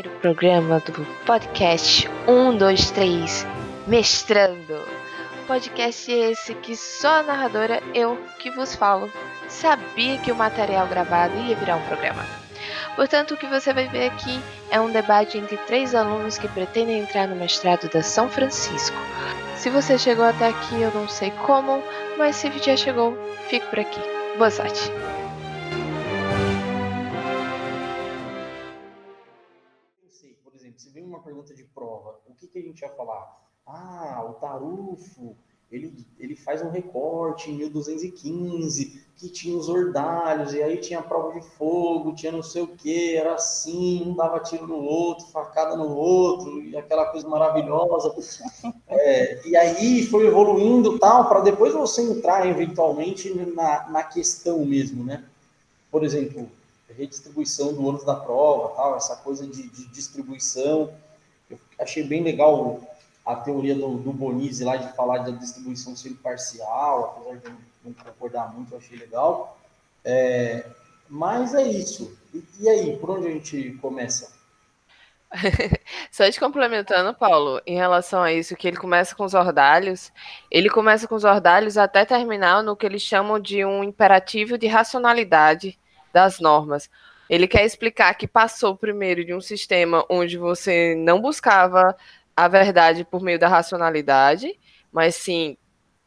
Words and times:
primeiro 0.00 0.10
programa 0.20 0.80
do 0.80 1.04
podcast 1.26 2.08
123 2.26 3.46
Mestrando. 3.86 4.78
Podcast 5.46 6.10
esse 6.10 6.54
que 6.54 6.76
só 6.76 7.20
a 7.20 7.22
narradora, 7.22 7.82
eu 7.94 8.16
que 8.38 8.50
vos 8.50 8.74
falo, 8.74 9.10
sabia 9.48 10.18
que 10.18 10.30
o 10.30 10.36
material 10.36 10.86
gravado 10.86 11.36
ia 11.38 11.56
virar 11.56 11.76
um 11.76 11.86
programa. 11.86 12.24
Portanto, 12.94 13.34
o 13.34 13.36
que 13.36 13.46
você 13.46 13.72
vai 13.72 13.88
ver 13.88 14.06
aqui 14.06 14.40
é 14.70 14.80
um 14.80 14.90
debate 14.90 15.38
entre 15.38 15.56
três 15.58 15.94
alunos 15.94 16.38
que 16.38 16.48
pretendem 16.48 17.00
entrar 17.00 17.26
no 17.26 17.36
mestrado 17.36 17.88
da 17.90 18.02
São 18.02 18.28
Francisco. 18.28 18.96
Se 19.56 19.70
você 19.70 19.98
chegou 19.98 20.24
até 20.24 20.48
aqui, 20.48 20.80
eu 20.80 20.90
não 20.92 21.08
sei 21.08 21.30
como, 21.46 21.82
mas 22.16 22.36
se 22.36 22.50
já 22.58 22.76
chegou, 22.76 23.18
fique 23.48 23.66
por 23.66 23.80
aqui. 23.80 24.00
Boa 24.38 24.50
sorte! 24.50 24.90
Que, 32.52 32.52
que 32.52 32.58
a 32.58 32.62
gente 32.62 32.80
ia 32.80 32.88
falar? 32.90 33.38
Ah, 33.66 34.24
o 34.28 34.34
Tarufo, 34.34 35.36
ele, 35.70 35.94
ele 36.18 36.34
faz 36.34 36.62
um 36.62 36.70
recorte 36.70 37.50
em 37.50 37.56
1215, 37.56 39.04
que 39.16 39.28
tinha 39.28 39.56
os 39.56 39.68
ordalhos, 39.68 40.52
e 40.52 40.62
aí 40.62 40.78
tinha 40.78 41.00
prova 41.00 41.38
de 41.38 41.46
fogo, 41.56 42.14
tinha 42.14 42.32
não 42.32 42.42
sei 42.42 42.62
o 42.62 42.68
que, 42.68 43.14
era 43.14 43.34
assim, 43.34 44.02
um 44.04 44.14
dava 44.14 44.40
tiro 44.40 44.66
no 44.66 44.82
outro, 44.82 45.26
facada 45.26 45.76
no 45.76 45.94
outro, 45.94 46.60
e 46.62 46.76
aquela 46.76 47.06
coisa 47.06 47.28
maravilhosa. 47.28 48.14
É, 48.92 49.46
e 49.46 49.56
aí 49.56 50.04
foi 50.06 50.26
evoluindo 50.26 50.98
tal, 50.98 51.28
para 51.28 51.40
depois 51.40 51.72
você 51.72 52.02
entrar 52.02 52.44
eventualmente 52.48 53.32
na, 53.32 53.88
na 53.88 54.02
questão 54.02 54.64
mesmo, 54.64 55.04
né? 55.04 55.24
Por 55.92 56.02
exemplo, 56.02 56.50
redistribuição 56.88 57.72
do 57.72 57.86
ônus 57.86 58.04
da 58.04 58.16
prova, 58.16 58.74
tal, 58.74 58.96
essa 58.96 59.16
coisa 59.16 59.46
de, 59.46 59.68
de 59.68 59.86
distribuição. 59.90 60.92
Eu 61.50 61.58
achei 61.78 62.02
bem 62.02 62.22
legal 62.22 62.80
a 63.24 63.36
teoria 63.36 63.74
do, 63.74 63.98
do 63.98 64.12
Bonizzi 64.12 64.64
lá 64.64 64.76
de 64.76 64.94
falar 64.94 65.18
da 65.18 65.30
distribuição 65.30 65.94
ser 65.94 66.14
parcial, 66.14 67.16
apesar 67.16 67.38
de 67.38 67.56
não 67.84 67.92
concordar 67.92 68.52
muito, 68.54 68.72
eu 68.72 68.78
achei 68.78 68.96
legal. 68.98 69.58
É, 70.04 70.64
mas 71.08 71.54
é 71.54 71.62
isso. 71.62 72.16
E, 72.32 72.44
e 72.60 72.68
aí, 72.68 72.96
por 72.96 73.10
onde 73.10 73.28
a 73.28 73.30
gente 73.30 73.72
começa? 73.80 74.32
Só 76.10 76.28
te 76.28 76.40
complementando, 76.40 77.14
Paulo, 77.14 77.60
em 77.66 77.76
relação 77.76 78.22
a 78.22 78.32
isso, 78.32 78.56
que 78.56 78.66
ele 78.66 78.76
começa 78.76 79.14
com 79.14 79.24
os 79.24 79.34
ordalhos, 79.34 80.12
ele 80.50 80.68
começa 80.68 81.06
com 81.06 81.14
os 81.14 81.24
ordalhos 81.24 81.78
até 81.78 82.04
terminar 82.04 82.62
no 82.62 82.76
que 82.76 82.84
eles 82.84 83.02
chamam 83.02 83.38
de 83.38 83.64
um 83.64 83.84
imperativo 83.84 84.58
de 84.58 84.66
racionalidade, 84.66 85.78
das 86.12 86.40
normas. 86.40 86.90
Ele 87.30 87.46
quer 87.46 87.64
explicar 87.64 88.12
que 88.14 88.26
passou 88.26 88.76
primeiro 88.76 89.24
de 89.24 89.32
um 89.32 89.40
sistema 89.40 90.04
onde 90.10 90.36
você 90.36 90.96
não 90.96 91.20
buscava 91.20 91.96
a 92.34 92.48
verdade 92.48 93.04
por 93.04 93.22
meio 93.22 93.38
da 93.38 93.46
racionalidade, 93.46 94.58
mas 94.90 95.14
sim 95.14 95.56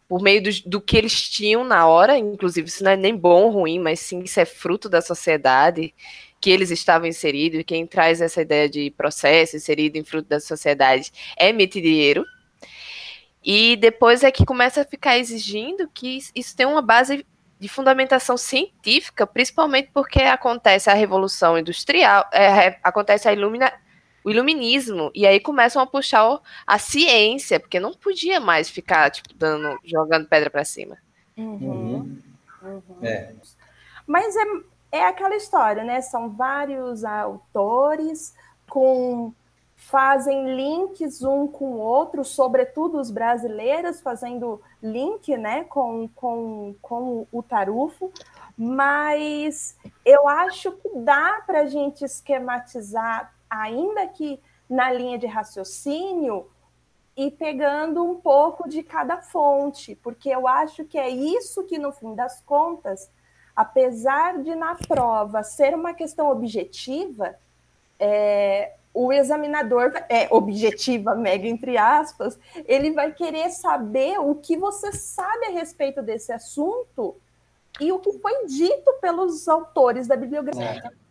por 0.06 0.22
meio 0.22 0.44
do, 0.44 0.50
do, 0.66 0.82
que 0.82 0.98
eles 0.98 1.30
tinham 1.30 1.64
na 1.64 1.88
hora, 1.88 2.18
inclusive 2.18 2.68
isso 2.68 2.84
não 2.84 2.92
é 2.92 2.98
nem 2.98 3.16
bom 3.16 3.44
ou 3.44 3.52
ruim, 3.52 3.80
mas 3.80 4.02
sim 4.02 4.22
isso 4.22 4.38
é 4.38 4.44
fruto 4.44 4.90
da 4.90 5.02
sociedade 5.02 5.96
que 6.42 6.50
eles 6.50 6.70
estavam 6.70 7.08
inseridos, 7.08 7.64
quem 7.66 7.88
traz 7.88 8.20
essa 8.20 8.42
ideia 8.42 8.68
de 8.68 8.92
processo 8.92 9.56
inserido 9.56 9.96
em 9.96 10.04
fruto 10.04 10.28
da 10.28 10.42
sociedade 10.42 11.10
é 11.38 11.54
Mitidieiro, 11.54 12.26
e 13.42 13.78
depois 13.78 14.24
é 14.24 14.32
que 14.32 14.46
começa 14.46 14.82
a 14.82 14.86
ficar 14.86 15.18
exigindo 15.18 15.90
que 15.94 16.20
isso 16.36 16.54
tenha 16.54 16.68
uma 16.68 16.82
base 16.82 17.26
de 17.64 17.70
fundamentação 17.70 18.36
científica, 18.36 19.26
principalmente 19.26 19.90
porque 19.94 20.22
acontece 20.22 20.90
a 20.90 20.94
revolução 20.94 21.58
industrial, 21.58 22.28
é, 22.34 22.78
acontece 22.84 23.30
a 23.30 23.32
ilumina, 23.32 23.72
o 24.22 24.30
iluminismo, 24.30 25.10
e 25.16 25.26
aí 25.26 25.40
começam 25.40 25.82
a 25.82 25.86
puxar 25.88 26.42
a 26.68 26.78
ciência, 26.78 27.62
porque 27.62 27.80
não 27.80 27.94
podia 27.94 28.38
mais 28.42 28.70
ficar 28.70 29.10
tipo, 29.10 29.34
dando, 29.34 29.80
jogando 29.86 30.28
pedra 30.28 30.50
para 30.50 30.66
cima. 30.66 30.98
Uhum. 31.38 32.20
Uhum. 32.62 32.82
É. 33.02 33.32
Mas 34.06 34.36
é, 34.36 34.44
é 34.92 35.08
aquela 35.08 35.38
história, 35.38 35.86
né? 35.86 36.02
São 36.02 36.32
vários 36.32 37.06
autores 37.06 38.36
com 38.68 39.34
fazem 39.94 40.56
links 40.56 41.22
um 41.22 41.48
com 41.48 41.66
o 41.66 41.78
outro, 41.78 42.26
sobretudo 42.26 43.00
os 43.00 43.12
brasileiros, 43.12 44.02
fazendo 44.02 44.60
link 44.82 45.38
né, 45.38 45.66
com, 45.66 46.10
com, 46.16 46.74
com 46.82 47.28
o 47.32 47.44
tarufo, 47.44 48.12
mas 48.58 49.78
eu 50.04 50.28
acho 50.28 50.72
que 50.72 50.90
dá 50.96 51.44
para 51.46 51.60
a 51.60 51.66
gente 51.68 52.04
esquematizar, 52.04 53.36
ainda 53.48 54.08
que 54.08 54.40
na 54.68 54.92
linha 54.92 55.20
de 55.20 55.28
raciocínio, 55.28 56.48
e 57.16 57.30
pegando 57.30 58.04
um 58.04 58.20
pouco 58.20 58.68
de 58.68 58.82
cada 58.82 59.22
fonte, 59.22 59.94
porque 60.02 60.28
eu 60.28 60.48
acho 60.48 60.86
que 60.86 60.98
é 60.98 61.08
isso 61.08 61.66
que, 61.66 61.78
no 61.78 61.92
fim 61.92 62.16
das 62.16 62.42
contas, 62.42 63.12
apesar 63.56 64.42
de 64.42 64.56
na 64.56 64.74
prova 64.74 65.44
ser 65.44 65.76
uma 65.76 65.94
questão 65.94 66.32
objetiva, 66.32 67.36
é, 68.00 68.74
o 68.94 69.12
examinador 69.12 69.92
é 70.08 70.28
objetiva, 70.30 71.16
mega 71.16 71.48
entre 71.48 71.78
aspas, 71.78 72.38
ele 72.66 72.92
vai 72.92 73.12
querer 73.12 73.50
saber 73.50 74.20
o 74.20 74.36
que 74.36 74.56
você 74.56 74.92
sabe 74.92 75.48
a 75.48 75.52
respeito 75.52 76.02
desse 76.02 76.32
assunto 76.32 77.16
e 77.82 77.92
o 77.92 78.00
que 78.00 78.14
foi 78.20 78.46
dito 78.46 78.94
pelos 79.02 79.48
autores 79.48 80.08
da 80.08 80.16
bibliografia. 80.16 80.84
É. 80.86 81.04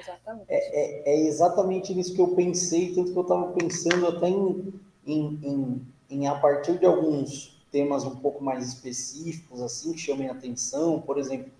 Exatamente. 0.00 0.46
É, 0.48 0.56
é, 0.56 1.14
é, 1.14 1.26
exatamente 1.26 1.94
nisso 1.94 2.14
que 2.14 2.20
eu 2.20 2.34
pensei, 2.34 2.94
tanto 2.94 3.12
que 3.12 3.18
eu 3.18 3.22
estava 3.22 3.52
pensando 3.52 4.06
até 4.08 4.28
em, 4.28 4.74
em, 5.06 5.38
em, 5.42 5.86
em, 6.10 6.26
a 6.26 6.34
partir 6.34 6.78
de 6.78 6.86
alguns 6.86 7.64
temas 7.70 8.04
um 8.04 8.16
pouco 8.16 8.42
mais 8.42 8.66
específicos, 8.68 9.62
assim, 9.62 9.92
que 9.92 9.98
chamem 9.98 10.28
atenção, 10.28 11.00
por 11.00 11.18
exemplo, 11.18 11.50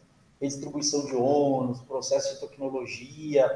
redistribuição 0.41 1.07
de 1.07 1.15
ônus, 1.15 1.81
processo 1.83 2.35
de 2.35 2.41
tecnologia, 2.41 3.47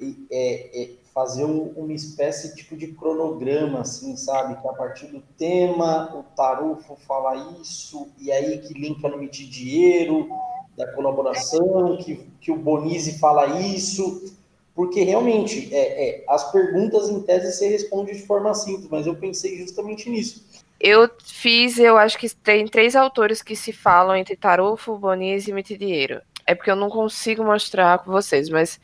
é, 0.00 0.82
é, 0.82 0.90
fazer 1.14 1.44
um, 1.44 1.72
uma 1.76 1.92
espécie 1.92 2.56
tipo 2.56 2.76
de 2.76 2.88
cronograma, 2.88 3.80
assim, 3.80 4.16
sabe? 4.16 4.60
Que 4.60 4.66
a 4.66 4.72
partir 4.72 5.06
do 5.06 5.20
tema, 5.38 6.12
o 6.14 6.24
Tarufo 6.34 6.96
fala 7.06 7.56
isso, 7.60 8.08
e 8.18 8.32
aí 8.32 8.58
que 8.58 8.74
linka 8.74 9.08
no 9.08 9.26
dinheiro 9.28 10.28
da 10.76 10.92
colaboração, 10.92 11.96
que, 11.98 12.16
que 12.40 12.50
o 12.50 12.56
Bonizzi 12.56 13.18
fala 13.20 13.60
isso, 13.60 14.34
porque 14.74 15.04
realmente 15.04 15.72
é, 15.72 16.08
é, 16.08 16.24
as 16.28 16.50
perguntas 16.50 17.08
em 17.08 17.22
tese 17.22 17.52
você 17.52 17.68
responde 17.68 18.12
de 18.12 18.26
forma 18.26 18.52
simples, 18.52 18.88
mas 18.90 19.06
eu 19.06 19.14
pensei 19.14 19.56
justamente 19.56 20.10
nisso. 20.10 20.44
Eu 20.80 21.08
fiz, 21.22 21.78
eu 21.78 21.96
acho 21.96 22.18
que 22.18 22.28
tem 22.28 22.66
três 22.66 22.96
autores 22.96 23.40
que 23.40 23.54
se 23.54 23.72
falam 23.72 24.16
entre 24.16 24.34
Tarufo, 24.34 24.98
Bonizzi 24.98 25.50
e 25.50 25.54
Mitidiero. 25.54 26.20
É 26.46 26.54
porque 26.54 26.70
eu 26.70 26.76
não 26.76 26.90
consigo 26.90 27.42
mostrar 27.42 28.00
com 28.00 28.10
vocês, 28.10 28.50
mas 28.50 28.78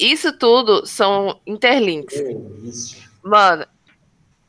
isso 0.00 0.32
tudo 0.32 0.86
são 0.86 1.40
interlinks. 1.46 2.18
Mano, 3.22 3.66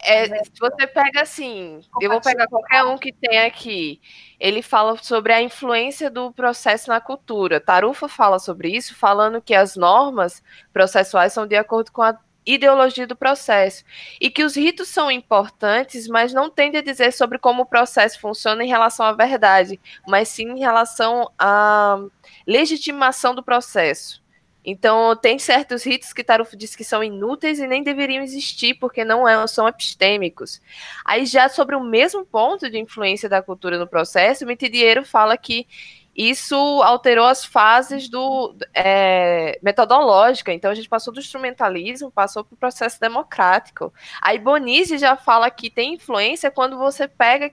é, 0.04 0.44
se 0.44 0.52
você 0.60 0.88
pega 0.88 1.22
assim, 1.22 1.82
eu 2.00 2.10
vou 2.10 2.22
pegar 2.22 2.48
qualquer 2.48 2.84
um 2.84 2.98
que 2.98 3.14
tem 3.14 3.40
aqui. 3.40 4.02
Ele 4.40 4.62
fala 4.62 4.98
sobre 4.98 5.32
a 5.32 5.42
influência 5.42 6.10
do 6.10 6.32
processo 6.32 6.90
na 6.90 7.00
cultura. 7.00 7.60
Tarufa 7.60 8.08
fala 8.08 8.40
sobre 8.40 8.70
isso, 8.76 8.96
falando 8.96 9.42
que 9.42 9.54
as 9.54 9.76
normas 9.76 10.42
processuais 10.74 11.34
são 11.34 11.46
de 11.46 11.56
acordo 11.56 11.92
com 11.92 12.02
a 12.02 12.18
ideologia 12.44 13.06
do 13.06 13.16
processo 13.16 13.84
e 14.20 14.30
que 14.30 14.44
os 14.44 14.56
ritos 14.56 14.88
são 14.88 15.12
importantes, 15.12 16.08
mas 16.08 16.34
não 16.34 16.50
tende 16.50 16.78
a 16.78 16.82
dizer 16.82 17.14
sobre 17.14 17.38
como 17.38 17.62
o 17.64 17.66
processo 17.68 18.20
funciona 18.20 18.64
em 18.64 18.68
relação 18.68 19.06
à 19.06 19.14
verdade, 19.14 19.80
mas 20.08 20.30
sim 20.30 20.50
em 20.50 20.59
relação 20.59 21.30
à 21.38 22.00
legitimação 22.47 23.36
do 23.36 23.44
processo. 23.44 24.21
Então, 24.63 25.16
tem 25.16 25.40
certos 25.40 25.84
ritos 25.84 26.13
que 26.13 26.23
Tarufo 26.23 26.55
diz 26.55 26.75
que 26.75 26.84
são 26.84 27.03
inúteis 27.03 27.59
e 27.59 27.67
nem 27.67 27.84
deveriam 27.84 28.23
existir, 28.23 28.75
porque 28.75 29.03
não 29.03 29.28
é, 29.28 29.46
são 29.47 29.67
epistêmicos. 29.67 30.61
Aí, 31.03 31.25
já 31.25 31.49
sobre 31.49 31.75
o 31.75 31.84
mesmo 31.84 32.25
ponto 32.25 32.69
de 32.69 32.78
influência 32.78 33.28
da 33.28 33.41
cultura 33.41 33.79
no 33.79 33.87
processo, 33.87 34.46
Mitidiero 34.46 35.03
fala 35.03 35.37
que 35.37 35.67
isso 36.16 36.55
alterou 36.84 37.25
as 37.25 37.46
fases 37.46 38.09
do 38.09 38.55
é, 38.73 39.58
metodológica. 39.63 40.52
Então 40.52 40.69
a 40.69 40.75
gente 40.75 40.90
passou 40.90 41.13
do 41.13 41.19
instrumentalismo, 41.19 42.11
passou 42.11 42.43
para 42.43 42.53
o 42.53 42.58
processo 42.58 42.99
democrático. 42.99 43.93
Aí 44.22 44.37
Bonizzi 44.37 44.97
já 44.97 45.16
fala 45.16 45.49
que 45.49 45.69
tem 45.69 45.96
influência 45.96 46.52
quando 46.52 46.78
você 46.78 47.08
pega 47.08 47.52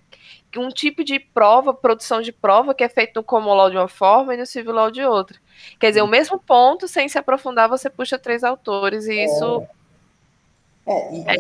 um 0.56 0.69
tipo 0.69 1.05
de 1.05 1.19
prova, 1.19 1.75
produção 1.75 2.23
de 2.23 2.33
prova, 2.33 2.75
que 2.75 2.85
é 2.85 2.89
feito 2.89 3.17
no 3.17 3.23
common 3.23 3.55
law 3.55 3.71
de 3.71 3.77
uma 3.77 3.89
forma 3.89 4.35
e 4.35 4.37
no 4.39 4.47
civil 4.47 4.73
law 4.73 4.91
de 4.91 5.03
outra. 5.03 5.39
Quer 5.79 5.89
dizer, 5.89 6.03
o 6.03 6.06
mesmo 6.06 6.39
ponto, 6.39 6.89
sem 6.89 7.09
se 7.09 7.19
aprofundar, 7.19 7.69
você 7.69 7.91
puxa 7.91 8.19
três 8.19 8.43
autores 8.43 9.06
e 9.06 9.25
isso. 9.25 9.67
É, 10.87 11.15
e, 11.15 11.21
é 11.29 11.37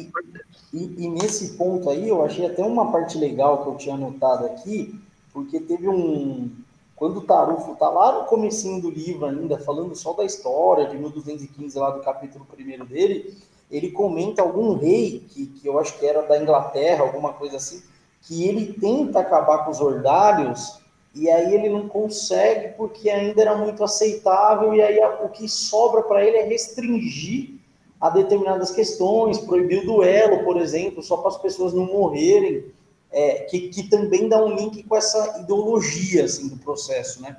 e, 0.74 1.04
e 1.04 1.08
nesse 1.08 1.56
ponto 1.56 1.88
aí, 1.88 2.08
eu 2.08 2.22
achei 2.22 2.44
até 2.44 2.62
uma 2.62 2.92
parte 2.92 3.16
legal 3.16 3.62
que 3.62 3.68
eu 3.70 3.76
tinha 3.76 3.94
anotado 3.94 4.44
aqui, 4.46 4.94
porque 5.32 5.58
teve 5.60 5.88
um, 5.88 6.50
quando 6.98 7.18
o 7.18 7.22
Tarufo 7.22 7.72
está 7.72 7.88
lá 7.88 8.20
no 8.20 8.24
comecinho 8.26 8.82
do 8.82 8.90
livro 8.90 9.24
ainda, 9.24 9.56
falando 9.56 9.94
só 9.94 10.12
da 10.12 10.24
história 10.24 10.86
de 10.86 10.98
1215, 10.98 11.78
lá 11.78 11.90
do 11.90 12.00
capítulo 12.00 12.44
primeiro 12.44 12.84
dele, 12.84 13.38
ele 13.70 13.92
comenta 13.92 14.42
algum 14.42 14.74
rei, 14.74 15.24
que, 15.28 15.46
que 15.46 15.66
eu 15.66 15.78
acho 15.78 15.96
que 15.98 16.04
era 16.04 16.22
da 16.22 16.40
Inglaterra, 16.42 17.04
alguma 17.04 17.32
coisa 17.32 17.56
assim, 17.56 17.82
que 18.28 18.46
ele 18.46 18.74
tenta 18.74 19.20
acabar 19.20 19.64
com 19.64 19.70
os 19.70 19.80
ordálios 19.80 20.78
e 21.14 21.30
aí 21.30 21.54
ele 21.54 21.70
não 21.70 21.88
consegue 21.88 22.74
porque 22.76 23.08
ainda 23.08 23.40
era 23.40 23.56
muito 23.56 23.82
aceitável 23.82 24.74
e 24.74 24.82
aí 24.82 25.00
o 25.24 25.30
que 25.30 25.48
sobra 25.48 26.02
para 26.02 26.22
ele 26.22 26.36
é 26.36 26.44
restringir 26.44 27.54
a 27.98 28.10
determinadas 28.10 28.70
questões, 28.70 29.38
proibir 29.38 29.80
o 29.80 29.86
duelo, 29.86 30.44
por 30.44 30.58
exemplo, 30.58 31.02
só 31.02 31.16
para 31.16 31.28
as 31.28 31.38
pessoas 31.38 31.72
não 31.72 31.86
morrerem, 31.86 32.66
é, 33.10 33.40
que, 33.44 33.70
que 33.70 33.88
também 33.88 34.28
dá 34.28 34.44
um 34.44 34.54
link 34.54 34.82
com 34.82 34.94
essa 34.94 35.40
ideologia 35.40 36.26
assim, 36.26 36.48
do 36.48 36.58
processo, 36.58 37.22
né? 37.22 37.38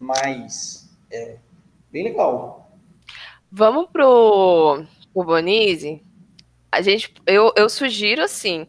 Mas 0.00 0.88
é 1.12 1.36
bem 1.92 2.04
legal. 2.04 2.72
Vamos 3.50 3.86
pro, 3.92 4.82
pro 5.12 5.24
Bonise? 5.24 6.02
A 6.72 6.80
gente, 6.80 7.12
eu, 7.26 7.52
eu 7.54 7.68
sugiro 7.68 8.22
assim. 8.22 8.66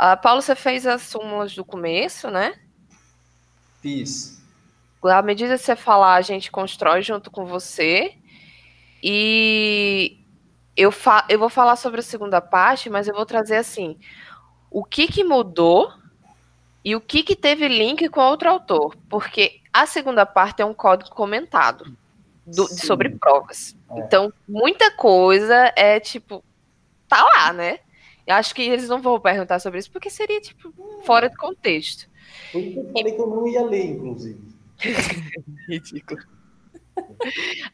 A 0.00 0.16
Paulo, 0.16 0.40
você 0.40 0.54
fez 0.54 0.86
as 0.86 1.02
súmulas 1.02 1.54
do 1.54 1.62
começo, 1.62 2.30
né? 2.30 2.54
Fiz. 3.82 4.42
À 5.04 5.20
medida 5.20 5.58
que 5.58 5.62
você 5.62 5.76
falar, 5.76 6.14
a 6.14 6.22
gente 6.22 6.50
constrói 6.50 7.02
junto 7.02 7.30
com 7.30 7.44
você. 7.44 8.14
E 9.02 10.18
eu, 10.74 10.90
fa 10.90 11.26
eu 11.28 11.38
vou 11.38 11.50
falar 11.50 11.76
sobre 11.76 12.00
a 12.00 12.02
segunda 12.02 12.40
parte, 12.40 12.88
mas 12.88 13.08
eu 13.08 13.14
vou 13.14 13.26
trazer 13.26 13.56
assim: 13.56 13.98
o 14.70 14.82
que, 14.82 15.06
que 15.06 15.22
mudou 15.22 15.92
e 16.82 16.96
o 16.96 17.00
que, 17.02 17.22
que 17.22 17.36
teve 17.36 17.68
link 17.68 18.08
com 18.08 18.22
outro 18.22 18.48
autor. 18.48 18.96
Porque 19.06 19.60
a 19.70 19.84
segunda 19.84 20.24
parte 20.24 20.62
é 20.62 20.64
um 20.64 20.72
código 20.72 21.14
comentado 21.14 21.94
do, 22.46 22.66
sobre 22.68 23.10
provas. 23.10 23.76
É. 23.90 23.98
Então, 23.98 24.32
muita 24.48 24.90
coisa 24.92 25.74
é 25.76 26.00
tipo, 26.00 26.42
tá 27.06 27.22
lá, 27.22 27.52
né? 27.52 27.80
Acho 28.30 28.54
que 28.54 28.62
eles 28.62 28.88
não 28.88 29.00
vão 29.02 29.20
perguntar 29.20 29.58
sobre 29.58 29.78
isso, 29.78 29.90
porque 29.90 30.10
seria, 30.10 30.40
tipo, 30.40 30.72
fora 31.04 31.28
de 31.28 31.36
contexto. 31.36 32.08
Eu 32.54 32.90
falei 32.92 33.12
que 33.12 33.20
eu 33.20 33.26
não 33.26 33.46
ia 33.46 33.64
ler, 33.64 33.86
inclusive. 33.86 34.40
Ridículo. 35.68 36.20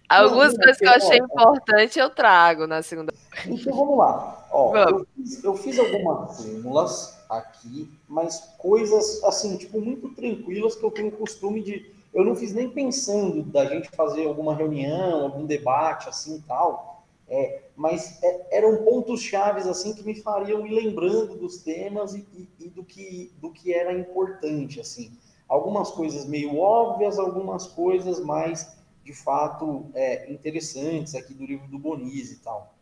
Algumas 0.09 0.53
não, 0.53 0.61
coisas 0.61 0.79
que 0.79 0.87
eu 0.87 0.93
achei 0.93 1.21
ó, 1.21 1.25
importante 1.25 1.99
eu 1.99 2.11
trago 2.11 2.67
na 2.67 2.83
segunda. 2.83 3.13
Então 3.47 3.75
vamos 3.75 3.99
lá. 3.99 4.47
Ó, 4.51 4.77
eu 4.77 5.07
fiz, 5.17 5.45
eu, 5.45 5.57
fiz, 5.57 5.79
algumas 5.79 6.37
fórmulas 6.37 7.19
aqui, 7.29 7.91
mas 8.09 8.55
coisas 8.59 9.23
assim, 9.25 9.57
tipo, 9.57 9.81
muito 9.81 10.09
tranquilas 10.11 10.77
que 10.77 10.85
eu 10.85 10.91
tenho 10.91 11.11
costume 11.13 11.63
de. 11.63 11.95
Eu 12.15 12.25
não 12.25 12.35
fiz 12.35 12.55
nem 12.55 12.71
pensando 12.71 13.43
da 13.43 13.67
gente 13.67 13.91
fazer 13.91 14.27
alguma 14.27 14.55
reunião, 14.55 15.25
algum 15.25 15.45
debate 15.45 16.09
assim 16.09 16.43
tal. 16.47 16.96
É, 17.29 17.71
mas 17.75 18.23
é, 18.23 18.57
eram 18.59 18.85
pontos 18.85 19.21
chaves 19.21 19.67
assim 19.67 19.93
que 19.93 20.05
me 20.05 20.15
fariam 20.15 20.65
ir 20.65 20.71
lembrando 20.71 21.37
dos 21.37 21.59
temas 21.59 22.15
e, 22.15 22.27
e, 22.33 22.49
e, 22.67 22.71
do, 22.71 22.85
que, 22.85 23.33
do 23.41 23.51
que 23.51 23.73
era 23.73 23.93
importante 23.93 24.81
assim. 24.81 25.13
Algumas 25.49 25.91
coisas 25.91 26.25
meio 26.25 26.57
óbvias 26.57 27.19
algumas 27.19 27.67
coisas 27.67 28.21
mais 28.21 28.77
de 29.03 29.13
fato 29.13 29.87
é, 29.95 30.33
interessantes 30.33 31.15
aqui 31.17 31.35
do 31.35 31.45
livro 31.45 31.67
do 31.67 31.79
Bonise 31.79 32.35
e 32.35 32.39
tal. 32.39 32.75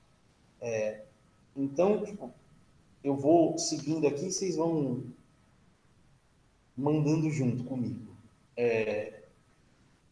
É, 0.60 1.02
então 1.56 2.04
tipo, 2.04 2.30
eu 3.02 3.16
vou 3.16 3.56
seguindo 3.56 4.06
aqui 4.06 4.30
vocês 4.30 4.56
vão 4.56 5.04
mandando 6.76 7.30
junto 7.30 7.64
comigo. 7.64 8.14
É, 8.56 9.22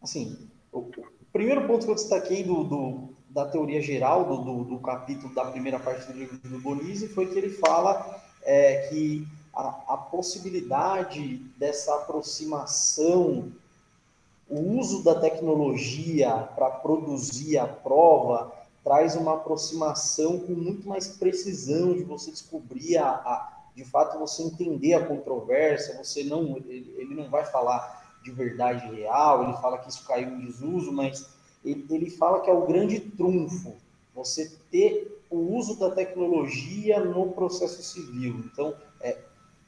assim 0.00 0.48
o, 0.72 0.78
o 0.80 1.26
primeiro 1.32 1.66
ponto 1.66 1.84
que 1.84 1.90
eu 1.90 1.94
destaquei 1.94 2.42
do, 2.42 2.64
do 2.64 3.11
da 3.32 3.46
teoria 3.46 3.80
geral 3.80 4.24
do, 4.24 4.44
do, 4.44 4.64
do, 4.64 4.78
capítulo 4.78 5.34
da 5.34 5.44
primeira 5.46 5.78
parte 5.78 6.06
do 6.06 6.18
livro 6.18 6.36
do 6.36 6.60
Bonise 6.60 7.08
foi 7.08 7.26
que 7.26 7.38
ele 7.38 7.48
fala 7.48 8.20
é, 8.42 8.88
que 8.88 9.26
a, 9.54 9.94
a, 9.94 9.96
possibilidade 9.96 11.38
dessa 11.56 11.94
aproximação, 11.94 13.50
o 14.48 14.60
uso 14.78 15.02
da 15.02 15.14
tecnologia 15.18 16.30
para 16.54 16.68
produzir 16.70 17.56
a 17.56 17.66
prova 17.66 18.52
traz 18.84 19.16
uma 19.16 19.34
aproximação 19.34 20.38
com 20.40 20.52
muito 20.52 20.86
mais 20.86 21.08
precisão 21.08 21.94
de 21.94 22.02
você 22.02 22.30
descobrir 22.30 22.98
a, 22.98 23.08
a 23.08 23.52
de 23.74 23.84
fato 23.86 24.18
você 24.18 24.42
entender 24.42 24.92
a 24.92 25.06
controvérsia, 25.06 25.96
você 25.96 26.22
não 26.24 26.58
ele, 26.58 26.94
ele 26.98 27.14
não 27.14 27.30
vai 27.30 27.46
falar 27.46 28.02
de 28.22 28.30
verdade 28.30 28.94
real, 28.94 29.44
ele 29.44 29.54
fala 29.54 29.78
que 29.78 29.88
isso 29.88 30.04
caiu 30.06 30.28
em 30.28 30.44
desuso, 30.44 30.92
mas 30.92 31.26
ele, 31.64 31.86
ele 31.90 32.10
fala 32.10 32.40
que 32.40 32.50
é 32.50 32.52
o 32.52 32.66
grande 32.66 33.00
trunfo, 33.00 33.74
você 34.14 34.52
ter 34.70 35.22
o 35.30 35.56
uso 35.56 35.78
da 35.78 35.90
tecnologia 35.90 37.00
no 37.00 37.32
processo 37.32 37.82
civil. 37.82 38.44
Então, 38.52 38.74
é, 39.00 39.18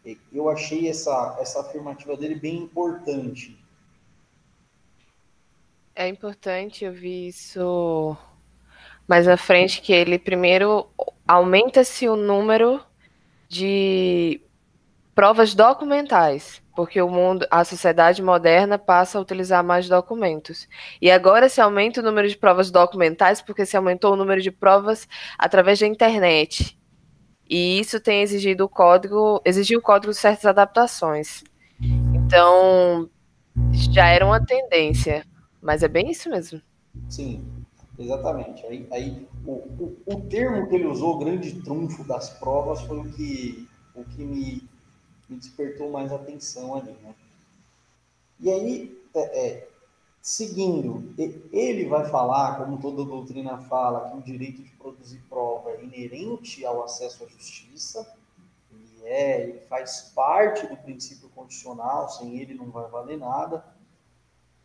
é, 0.05 0.17
eu 0.33 0.49
achei 0.49 0.89
essa, 0.89 1.37
essa 1.41 1.61
afirmativa 1.61 2.17
dele 2.17 2.35
bem 2.35 2.57
importante. 2.57 3.59
É 5.95 6.09
importante, 6.09 6.85
eu 6.85 6.93
vi 6.93 7.29
isso 7.29 8.17
mais 9.07 9.29
à 9.29 9.37
frente, 9.37 9.81
que 9.81 9.93
ele 9.93 10.19
primeiro 10.19 10.87
aumenta-se 11.27 12.09
o 12.09 12.17
número 12.17 12.81
de 13.49 14.41
provas 15.15 15.55
documentais 15.55 16.65
porque 16.75 17.01
o 17.01 17.09
mundo, 17.09 17.47
a 17.51 17.65
sociedade 17.65 18.23
moderna 18.23 18.79
passa 18.79 19.17
a 19.17 19.21
utilizar 19.21 19.63
mais 19.63 19.89
documentos. 19.89 20.69
E 21.01 21.11
agora 21.11 21.49
se 21.49 21.61
aumenta 21.61 22.01
o 22.01 22.03
número 22.03 22.29
de 22.29 22.37
provas 22.37 22.71
documentais 22.71 23.41
porque 23.41 23.65
se 23.65 23.77
aumentou 23.77 24.13
o 24.13 24.17
número 24.17 24.43
de 24.43 24.51
provas 24.51 25.07
através 25.39 25.79
da 25.79 25.87
internet. 25.87 26.79
E 27.49 27.79
isso 27.79 28.01
tem 28.01 28.23
exigido 28.23 28.65
o 28.65 28.69
código, 28.69 29.41
exigiu 29.45 29.79
o 29.79 29.83
código 29.83 30.13
certas 30.13 30.47
adaptações. 30.47 31.45
Então, 31.81 33.09
já 33.73 34.09
era 34.09 34.27
uma 34.27 34.45
tendência, 34.45 35.25
mas 35.63 35.83
é 35.83 35.89
bem 35.89 36.11
isso 36.11 36.29
mesmo. 36.29 36.61
Sim, 37.09 37.45
exatamente. 37.99 38.65
Aí, 38.67 38.89
aí 38.91 39.29
o, 39.47 39.53
o, 39.53 39.97
o 40.07 40.21
termo 40.23 40.69
que 40.69 40.75
ele 40.75 40.87
usou, 40.87 41.19
grande 41.19 41.61
trunfo 41.61 42.03
das 42.03 42.31
provas, 42.39 42.81
foi 42.83 42.99
o 42.99 43.05
que, 43.13 43.69
o 43.95 44.05
que 44.05 44.25
me 44.25 44.74
me 45.29 45.37
despertou 45.37 45.91
mais 45.91 46.13
atenção 46.13 46.77
ali, 46.77 46.93
né? 47.03 47.15
E 48.41 48.51
aí, 48.51 49.03
é, 49.15 49.47
é, 49.47 49.69
seguindo, 50.21 51.15
ele 51.53 51.87
vai 51.87 52.09
falar, 52.09 52.59
como 52.59 52.81
toda 52.81 53.05
doutrina 53.05 53.59
fala, 53.59 54.11
que 54.11 54.17
o 54.17 54.23
direito 54.23 54.63
de 54.63 54.71
produzir 54.71 55.23
prova 55.29 55.71
é 55.71 55.85
inerente 55.85 56.65
ao 56.65 56.83
acesso 56.83 57.25
à 57.25 57.27
justiça, 57.29 58.07
ele 58.73 59.05
é, 59.05 59.49
ele 59.49 59.61
faz 59.61 60.13
parte 60.15 60.67
do 60.67 60.77
princípio 60.77 61.29
condicional, 61.31 62.09
sem 62.09 62.39
ele 62.39 62.55
não 62.55 62.71
vai 62.71 62.89
valer 62.91 63.19
nada. 63.19 63.65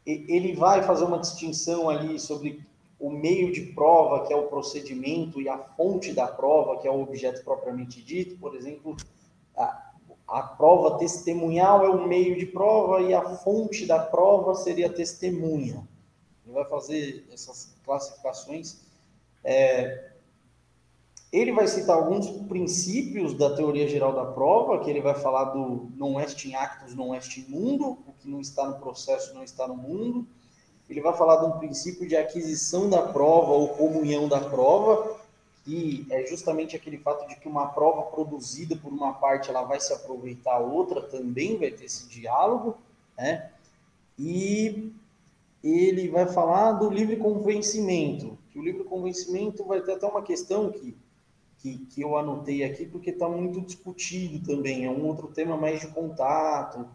Ele 0.06 0.56
vai 0.56 0.82
fazer 0.82 1.04
uma 1.04 1.20
distinção 1.20 1.90
ali 1.90 2.20
sobre 2.20 2.66
o 3.00 3.10
meio 3.10 3.52
de 3.52 3.62
prova, 3.74 4.26
que 4.26 4.34
é 4.34 4.36
o 4.36 4.48
procedimento, 4.48 5.40
e 5.40 5.48
a 5.48 5.58
fonte 5.58 6.14
da 6.14 6.28
prova, 6.28 6.80
que 6.82 6.88
é 6.88 6.92
o 6.92 7.02
objeto 7.02 7.44
propriamente 7.44 8.02
dito. 8.02 8.38
Por 8.40 8.56
exemplo, 8.56 8.98
a 9.56 9.89
prova 10.42 11.00
testemunhal 11.00 11.84
é 11.84 11.90
o 11.90 12.08
meio 12.08 12.38
de 12.38 12.46
prova 12.46 13.02
e 13.02 13.14
a 13.14 13.38
fonte 13.38 13.86
da 13.86 13.98
prova 13.98 14.54
seria 14.54 14.88
a 14.88 14.94
testemunha. 14.94 15.88
Ele 16.46 16.54
vai 16.54 16.66
fazer 16.66 17.28
essas 17.32 17.74
classificações. 17.84 18.78
É, 19.44 20.12
ele 21.32 21.52
vai 21.52 21.68
citar 21.68 21.96
alguns 21.96 22.28
princípios 22.48 23.36
da 23.36 23.56
teoria 23.56 23.88
geral 23.88 24.14
da 24.14 24.26
prova, 24.26 24.80
que 24.84 24.90
ele 24.90 25.02
vai 25.02 25.14
falar 25.14 25.46
do 25.46 25.90
non 25.96 26.20
est 26.20 26.46
in 26.46 26.56
actus, 26.56 26.96
non 26.96 27.14
est 27.16 27.38
in 27.38 27.46
mundo, 27.50 27.98
o 28.08 28.14
que 28.20 28.28
não 28.28 28.42
está 28.42 28.68
no 28.68 28.80
processo 28.80 29.34
não 29.34 29.44
está 29.44 29.68
no 29.68 29.76
mundo. 29.76 30.28
Ele 30.90 31.02
vai 31.02 31.16
falar 31.16 31.38
de 31.38 31.46
um 31.46 31.60
princípio 31.60 32.08
de 32.08 32.16
aquisição 32.16 32.90
da 32.90 33.04
prova 33.04 33.52
ou 33.52 33.70
comunhão 33.70 34.28
da 34.28 34.40
prova, 34.40 35.19
que 35.64 36.06
é 36.10 36.26
justamente 36.26 36.76
aquele 36.76 36.98
fato 36.98 37.28
de 37.28 37.36
que 37.36 37.48
uma 37.48 37.68
prova 37.68 38.04
produzida 38.04 38.76
por 38.76 38.92
uma 38.92 39.14
parte 39.14 39.50
ela 39.50 39.64
vai 39.64 39.80
se 39.80 39.94
aproveitar 39.94 40.56
a 40.56 40.60
outra 40.60 41.02
também 41.02 41.58
vai 41.58 41.72
ter 41.72 41.86
esse 41.86 42.08
diálogo, 42.08 42.78
né? 43.18 43.52
E 44.18 44.92
ele 45.64 46.10
vai 46.10 46.26
falar 46.28 46.74
do 46.74 46.90
livre 46.90 47.18
convencimento, 47.18 48.38
que 48.52 48.60
o 48.60 48.64
livre 48.64 48.84
convencimento 48.84 49.64
vai 49.64 49.82
ter 49.82 49.94
até 49.94 50.06
uma 50.06 50.22
questão 50.22 50.72
que, 50.72 50.96
que, 51.60 51.78
que 51.78 52.02
eu 52.02 52.18
anotei 52.18 52.64
aqui, 52.64 52.86
porque 52.86 53.10
está 53.10 53.28
muito 53.28 53.62
discutido 53.62 54.46
também, 54.46 54.86
é 54.86 54.90
um 54.90 55.06
outro 55.06 55.28
tema 55.28 55.58
mais 55.58 55.82
de 55.82 55.88
contato. 55.88 56.88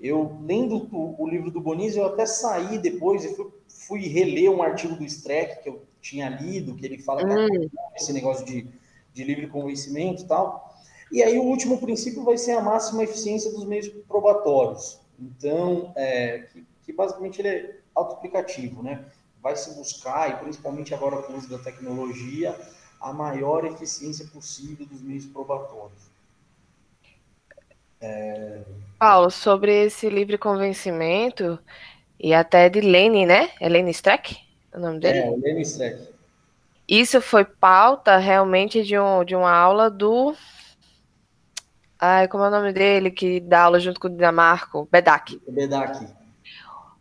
Eu, 0.00 0.38
lendo 0.42 0.88
o, 0.92 1.22
o 1.22 1.28
livro 1.28 1.50
do 1.50 1.60
Bonizzi, 1.60 1.98
eu 1.98 2.06
até 2.06 2.26
saí 2.26 2.78
depois 2.78 3.24
e 3.24 3.34
fui, 3.34 3.50
fui 3.68 4.00
reler 4.08 4.50
um 4.50 4.62
artigo 4.62 4.96
do 4.96 5.04
Streck, 5.04 5.62
que 5.62 5.68
eu 5.68 5.82
tinha 6.00 6.28
lido, 6.28 6.74
que 6.74 6.84
ele 6.84 6.98
fala 6.98 7.22
hum. 7.24 7.46
que 7.46 7.70
esse 7.96 8.12
negócio 8.12 8.44
de, 8.44 8.66
de 9.12 9.24
livre 9.24 9.46
convencimento 9.46 10.22
e 10.22 10.26
tal. 10.26 10.74
E 11.12 11.22
aí 11.22 11.38
o 11.38 11.42
último 11.42 11.78
princípio 11.78 12.24
vai 12.24 12.38
ser 12.38 12.52
a 12.52 12.60
máxima 12.60 13.02
eficiência 13.02 13.50
dos 13.50 13.64
meios 13.64 13.88
probatórios. 14.08 15.00
Então, 15.18 15.92
é, 15.96 16.46
que, 16.52 16.64
que 16.86 16.92
basicamente 16.92 17.40
ele 17.40 17.48
é 17.48 17.76
autoexplicativo, 17.94 18.82
né? 18.82 19.04
Vai 19.42 19.56
se 19.56 19.74
buscar, 19.74 20.30
e 20.30 20.36
principalmente 20.36 20.94
agora 20.94 21.22
com 21.22 21.32
o 21.32 21.36
uso 21.36 21.48
da 21.48 21.58
tecnologia, 21.58 22.58
a 23.00 23.12
maior 23.12 23.64
eficiência 23.64 24.26
possível 24.26 24.86
dos 24.86 25.02
meios 25.02 25.26
probatórios. 25.26 26.10
É... 28.00 28.62
Paulo, 28.98 29.30
sobre 29.30 29.86
esse 29.86 30.08
livre 30.08 30.38
convencimento, 30.38 31.58
e 32.18 32.32
até 32.32 32.68
de 32.68 32.80
Lene, 32.80 33.26
né? 33.26 33.50
É 33.60 33.68
Lene 33.68 33.90
Streck 33.90 34.49
o 34.74 34.80
nome 34.80 35.00
dele? 35.00 35.18
É, 35.18 35.30
Lene 35.30 35.62
Streck. 35.62 36.10
Isso 36.90 37.20
foi 37.20 37.44
pauta 37.44 38.16
realmente 38.16 38.82
de, 38.82 38.98
um, 38.98 39.24
de 39.24 39.36
uma 39.36 39.52
aula 39.52 39.88
do. 39.88 40.34
Ai, 41.98 42.26
como 42.26 42.42
é 42.42 42.48
o 42.48 42.50
nome 42.50 42.72
dele? 42.72 43.12
Que 43.12 43.38
dá 43.38 43.62
aula 43.62 43.78
junto 43.78 44.00
com 44.00 44.08
o 44.08 44.10
Dinamarco? 44.10 44.88
Bedak. 44.90 45.40
Bedak. 45.48 46.08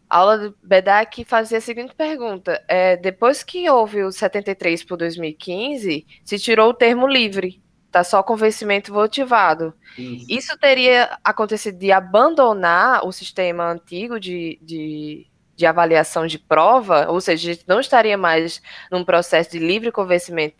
A 0.07 0.17
aula 0.17 0.37
do 0.37 0.57
Bedak 0.61 1.23
fazia 1.25 1.57
a 1.57 1.61
seguinte 1.61 1.95
pergunta: 1.95 2.63
é, 2.67 2.97
depois 2.97 3.43
que 3.43 3.67
houve 3.69 4.03
o 4.03 4.11
73 4.11 4.83
por 4.83 4.97
2015, 4.97 6.05
se 6.23 6.39
tirou 6.39 6.69
o 6.69 6.73
termo 6.73 7.07
livre. 7.07 7.61
Tá 7.91 8.03
só 8.03 8.21
convencimento 8.21 8.93
motivado. 8.93 9.73
Isso. 9.97 10.25
Isso 10.29 10.57
teria 10.59 11.17
acontecido 11.23 11.79
de 11.79 11.91
abandonar 11.91 13.03
o 13.03 13.11
sistema 13.11 13.71
antigo 13.71 14.19
de, 14.19 14.59
de, 14.61 15.25
de, 15.59 15.65
avaliação 15.65 16.25
de 16.25 16.39
prova, 16.39 17.09
ou 17.09 17.19
seja, 17.19 17.51
a 17.51 17.53
gente 17.53 17.65
não 17.67 17.79
estaria 17.79 18.17
mais 18.17 18.61
num 18.91 19.03
processo 19.03 19.51
de 19.51 19.59
livre 19.59 19.91
convencimento 19.91 20.55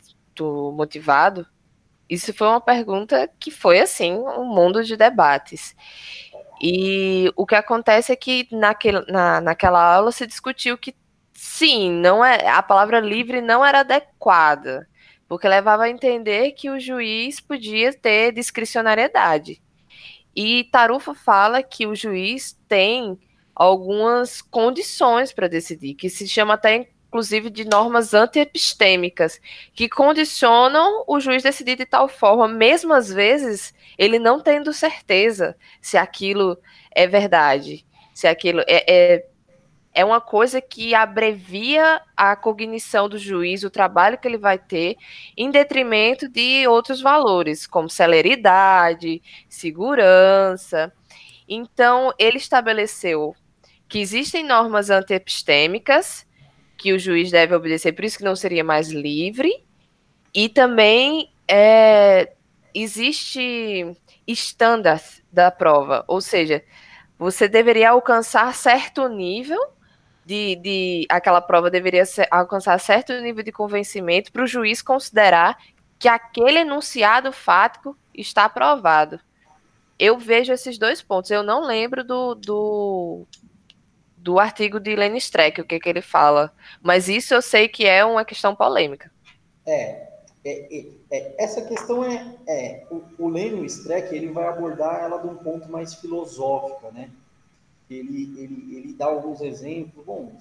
motivado? 0.75 1.47
Isso 2.09 2.33
foi 2.33 2.47
uma 2.47 2.61
pergunta 2.61 3.29
que 3.39 3.51
foi, 3.51 3.79
assim, 3.79 4.13
um 4.13 4.45
mundo 4.45 4.83
de 4.83 4.97
debates. 4.97 5.75
E 6.61 7.31
o 7.35 7.45
que 7.45 7.55
acontece 7.55 8.11
é 8.11 8.15
que 8.15 8.47
naquele, 8.51 9.01
na, 9.11 9.39
naquela 9.39 9.95
aula 9.95 10.11
se 10.11 10.27
discutiu 10.27 10.77
que 10.77 10.95
sim, 11.33 11.91
não 11.91 12.25
é 12.25 12.49
a 12.49 12.61
palavra 12.61 12.99
livre 12.99 13.39
não 13.41 13.65
era 13.65 13.79
adequada 13.79 14.87
porque 15.29 15.47
levava 15.47 15.83
a 15.83 15.89
entender 15.89 16.53
que 16.53 16.71
o 16.71 16.79
juiz 16.79 17.39
podia 17.39 17.93
ter 17.93 18.33
discricionariedade. 18.33 19.61
E 20.35 20.63
Tarufo 20.71 21.13
fala 21.13 21.61
que 21.61 21.85
o 21.85 21.95
juiz 21.95 22.59
tem 22.67 23.17
algumas 23.59 24.41
condições 24.41 25.33
para 25.33 25.49
decidir, 25.49 25.93
que 25.93 26.09
se 26.09 26.25
chama 26.25 26.53
até 26.53 26.87
inclusive 27.09 27.49
de 27.49 27.65
normas 27.65 28.13
antiepistêmicas, 28.13 29.41
que 29.73 29.89
condicionam 29.89 31.03
o 31.07 31.19
juiz 31.19 31.41
decidir 31.41 31.75
de 31.75 31.85
tal 31.85 32.07
forma, 32.07 32.47
mesmo 32.47 32.93
às 32.93 33.11
vezes 33.11 33.73
ele 33.97 34.19
não 34.19 34.39
tendo 34.39 34.71
certeza 34.71 35.57
se 35.81 35.97
aquilo 35.97 36.57
é 36.91 37.07
verdade, 37.07 37.83
se 38.13 38.27
aquilo 38.27 38.61
é, 38.61 38.85
é 38.87 39.25
é 39.91 40.05
uma 40.05 40.21
coisa 40.21 40.61
que 40.61 40.93
abrevia 40.93 41.99
a 42.15 42.35
cognição 42.35 43.09
do 43.09 43.17
juiz, 43.17 43.63
o 43.63 43.71
trabalho 43.71 44.19
que 44.19 44.27
ele 44.27 44.37
vai 44.37 44.57
ter, 44.57 44.95
em 45.35 45.49
detrimento 45.49 46.29
de 46.29 46.67
outros 46.67 47.01
valores, 47.01 47.65
como 47.65 47.89
celeridade, 47.89 49.19
segurança. 49.49 50.93
Então, 51.47 52.13
ele 52.19 52.37
estabeleceu 52.37 53.35
que 53.89 53.99
existem 53.99 54.45
normas 54.45 54.89
antiepistêmicas 54.89 56.25
que 56.77 56.93
o 56.93 56.99
juiz 56.99 57.29
deve 57.31 57.53
obedecer, 57.55 57.91
por 57.91 58.05
isso 58.05 58.19
que 58.19 58.23
não 58.23 58.35
seria 58.35 58.63
mais 58.63 58.89
livre, 58.89 59.51
e 60.33 60.47
também 60.47 61.33
é, 61.47 62.31
existe 62.73 63.97
estándar 64.25 65.01
da 65.33 65.51
prova, 65.51 66.05
ou 66.07 66.21
seja, 66.21 66.63
você 67.17 67.49
deveria 67.49 67.89
alcançar 67.89 68.53
certo 68.53 69.09
nível 69.09 69.59
de, 70.29 70.55
de 70.57 71.07
aquela 71.09 71.41
prova 71.41 71.71
deveria 71.71 72.05
ser, 72.05 72.27
alcançar 72.29 72.79
certo 72.79 73.11
nível 73.19 73.43
de 73.43 73.51
convencimento 73.51 74.31
para 74.31 74.43
o 74.43 74.47
juiz 74.47 74.79
considerar 74.79 75.57
que 75.97 76.07
aquele 76.07 76.59
enunciado 76.59 77.31
fático 77.31 77.97
está 78.13 78.45
aprovado. 78.45 79.19
Eu 79.97 80.19
vejo 80.19 80.53
esses 80.53 80.77
dois 80.77 81.01
pontos. 81.01 81.31
Eu 81.31 81.41
não 81.41 81.65
lembro 81.65 82.03
do, 82.03 82.35
do, 82.35 83.27
do 84.19 84.39
artigo 84.39 84.79
de 84.79 84.95
Lenny 84.95 85.17
Streck, 85.17 85.61
o 85.61 85.65
que, 85.65 85.79
que 85.79 85.89
ele 85.89 86.01
fala. 86.01 86.53
Mas 86.81 87.07
isso 87.07 87.33
eu 87.33 87.41
sei 87.41 87.67
que 87.67 87.85
é 87.85 88.03
uma 88.03 88.25
questão 88.25 88.55
polêmica. 88.55 89.11
É, 89.65 90.07
é, 90.45 90.77
é, 90.77 90.85
é 91.11 91.35
essa 91.37 91.61
questão 91.61 92.03
é, 92.03 92.35
é 92.47 92.87
o, 92.89 93.03
o 93.25 93.65
Streck 93.65 94.13
ele 94.13 94.27
vai 94.27 94.47
abordar 94.47 95.03
ela 95.03 95.17
de 95.17 95.27
um 95.27 95.35
ponto 95.35 95.69
mais 95.69 95.93
filosófico, 95.93 96.91
né? 96.91 97.09
ele, 97.89 98.33
ele, 98.37 98.77
ele 98.77 98.93
dá 98.93 99.05
alguns 99.05 99.41
exemplos. 99.41 100.05
Bom, 100.05 100.31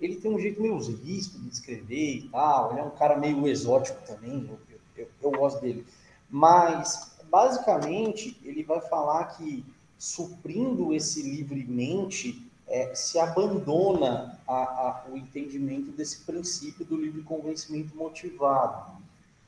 ele 0.00 0.16
tem 0.16 0.30
um 0.30 0.38
jeito 0.38 0.62
meio 0.62 0.78
risco 0.78 1.38
de 1.38 1.48
escrever 1.48 2.16
e 2.16 2.28
tal, 2.28 2.70
ele 2.70 2.80
é 2.80 2.84
um 2.84 2.90
cara 2.90 3.16
meio 3.16 3.46
exótico 3.48 4.00
também, 4.06 4.48
eu, 4.48 4.80
eu, 4.96 5.08
eu 5.20 5.30
gosto 5.32 5.60
dele. 5.60 5.84
Mas, 6.30 7.16
basicamente, 7.28 8.38
ele 8.44 8.62
vai 8.62 8.80
falar 8.80 9.24
que 9.36 9.64
suprindo 9.98 10.94
esse 10.94 11.22
livremente, 11.22 12.47
é, 12.68 12.94
se 12.94 13.18
abandona 13.18 14.38
a, 14.46 14.54
a, 14.54 15.04
o 15.10 15.16
entendimento 15.16 15.90
desse 15.90 16.24
princípio 16.24 16.84
do 16.84 16.96
livre 16.96 17.22
convencimento 17.22 17.96
motivado. 17.96 18.98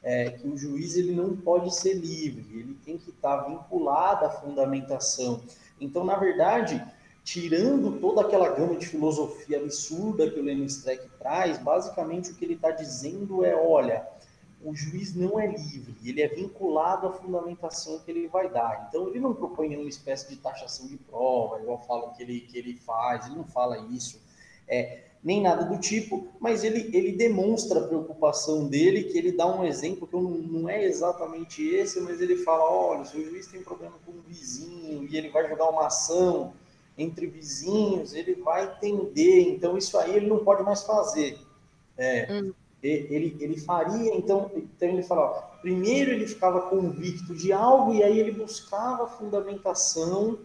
É, 0.03 0.31
que 0.31 0.49
o 0.49 0.57
juiz 0.57 0.97
ele 0.97 1.15
não 1.15 1.37
pode 1.37 1.75
ser 1.77 1.93
livre, 1.93 2.59
ele 2.59 2.75
tem 2.87 2.97
que 2.97 3.11
estar 3.11 3.43
vinculado 3.43 4.25
à 4.25 4.31
fundamentação. 4.31 5.43
Então, 5.79 6.05
na 6.05 6.17
verdade, 6.17 6.83
tirando 7.23 8.01
toda 8.01 8.23
aquela 8.23 8.49
gama 8.49 8.77
de 8.77 8.87
filosofia 8.87 9.59
absurda 9.59 10.31
que 10.31 10.41
o 10.41 10.43
Lenin 10.43 10.65
Streck 10.65 11.07
traz, 11.19 11.59
basicamente 11.59 12.31
o 12.31 12.35
que 12.35 12.47
ele 12.47 12.55
está 12.55 12.71
dizendo 12.71 13.45
é, 13.45 13.55
olha, 13.55 14.07
o 14.63 14.75
juiz 14.75 15.15
não 15.15 15.41
é 15.41 15.47
livre, 15.47 15.95
ele 16.05 16.21
é 16.21 16.29
vinculado 16.29 17.07
à 17.07 17.13
fundamentação 17.13 17.99
que 18.01 18.11
ele 18.11 18.29
vai 18.29 18.51
dar. 18.51 18.87
Então, 18.89 19.09
ele 19.09 19.21
não 19.21 19.35
propõe 19.35 19.69
nenhuma 19.69 19.89
espécie 19.89 20.29
de 20.29 20.37
taxação 20.37 20.87
de 20.87 20.97
prova, 20.97 21.61
igual 21.61 21.79
falam 21.87 22.13
que 22.13 22.23
ele, 22.23 22.41
que 22.41 22.59
ele 22.59 22.75
faz, 22.75 23.27
ele 23.27 23.37
não 23.37 23.45
fala 23.45 23.79
isso. 23.91 24.21
É, 24.69 25.05
nem 25.23 25.43
nada 25.43 25.65
do 25.65 25.79
tipo, 25.79 26.29
mas 26.39 26.65
ele, 26.65 26.91
ele 26.97 27.13
demonstra 27.13 27.81
a 27.81 27.87
preocupação 27.87 28.67
dele, 28.69 29.05
que 29.05 29.19
ele 29.19 29.33
dá 29.33 29.47
um 29.47 29.65
exemplo 29.65 30.07
que 30.07 30.15
não, 30.15 30.23
não 30.23 30.69
é 30.69 30.85
exatamente 30.85 31.63
esse, 31.63 32.01
mas 32.01 32.21
ele 32.21 32.37
fala, 32.37 32.65
olha, 32.65 33.03
o 33.03 33.05
juiz 33.05 33.47
tem 33.47 33.63
problema 33.63 33.97
com 34.05 34.13
um 34.13 34.21
vizinho 34.27 35.07
e 35.11 35.17
ele 35.17 35.29
vai 35.29 35.49
jogar 35.49 35.69
uma 35.69 35.87
ação 35.87 36.53
entre 36.97 37.27
vizinhos, 37.27 38.15
ele 38.15 38.35
vai 38.35 38.65
entender, 38.65 39.41
então 39.49 39.77
isso 39.77 39.97
aí 39.99 40.17
ele 40.17 40.27
não 40.27 40.45
pode 40.45 40.63
mais 40.63 40.83
fazer. 40.83 41.39
É, 41.97 42.27
hum. 42.31 42.53
Ele, 42.83 43.37
ele 43.41 43.61
faria, 43.61 44.15
então, 44.15 44.51
então 44.55 44.89
ele 44.89 45.03
fala, 45.03 45.23
ó, 45.23 45.61
primeiro 45.61 46.13
ele 46.13 46.27
ficava 46.27 46.63
convicto 46.63 47.35
de 47.35 47.53
algo 47.53 47.93
e 47.93 48.03
aí 48.03 48.19
ele 48.19 48.33
buscava 48.33 49.07
fundamentação 49.07 50.39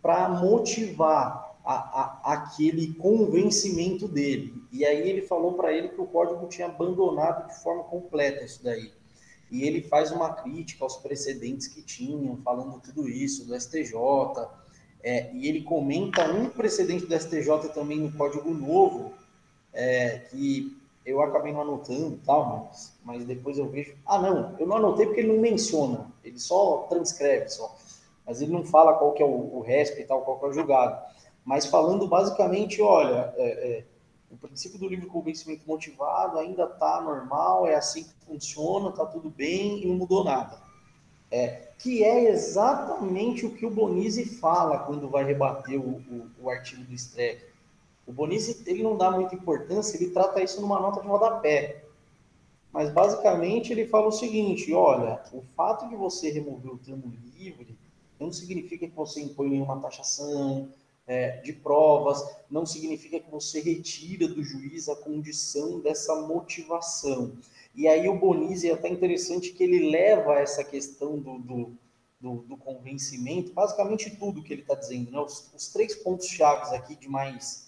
para 0.00 0.28
motivar 0.28 1.56
a, 1.64 1.74
a, 1.74 2.32
aquele 2.34 2.94
convencimento 2.94 4.06
dele. 4.06 4.54
E 4.70 4.84
aí 4.84 5.08
ele 5.08 5.22
falou 5.22 5.54
para 5.54 5.72
ele 5.72 5.88
que 5.88 6.00
o 6.00 6.06
código 6.06 6.46
tinha 6.46 6.68
abandonado 6.68 7.48
de 7.48 7.60
forma 7.60 7.82
completa 7.82 8.44
isso 8.44 8.62
daí. 8.62 8.92
E 9.50 9.64
ele 9.64 9.82
faz 9.82 10.12
uma 10.12 10.32
crítica 10.32 10.84
aos 10.84 10.96
precedentes 10.96 11.66
que 11.66 11.82
tinham, 11.82 12.36
falando 12.38 12.80
tudo 12.80 13.08
isso, 13.08 13.44
do 13.44 13.60
STJ. 13.60 13.94
É, 15.02 15.32
e 15.34 15.48
ele 15.48 15.62
comenta 15.62 16.30
um 16.32 16.48
precedente 16.48 17.06
do 17.06 17.18
STJ 17.18 17.68
também 17.74 17.98
no 17.98 18.12
Código 18.12 18.52
Novo, 18.52 19.12
é, 19.72 20.18
que 20.30 20.76
eu 21.06 21.22
acabei 21.22 21.52
não 21.52 21.62
anotando 21.62 22.20
tal, 22.26 22.68
mas, 22.68 22.92
mas 23.04 23.24
depois 23.24 23.56
eu 23.56 23.68
vejo. 23.68 23.96
Ah, 24.04 24.20
não, 24.20 24.54
eu 24.58 24.66
não 24.66 24.76
anotei 24.76 25.06
porque 25.06 25.20
ele 25.20 25.32
não 25.32 25.40
menciona, 25.40 26.12
ele 26.22 26.38
só 26.38 26.86
transcreve 26.90 27.48
só. 27.48 27.74
Mas 28.26 28.42
ele 28.42 28.52
não 28.52 28.64
fala 28.64 28.94
qual 28.94 29.12
que 29.12 29.22
é 29.22 29.26
o, 29.26 29.28
o 29.28 29.64
e 29.66 30.04
tal, 30.04 30.22
qual 30.22 30.38
que 30.38 30.44
é 30.46 30.48
o 30.48 30.52
julgado 30.52 31.00
mas 31.46 31.64
falando 31.64 32.08
basicamente, 32.08 32.82
olha, 32.82 33.32
é, 33.36 33.46
é, 33.46 33.84
o 34.28 34.36
princípio 34.36 34.80
do 34.80 34.88
livre 34.88 35.06
convencimento 35.06 35.62
motivado 35.64 36.40
ainda 36.40 36.64
está 36.64 37.00
normal, 37.00 37.68
é 37.68 37.76
assim 37.76 38.02
que 38.02 38.26
funciona, 38.26 38.88
está 38.88 39.06
tudo 39.06 39.30
bem 39.30 39.80
e 39.80 39.86
não 39.86 39.94
mudou 39.94 40.24
nada. 40.24 40.60
É, 41.30 41.68
que 41.78 42.02
é 42.02 42.30
exatamente 42.30 43.46
o 43.46 43.54
que 43.54 43.64
o 43.64 43.70
Bonizzi 43.70 44.24
fala 44.24 44.80
quando 44.80 45.08
vai 45.08 45.24
rebater 45.24 45.78
o, 45.80 46.00
o, 46.10 46.30
o 46.42 46.50
artigo 46.50 46.82
do 46.82 46.94
Streck. 46.94 47.40
O 48.06 48.12
Bonizzi 48.12 48.62
ele 48.66 48.82
não 48.82 48.96
dá 48.96 49.10
muita 49.10 49.34
importância, 49.34 49.96
ele 49.96 50.10
trata 50.10 50.42
isso 50.42 50.60
numa 50.60 50.80
nota 50.80 51.00
de 51.00 51.08
rodapé. 51.08 51.84
Mas 52.72 52.92
basicamente 52.92 53.72
ele 53.72 53.86
fala 53.86 54.06
o 54.06 54.12
seguinte: 54.12 54.72
olha, 54.72 55.22
o 55.32 55.42
fato 55.56 55.88
de 55.88 55.96
você 55.96 56.30
remover 56.30 56.72
o 56.72 56.78
termo 56.78 57.12
livre 57.36 57.76
não 58.18 58.32
significa 58.32 58.86
que 58.86 58.94
você 58.94 59.20
impõe 59.20 59.48
nenhuma 59.50 59.80
taxação, 59.80 60.68
é, 61.06 61.38
de 61.38 61.52
provas, 61.52 62.22
não 62.50 62.66
significa 62.66 63.20
que 63.20 63.30
você 63.30 63.60
retira 63.60 64.26
do 64.26 64.42
juiz 64.42 64.88
a 64.88 64.96
condição 64.96 65.80
dessa 65.80 66.14
motivação. 66.22 67.32
E 67.74 67.86
aí 67.86 68.08
o 68.08 68.18
Bonizzi 68.18 68.70
é 68.70 68.72
até 68.72 68.88
interessante 68.88 69.52
que 69.52 69.62
ele 69.62 69.90
leva 69.90 70.34
essa 70.34 70.64
questão 70.64 71.18
do, 71.18 71.38
do, 71.38 71.72
do, 72.20 72.34
do 72.42 72.56
convencimento, 72.56 73.52
basicamente 73.52 74.16
tudo 74.16 74.42
que 74.42 74.52
ele 74.52 74.62
está 74.62 74.74
dizendo, 74.74 75.10
né? 75.10 75.20
os, 75.20 75.50
os 75.54 75.68
três 75.68 75.94
pontos 75.94 76.26
chaves 76.26 76.72
aqui 76.72 76.96
de 76.96 77.08
mais, 77.08 77.65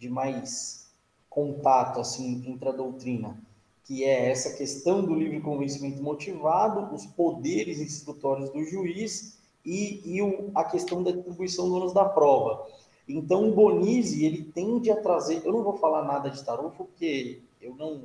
de 0.00 0.08
mais 0.08 0.90
contato 1.28 2.00
assim 2.00 2.42
entre 2.46 2.70
a 2.70 2.72
doutrina, 2.72 3.38
que 3.84 4.02
é 4.02 4.30
essa 4.30 4.56
questão 4.56 5.04
do 5.04 5.14
livre 5.14 5.40
convencimento 5.40 6.02
motivado, 6.02 6.92
os 6.94 7.04
poderes 7.04 7.78
instrutórios 7.78 8.48
do 8.50 8.64
juiz 8.64 9.38
e, 9.64 10.00
e 10.04 10.22
o, 10.22 10.50
a 10.54 10.64
questão 10.64 11.02
da 11.02 11.10
atribuição 11.10 11.68
do 11.68 11.76
ônus 11.76 11.92
da 11.92 12.06
prova. 12.06 12.66
Então, 13.06 13.48
o 13.48 13.52
Bonizzi, 13.52 14.24
ele 14.24 14.44
tende 14.44 14.90
a 14.90 14.96
trazer... 15.00 15.42
Eu 15.44 15.52
não 15.52 15.62
vou 15.62 15.76
falar 15.76 16.04
nada 16.04 16.30
de 16.30 16.42
tarufo, 16.44 16.84
porque 16.84 17.42
eu 17.60 17.74
não, 17.74 18.04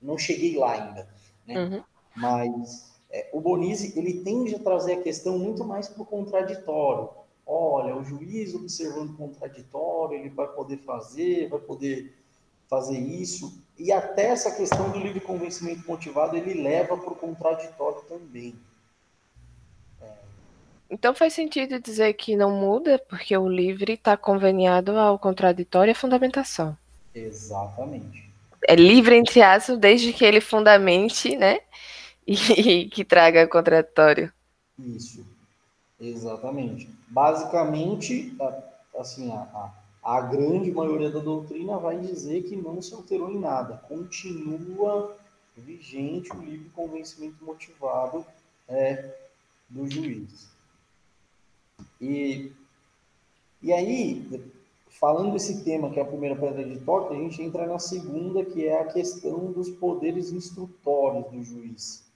não 0.00 0.16
cheguei 0.16 0.56
lá 0.56 0.72
ainda, 0.72 1.08
né? 1.46 1.64
Uhum. 1.64 1.82
Mas 2.16 2.92
é, 3.10 3.28
o 3.32 3.40
Bonizzi, 3.40 3.92
ele 3.98 4.22
tende 4.22 4.54
a 4.54 4.58
trazer 4.58 4.94
a 4.94 5.02
questão 5.02 5.38
muito 5.38 5.64
mais 5.64 5.88
para 5.88 6.02
o 6.02 6.06
contraditório. 6.06 7.08
Olha, 7.52 7.96
o 7.96 8.04
juiz 8.04 8.54
observando 8.54 9.10
o 9.10 9.16
contraditório, 9.16 10.16
ele 10.16 10.28
vai 10.28 10.46
poder 10.46 10.76
fazer, 10.76 11.48
vai 11.48 11.58
poder 11.58 12.14
fazer 12.68 12.96
isso. 12.96 13.60
E 13.76 13.90
até 13.90 14.26
essa 14.26 14.54
questão 14.54 14.88
do 14.92 15.00
livre 15.00 15.18
convencimento 15.18 15.82
motivado, 15.84 16.36
ele 16.36 16.62
leva 16.62 16.96
para 16.96 17.12
o 17.12 17.16
contraditório 17.16 18.02
também. 18.02 18.54
Então 20.88 21.12
faz 21.12 21.32
sentido 21.32 21.80
dizer 21.80 22.12
que 22.12 22.36
não 22.36 22.52
muda, 22.52 23.00
porque 23.08 23.36
o 23.36 23.48
livre 23.48 23.94
está 23.94 24.16
conveniado 24.16 24.96
ao 24.96 25.18
contraditório 25.18 25.90
e 25.90 25.92
à 25.92 25.94
fundamentação. 25.96 26.78
Exatamente. 27.12 28.30
É 28.68 28.76
livre, 28.76 29.16
entre 29.16 29.42
aspas, 29.42 29.76
desde 29.76 30.12
que 30.12 30.24
ele 30.24 30.40
fundamente, 30.40 31.34
né? 31.34 31.58
E, 32.24 32.34
e 32.84 32.88
que 32.88 33.04
traga 33.04 33.48
contraditório. 33.48 34.32
Isso. 34.78 35.26
Exatamente. 36.00 36.88
Basicamente, 37.08 38.34
assim, 38.98 39.30
a, 39.30 39.72
a, 40.02 40.16
a 40.16 40.20
grande 40.22 40.72
maioria 40.72 41.10
da 41.10 41.20
doutrina 41.20 41.78
vai 41.78 41.98
dizer 41.98 42.42
que 42.44 42.56
não 42.56 42.80
se 42.80 42.94
alterou 42.94 43.30
em 43.30 43.38
nada. 43.38 43.76
Continua 43.86 45.14
vigente 45.56 46.32
o 46.34 46.40
livre 46.42 46.70
convencimento 46.70 47.44
motivado 47.44 48.24
é, 48.66 49.14
do 49.68 49.88
juiz. 49.90 50.48
E, 52.00 52.50
e 53.62 53.72
aí, 53.72 54.42
falando 54.88 55.32
desse 55.32 55.62
tema, 55.64 55.90
que 55.90 56.00
é 56.00 56.02
a 56.02 56.06
primeira 56.06 56.34
pedra 56.34 56.64
de 56.64 56.80
toque, 56.80 57.14
a 57.14 57.18
gente 57.18 57.42
entra 57.42 57.66
na 57.66 57.78
segunda, 57.78 58.44
que 58.44 58.64
é 58.64 58.80
a 58.80 58.86
questão 58.86 59.52
dos 59.52 59.68
poderes 59.68 60.32
instrutórios 60.32 61.30
do 61.30 61.42
juiz. 61.42 62.09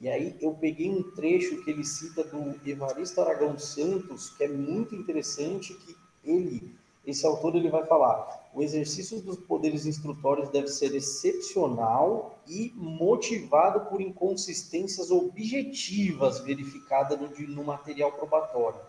E 0.00 0.08
aí 0.08 0.36
eu 0.40 0.52
peguei 0.52 0.90
um 0.90 1.02
trecho 1.12 1.62
que 1.64 1.70
ele 1.70 1.84
cita 1.84 2.22
do 2.24 2.60
Evaristo 2.68 3.20
Aragão 3.20 3.58
Santos, 3.58 4.30
que 4.30 4.44
é 4.44 4.48
muito 4.48 4.94
interessante, 4.94 5.72
que 5.74 5.96
ele, 6.22 6.74
esse 7.06 7.24
autor, 7.26 7.56
ele 7.56 7.70
vai 7.70 7.84
falar, 7.86 8.50
o 8.52 8.62
exercício 8.62 9.20
dos 9.22 9.36
poderes 9.36 9.86
instrutórios 9.86 10.50
deve 10.50 10.68
ser 10.68 10.94
excepcional 10.94 12.38
e 12.46 12.72
motivado 12.76 13.88
por 13.88 14.00
inconsistências 14.00 15.10
objetivas 15.10 16.40
verificadas 16.40 17.18
no, 17.18 17.28
no 17.48 17.64
material 17.64 18.12
probatório. 18.12 18.80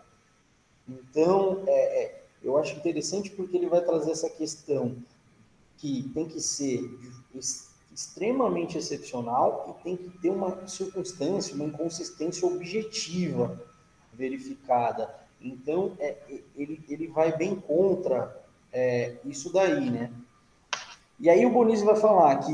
Então, 0.86 1.64
é, 1.66 2.02
é, 2.02 2.22
eu 2.42 2.56
acho 2.58 2.76
interessante 2.76 3.30
porque 3.30 3.56
ele 3.56 3.68
vai 3.68 3.82
trazer 3.82 4.10
essa 4.10 4.28
questão 4.28 4.96
que 5.78 6.10
tem 6.14 6.26
que 6.26 6.40
ser 6.40 6.80
extremamente 7.98 8.78
excepcional 8.78 9.66
e 9.68 9.82
tem 9.82 9.96
que 9.96 10.08
ter 10.20 10.30
uma 10.30 10.68
circunstância, 10.68 11.52
uma 11.56 11.64
inconsistência 11.64 12.46
objetiva 12.46 13.60
verificada. 14.12 15.12
Então, 15.40 15.96
é, 15.98 16.16
ele, 16.54 16.80
ele 16.88 17.08
vai 17.08 17.36
bem 17.36 17.56
contra 17.56 18.40
é, 18.72 19.16
isso 19.24 19.52
daí, 19.52 19.90
né? 19.90 20.12
E 21.18 21.28
aí 21.28 21.44
o 21.44 21.50
Bonis 21.50 21.82
vai 21.82 21.96
falar 21.96 22.36
que 22.36 22.52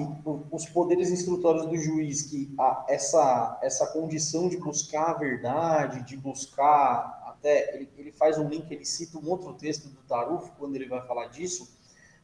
os 0.51 0.65
poderes 0.65 1.11
instrutórios 1.11 1.67
do 1.67 1.77
juiz, 1.77 2.23
que 2.23 2.51
a, 2.59 2.87
essa, 2.89 3.59
essa 3.61 3.87
condição 3.89 4.49
de 4.49 4.57
buscar 4.57 5.11
a 5.11 5.19
verdade, 5.19 6.07
de 6.07 6.17
buscar 6.17 7.23
até, 7.27 7.75
ele, 7.75 7.91
ele 7.99 8.13
faz 8.13 8.39
um 8.39 8.49
link, 8.49 8.73
ele 8.73 8.87
cita 8.87 9.19
um 9.19 9.29
outro 9.29 9.53
texto 9.53 9.89
do 9.89 10.01
Taruf, 10.09 10.51
quando 10.59 10.75
ele 10.75 10.89
vai 10.89 11.07
falar 11.07 11.27
disso, 11.27 11.74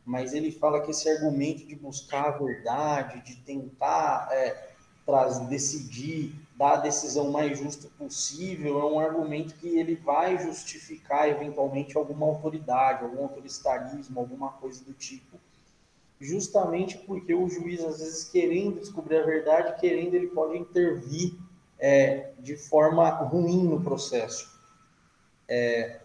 mas 0.05 0.33
ele 0.33 0.51
fala 0.51 0.81
que 0.81 0.91
esse 0.91 1.09
argumento 1.09 1.67
de 1.67 1.75
buscar 1.77 2.27
a 2.27 2.39
verdade, 2.39 3.23
de 3.23 3.37
tentar 3.37 4.29
é, 4.33 4.71
decidir, 5.49 6.35
dar 6.57 6.75
a 6.75 6.81
decisão 6.81 7.31
mais 7.31 7.59
justa 7.59 7.89
possível, 7.99 8.81
é 8.81 8.85
um 8.85 9.01
argumento 9.01 9.55
que 9.55 9.79
ele 9.79 9.97
vai 9.97 10.39
justificar 10.39 11.29
eventualmente 11.29 11.97
alguma 11.97 12.27
autoridade, 12.27 13.05
algum 13.05 13.23
autoritarismo, 13.25 14.21
alguma 14.21 14.53
coisa 14.53 14.85
do 14.85 14.93
tipo, 14.93 15.39
justamente 16.21 16.99
porque 16.99 17.35
o 17.35 17.49
juiz, 17.49 17.83
às 17.83 17.99
vezes, 17.99 18.25
querendo 18.25 18.79
descobrir 18.79 19.17
a 19.17 19.25
verdade, 19.25 19.81
querendo, 19.81 20.15
ele 20.15 20.29
pode 20.29 20.59
intervir 20.59 21.35
é, 21.79 22.33
de 22.39 22.57
forma 22.57 23.09
ruim 23.09 23.65
no 23.65 23.83
processo. 23.83 24.61
É, 25.49 26.01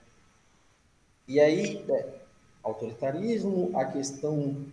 e 1.27 1.39
aí, 1.39 1.85
é, 1.89 2.24
autoritarismo, 2.65 3.71
a 3.75 3.85
questão. 3.85 4.65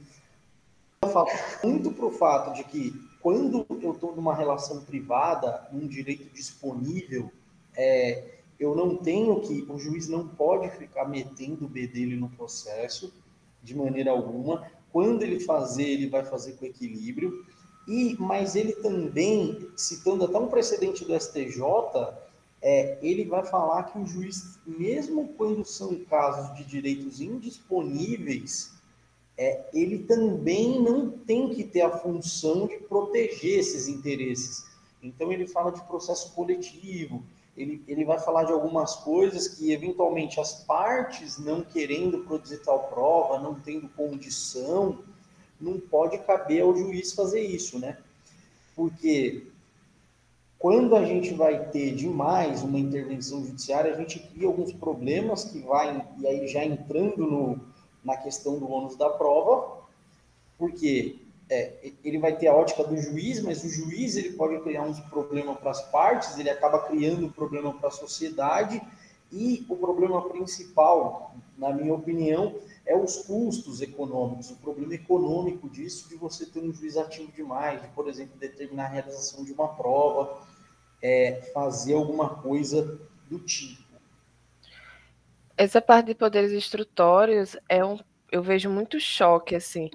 Muito 1.63 1.91
para 1.93 2.07
o 2.07 2.13
fato 2.13 2.55
de 2.55 2.65
que, 2.65 2.93
quando 3.21 3.67
eu 3.83 3.93
estou 3.93 4.15
numa 4.15 4.35
relação 4.35 4.81
privada, 4.85 5.69
um 5.73 5.87
direito 5.87 6.33
disponível, 6.33 7.31
é, 7.77 8.37
eu 8.59 8.75
não 8.75 8.97
tenho 8.97 9.41
que. 9.41 9.67
O 9.69 9.79
juiz 9.79 10.09
não 10.09 10.27
pode 10.27 10.71
ficar 10.71 11.05
metendo 11.05 11.67
o 11.67 11.69
B 11.69 11.87
dele 11.87 12.17
no 12.17 12.29
processo, 12.31 13.13
de 13.63 13.77
maneira 13.77 14.11
alguma. 14.11 14.67
Quando 14.93 15.23
ele 15.23 15.41
fazer, 15.41 15.85
ele 15.85 16.09
vai 16.09 16.25
fazer 16.25 16.53
com 16.53 16.67
equilíbrio. 16.67 17.45
E, 17.89 18.17
mas 18.21 18.55
ele 18.55 18.75
também, 18.75 19.69
citando 19.77 20.25
até 20.25 20.39
um 20.39 20.47
precedente 20.47 21.05
do 21.05 21.19
STJ, 21.19 21.61
é, 22.63 22.97
ele 23.03 23.25
vai 23.25 23.45
falar 23.45 23.83
que 23.85 23.99
o 23.99 24.07
juiz, 24.07 24.59
mesmo 24.65 25.29
quando 25.37 25.65
são 25.65 25.97
casos 26.05 26.57
de 26.57 26.65
direitos 26.65 27.21
indisponíveis, 27.21 28.73
é, 29.37 29.69
ele 29.75 29.99
também 30.01 30.81
não 30.81 31.11
tem 31.11 31.49
que 31.49 31.65
ter 31.65 31.81
a 31.81 31.99
função 31.99 32.69
de 32.69 32.77
proteger 32.79 33.59
esses 33.59 33.89
interesses. 33.89 34.65
Então, 35.03 35.33
ele 35.33 35.49
fala 35.49 35.73
de 35.73 35.83
processo 35.83 36.33
coletivo, 36.33 37.25
ele, 37.57 37.83
ele 37.89 38.05
vai 38.05 38.21
falar 38.21 38.45
de 38.45 38.53
algumas 38.53 38.95
coisas 38.95 39.49
que, 39.49 39.73
eventualmente, 39.73 40.39
as 40.39 40.65
partes 40.65 41.39
não 41.39 41.63
querendo 41.63 42.21
produzir 42.21 42.59
tal 42.59 42.85
prova, 42.85 43.41
não 43.41 43.59
tendo 43.59 43.89
condição, 43.89 45.01
não 45.61 45.81
pode 45.81 46.19
caber 46.19 46.63
ao 46.63 46.77
juiz 46.77 47.13
fazer 47.13 47.41
isso, 47.41 47.79
né? 47.79 47.99
Porque 48.75 49.47
quando 50.63 50.95
a 50.95 51.05
gente 51.05 51.35
vai 51.35 51.71
ter 51.71 51.93
demais 51.93 52.63
uma 52.63 52.79
intervenção 52.79 53.45
judiciária, 53.45 53.93
a 53.93 53.97
gente 53.97 54.21
cria 54.21 54.47
alguns 54.47 54.73
problemas 54.73 55.43
que 55.43 55.59
vai, 55.59 56.07
e 56.21 56.25
aí 56.25 56.47
já 56.47 56.65
entrando 56.65 57.27
no, 57.27 57.61
na 58.05 58.17
questão 58.17 58.61
do 58.61 58.71
ônus 58.71 58.95
da 58.95 59.11
prova, 59.11 59.83
porque 60.57 61.17
é, 61.51 61.91
ele 62.05 62.21
vai 62.21 62.37
ter 62.37 62.47
a 62.47 62.55
ótica 62.55 62.85
do 62.85 62.97
juiz, 62.97 63.43
mas 63.43 63.65
o 63.65 63.69
juiz 63.69 64.17
ele 64.17 64.35
pode 64.35 64.61
criar 64.61 64.83
um 64.83 64.95
problema 64.95 65.53
para 65.57 65.73
as 65.73 65.83
partes, 65.91 66.39
ele 66.39 66.49
acaba 66.49 66.79
criando 66.87 67.27
um 67.27 67.33
problema 67.33 67.73
para 67.73 67.89
a 67.89 67.91
sociedade, 67.91 68.81
e 69.33 69.67
o 69.69 69.75
problema 69.75 70.29
principal, 70.29 71.35
na 71.59 71.73
minha 71.73 71.93
opinião, 71.93 72.55
é 72.87 72.97
os 72.97 73.17
custos 73.17 73.81
econômicos, 73.81 74.53
o 74.53 74.57
problema 74.57 74.95
econômico 74.95 75.69
disso, 75.69 76.09
de 76.09 76.15
você 76.15 76.47
ter 76.47 76.61
um 76.61 76.73
juiz 76.73 76.97
ativo 76.97 77.33
demais, 77.33 77.83
de, 77.83 77.89
por 77.89 78.09
exemplo, 78.09 78.39
determinar 78.39 78.85
a 78.85 78.89
realização 78.91 79.43
de 79.45 79.53
uma 79.53 79.67
prova, 79.67 80.52
é, 81.03 81.43
fazer 81.53 81.95
alguma 81.95 82.29
coisa 82.37 82.99
do 83.29 83.39
tipo. 83.41 83.83
Essa 85.57 85.83
parte 85.83 86.07
de 86.07 86.15
poderes 86.15 86.53
instrutórios 86.53 87.57
é 87.69 87.85
um, 87.85 87.99
eu 88.31 88.43
vejo 88.43 88.71
muito 88.71 88.99
choque 88.99 89.55
assim, 89.55 89.91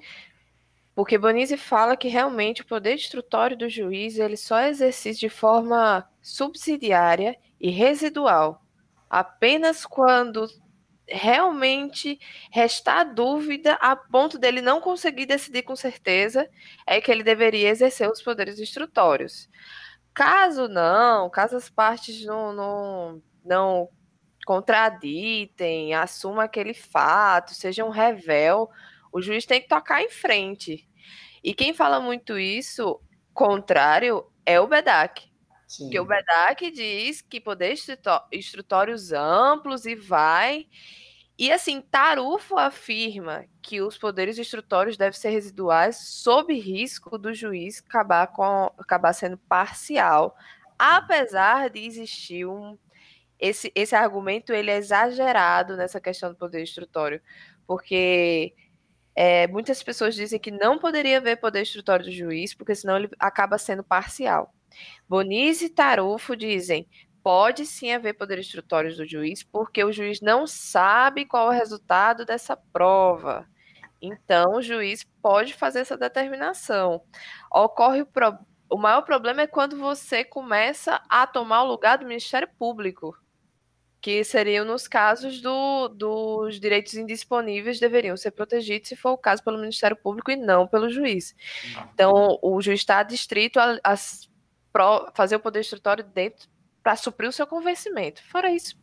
porque 0.93 1.17
Bonizzi 1.17 1.57
fala 1.57 1.97
que 1.97 2.07
realmente 2.07 2.61
o 2.61 2.65
poder 2.65 2.95
instrutório 2.95 3.57
do 3.57 3.69
juiz 3.69 4.17
ele 4.19 4.37
só 4.37 4.61
exerce 4.61 5.13
de 5.13 5.29
forma 5.29 6.07
subsidiária 6.21 7.37
e 7.59 7.69
residual, 7.69 8.63
apenas 9.09 9.85
quando 9.85 10.47
realmente 11.07 12.19
restar 12.51 13.13
dúvida 13.13 13.73
a 13.75 13.95
ponto 13.95 14.37
dele 14.37 14.61
não 14.61 14.81
conseguir 14.81 15.25
decidir 15.25 15.63
com 15.63 15.75
certeza 15.75 16.49
é 16.85 16.99
que 16.99 17.09
ele 17.09 17.23
deveria 17.23 17.69
exercer 17.69 18.09
os 18.09 18.21
poderes 18.21 18.59
instrutórios. 18.59 19.49
Caso 20.17 20.67
não, 20.67 21.29
caso 21.29 21.55
as 21.55 21.69
partes 21.69 22.25
não, 22.25 22.51
não, 22.51 23.21
não 23.45 23.87
contraditem, 24.47 25.93
assumam 25.93 26.39
aquele 26.39 26.73
fato, 26.73 27.53
seja 27.53 27.85
um 27.85 27.91
revel, 27.91 28.67
o 29.13 29.21
juiz 29.21 29.45
tem 29.45 29.61
que 29.61 29.67
tocar 29.67 30.01
em 30.01 30.09
frente. 30.09 30.89
E 31.43 31.53
quem 31.53 31.71
fala 31.71 31.99
muito 31.99 32.35
isso, 32.39 32.99
contrário, 33.31 34.25
é 34.43 34.59
o 34.59 34.65
BEDAC. 34.65 35.31
Sim. 35.67 35.91
Que 35.91 35.99
o 35.99 36.05
BEDAC 36.05 36.71
diz 36.71 37.21
que 37.21 37.39
poder 37.39 37.75
instrutórios 38.33 39.11
amplos 39.11 39.85
e 39.85 39.93
vai. 39.93 40.65
E 41.37 41.51
assim, 41.51 41.81
Tarufo 41.81 42.57
afirma 42.57 43.45
que 43.61 43.79
os 43.79 43.95
poderes 43.97 44.39
instrutórios 44.39 44.97
devem 44.97 45.17
ser 45.17 45.29
residuais 45.29 45.97
sob 45.97 46.53
risco 46.59 47.17
do 47.17 47.31
juiz 47.33 47.83
acabar, 47.87 48.27
com, 48.27 48.71
acabar 48.77 49.13
sendo 49.13 49.37
parcial, 49.37 50.35
apesar 50.79 51.69
de 51.69 51.85
existir 51.85 52.45
um. 52.47 52.77
Esse, 53.39 53.71
esse 53.75 53.95
argumento 53.95 54.51
ele 54.51 54.71
é 54.71 54.77
exagerado 54.77 55.77
nessa 55.77 56.01
questão 56.01 56.29
do 56.31 56.35
poder 56.35 56.63
instrutório, 56.63 57.21
porque 57.67 58.55
é, 59.15 59.47
muitas 59.47 59.83
pessoas 59.83 60.15
dizem 60.15 60.39
que 60.39 60.49
não 60.49 60.79
poderia 60.79 61.17
haver 61.17 61.37
poder 61.39 61.61
instrutório 61.61 62.05
do 62.05 62.11
juiz, 62.11 62.55
porque 62.55 62.73
senão 62.73 62.97
ele 62.97 63.09
acaba 63.19 63.59
sendo 63.59 63.83
parcial. 63.83 64.53
Bonis 65.07 65.61
e 65.61 65.69
Tarufo 65.69 66.35
dizem: 66.35 66.87
pode 67.27 67.65
sim 67.65 67.91
haver 67.91 68.13
poder 68.13 68.39
instrutório 68.39 68.95
do 68.95 69.05
juiz, 69.05 69.43
porque 69.43 69.83
o 69.83 69.91
juiz 69.91 70.21
não 70.21 70.47
sabe 70.47 71.25
qual 71.25 71.51
é 71.51 71.55
o 71.57 71.59
resultado 71.59 72.23
dessa 72.23 72.55
prova. 72.55 73.45
Então, 74.01 74.53
o 74.53 74.61
juiz 74.61 75.05
pode 75.21 75.53
fazer 75.53 75.81
essa 75.81 75.97
determinação. 75.97 77.01
Ocorre 77.51 78.03
o, 78.03 78.05
pro... 78.05 78.37
o 78.69 78.77
maior 78.77 79.01
problema 79.01 79.41
é 79.41 79.47
quando 79.47 79.77
você 79.77 80.23
começa 80.23 81.03
a 81.09 81.27
tomar 81.27 81.63
o 81.63 81.67
lugar 81.67 81.97
do 81.97 82.05
Ministério 82.05 82.47
Público, 82.57 83.13
que 83.99 84.23
seriam 84.23 84.63
nos 84.63 84.87
casos 84.87 85.41
do, 85.41 85.89
dos 85.89 86.61
direitos 86.61 86.93
indisponíveis 86.93 87.77
deveriam 87.77 88.15
ser 88.15 88.31
protegidos, 88.31 88.87
se 88.87 88.95
for 88.95 89.11
o 89.11 89.17
caso, 89.17 89.43
pelo 89.43 89.59
Ministério 89.59 89.97
Público 89.97 90.31
e 90.31 90.37
não 90.37 90.65
pelo 90.65 90.89
juiz. 90.89 91.35
Então, 91.93 92.39
o 92.41 92.61
juiz 92.61 92.79
está 92.79 93.03
distrito 93.03 93.59
a, 93.59 93.77
a 93.83 93.97
fazer 95.13 95.35
o 95.35 95.41
poder 95.41 95.59
instrutório 95.59 96.05
dentro 96.05 96.47
para 96.87 96.95
suprir 96.95 97.27
o 97.27 97.33
seu 97.33 97.45
convencimento. 97.45 98.23
Fora 98.31 98.49
isso. 98.49 98.79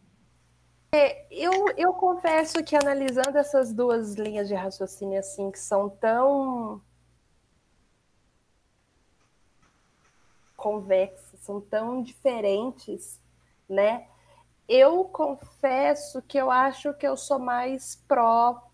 É, 0.95 1.27
eu, 1.31 1.71
eu 1.75 1.95
confesso 1.95 2.62
que 2.62 2.77
analisando 2.77 3.38
essas 3.38 3.73
duas 3.73 4.12
linhas 4.12 4.47
de 4.47 4.55
raciocínio 4.55 5.19
assim 5.19 5.51
que 5.51 5.59
são 5.59 5.88
tão 5.88 6.83
convexas, 10.55 11.40
são 11.40 11.62
tão 11.62 12.03
diferentes, 12.03 13.19
né? 13.67 14.07
Eu 14.69 15.07
confesso 15.07 16.21
que 16.21 16.37
eu 16.37 16.51
acho 16.51 16.93
que 16.93 17.09
eu 17.09 17.17
sou 17.17 17.38
mais 17.38 17.97
pró 18.07 18.71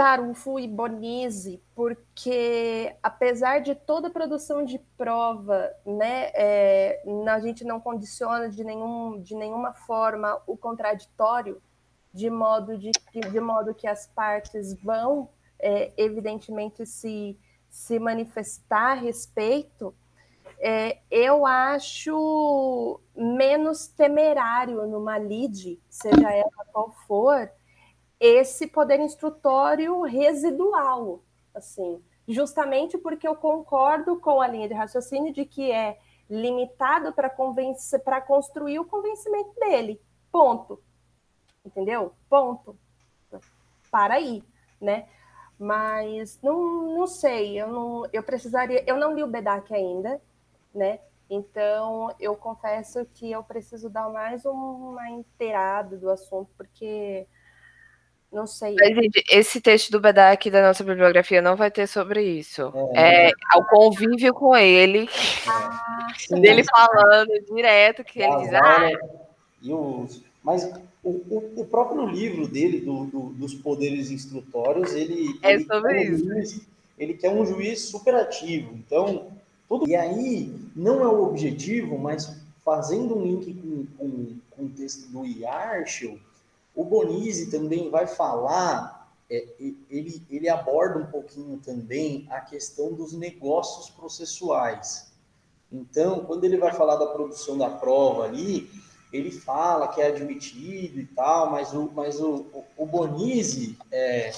Tarufo 0.00 0.58
e 0.58 0.66
Bonise, 0.66 1.62
porque 1.74 2.96
apesar 3.02 3.60
de 3.60 3.74
toda 3.74 4.08
a 4.08 4.10
produção 4.10 4.64
de 4.64 4.78
prova, 4.96 5.70
né, 5.84 6.30
é, 6.32 7.02
a 7.28 7.38
gente 7.38 7.64
não 7.64 7.78
condiciona 7.78 8.48
de, 8.48 8.64
nenhum, 8.64 9.20
de 9.20 9.34
nenhuma 9.34 9.74
forma 9.74 10.40
o 10.46 10.56
contraditório, 10.56 11.60
de 12.14 12.30
modo, 12.30 12.78
de, 12.78 12.92
de 13.30 13.40
modo 13.40 13.74
que 13.74 13.86
as 13.86 14.06
partes 14.06 14.72
vão, 14.82 15.28
é, 15.58 15.92
evidentemente, 15.98 16.86
se, 16.86 17.38
se 17.68 17.98
manifestar 17.98 18.92
a 18.92 18.94
respeito, 18.94 19.94
é, 20.60 20.96
eu 21.10 21.44
acho 21.44 22.98
menos 23.14 23.86
temerário 23.86 24.86
numa 24.86 25.18
lide, 25.18 25.78
seja 25.90 26.32
ela 26.32 26.64
qual 26.72 26.90
for, 27.06 27.52
esse 28.20 28.66
poder 28.66 29.00
instrutório 29.00 30.02
residual, 30.02 31.24
assim, 31.54 32.04
justamente 32.28 32.98
porque 32.98 33.26
eu 33.26 33.34
concordo 33.34 34.20
com 34.20 34.42
a 34.42 34.46
linha 34.46 34.68
de 34.68 34.74
raciocínio 34.74 35.32
de 35.32 35.46
que 35.46 35.72
é 35.72 35.98
limitado 36.28 37.12
para 37.12 37.30
convencer, 37.30 38.00
para 38.04 38.20
construir 38.20 38.78
o 38.78 38.84
convencimento 38.84 39.58
dele. 39.58 40.00
Ponto. 40.30 40.80
Entendeu? 41.64 42.12
Ponto. 42.28 42.78
Para 43.90 44.14
aí, 44.14 44.44
né? 44.80 45.08
Mas 45.58 46.38
não, 46.42 46.96
não 46.96 47.06
sei, 47.06 47.60
eu 47.60 47.68
não, 47.68 48.06
eu 48.12 48.22
precisaria, 48.22 48.84
eu 48.86 48.96
não 48.96 49.12
li 49.12 49.22
o 49.22 49.26
Bedak 49.26 49.74
ainda, 49.74 50.20
né? 50.74 51.00
Então 51.28 52.14
eu 52.18 52.36
confesso 52.36 53.04
que 53.06 53.30
eu 53.30 53.42
preciso 53.42 53.90
dar 53.90 54.08
mais 54.08 54.44
uma 54.44 55.10
inteirada 55.10 55.96
do 55.96 56.10
assunto, 56.10 56.50
porque 56.56 57.26
não 58.32 58.46
sei. 58.46 58.76
Mas, 58.78 58.94
gente, 58.94 59.24
esse 59.30 59.60
texto 59.60 59.90
do 59.90 60.00
Bedak 60.00 60.50
da 60.50 60.62
nossa 60.62 60.84
bibliografia 60.84 61.42
não 61.42 61.56
vai 61.56 61.70
ter 61.70 61.86
sobre 61.88 62.22
isso. 62.22 62.72
É, 62.94 63.28
é 63.28 63.56
o 63.56 63.64
convívio 63.64 64.32
com 64.32 64.56
ele, 64.56 65.08
ah, 65.48 66.08
dele 66.40 66.62
falando 66.64 67.30
direto, 67.52 68.04
que 68.04 68.22
ele 68.22 68.36
diz. 68.38 68.54
Ah, 68.54 68.90
e 69.60 69.72
os... 69.72 70.22
Mas 70.42 70.64
o, 71.02 71.10
o, 71.10 71.52
o, 71.56 71.66
próprio 71.66 72.06
livro 72.06 72.46
dele, 72.46 72.80
do, 72.80 73.04
do, 73.06 73.20
dos 73.30 73.54
poderes 73.54 74.10
instrutórios, 74.10 74.94
ele. 74.94 75.38
É 75.42 75.54
ele 75.54 75.64
sobre 75.64 75.92
um 75.92 76.14
isso. 76.14 76.24
Juiz, 76.24 76.60
ele 76.98 77.14
quer 77.14 77.30
um 77.30 77.44
juiz 77.44 77.80
superativo. 77.80 78.72
Então, 78.74 79.26
tudo. 79.68 79.88
E 79.88 79.96
aí, 79.96 80.54
não 80.74 81.02
é 81.02 81.08
o 81.08 81.24
objetivo, 81.24 81.98
mas 81.98 82.40
fazendo 82.64 83.18
um 83.18 83.24
link 83.24 83.52
com, 83.54 83.86
com, 83.98 84.36
com 84.50 84.64
o 84.64 84.68
texto 84.70 85.08
do 85.08 85.26
Yarshel 85.26 86.18
o 86.80 86.84
Bonizzi 86.84 87.50
também 87.50 87.90
vai 87.90 88.06
falar, 88.06 89.12
é, 89.28 89.46
ele, 89.90 90.26
ele 90.30 90.48
aborda 90.48 90.98
um 90.98 91.06
pouquinho 91.10 91.58
também 91.58 92.26
a 92.30 92.40
questão 92.40 92.94
dos 92.94 93.12
negócios 93.12 93.90
processuais. 93.90 95.12
Então, 95.70 96.24
quando 96.24 96.44
ele 96.44 96.56
vai 96.56 96.72
falar 96.72 96.96
da 96.96 97.08
produção 97.08 97.58
da 97.58 97.68
prova 97.68 98.24
ali, 98.24 98.70
ele 99.12 99.30
fala 99.30 99.88
que 99.88 100.00
é 100.00 100.06
admitido 100.06 101.00
e 101.00 101.06
tal, 101.06 101.50
mas 101.50 101.74
o, 101.74 101.90
mas 101.94 102.18
o, 102.18 102.46
o, 102.78 102.86
Bonizzi, 102.86 103.76
é, 103.92 104.32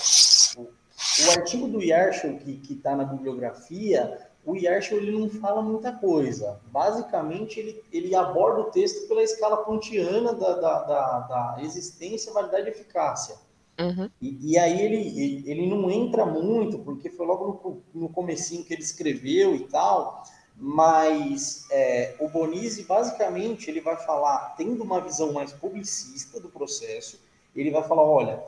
o, 0.57 0.63
o 0.63 1.31
artigo 1.31 1.69
do 1.69 1.81
Yarshall 1.81 2.39
que 2.39 2.73
está 2.73 2.97
na 2.97 3.05
bibliografia, 3.05 4.32
o 4.45 4.57
Yarshall 4.57 4.99
ele 4.99 5.13
não 5.13 5.29
fala 5.29 5.63
muita 5.63 5.93
coisa. 5.93 6.61
Basicamente, 6.67 7.61
ele, 7.61 7.83
ele 7.93 8.15
aborda 8.15 8.61
o 8.61 8.71
texto 8.71 9.07
pela 9.07 9.23
escala 9.23 9.59
pontiana 9.59 10.35
da, 10.35 10.55
da, 10.55 10.79
da, 10.81 11.19
da 11.21 11.63
existência, 11.63 12.33
validade 12.33 12.67
e 12.67 12.71
eficácia. 12.71 13.37
Uhum. 13.79 14.11
E, 14.21 14.53
e, 14.53 14.59
aí 14.59 14.81
ele, 14.81 15.51
ele 15.51 15.67
não 15.67 15.91
entra 15.91 16.27
muito, 16.27 16.79
porque 16.79 17.09
foi 17.09 17.27
logo 17.27 17.83
no, 17.95 18.03
no 18.03 18.09
comecinho 18.09 18.65
que 18.65 18.75
ele 18.75 18.83
escreveu 18.83 19.55
e 19.55 19.61
tal, 19.69 20.25
mas 20.57 21.67
é, 21.71 22.15
o 22.21 22.29
Bonizzi, 22.29 22.85
basicamente, 22.85 23.71
ele 23.71 23.81
vai 23.81 23.97
falar, 23.97 24.55
tendo 24.57 24.83
uma 24.83 25.01
visão 25.01 25.33
mais 25.33 25.53
publicista 25.53 26.39
do 26.39 26.49
processo, 26.49 27.19
ele 27.57 27.71
vai 27.71 27.83
falar, 27.83 28.03
olha, 28.03 28.43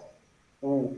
o, 0.61 0.97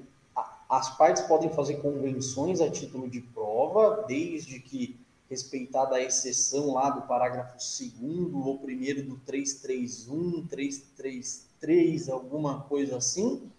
as 0.68 0.96
partes 0.96 1.22
podem 1.22 1.50
fazer 1.50 1.76
convenções 1.76 2.60
a 2.60 2.70
título 2.70 3.08
de 3.08 3.20
prova, 3.20 4.04
desde 4.06 4.58
que 4.58 4.98
respeitada 5.28 5.96
a 5.96 6.02
exceção 6.02 6.72
lá 6.72 6.90
do 6.90 7.02
parágrafo 7.02 7.56
2 7.56 8.34
ou 8.34 8.58
primeiro 8.58 9.02
do 9.02 9.16
331, 9.18 10.46
333, 10.46 12.08
alguma 12.08 12.60
coisa 12.62 12.96
assim, 12.96 13.50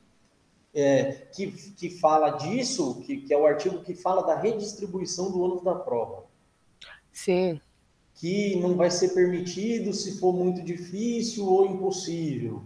é, 0.74 1.28
que, 1.34 1.52
que 1.52 1.90
fala 1.90 2.32
disso, 2.32 3.02
que, 3.02 3.18
que 3.18 3.34
é 3.34 3.38
o 3.38 3.46
artigo 3.46 3.84
que 3.84 3.96
fala 3.96 4.22
da 4.22 4.36
redistribuição 4.36 5.32
do 5.32 5.42
ônus 5.42 5.64
da 5.64 5.76
prova. 5.76 6.26
Sim. 7.12 7.60
Que 8.16 8.56
não 8.58 8.76
vai 8.76 8.92
ser 8.92 9.10
permitido 9.10 9.94
se 9.94 10.20
for 10.20 10.34
muito 10.34 10.62
difícil 10.62 11.46
ou 11.46 11.66
impossível. 11.66 12.64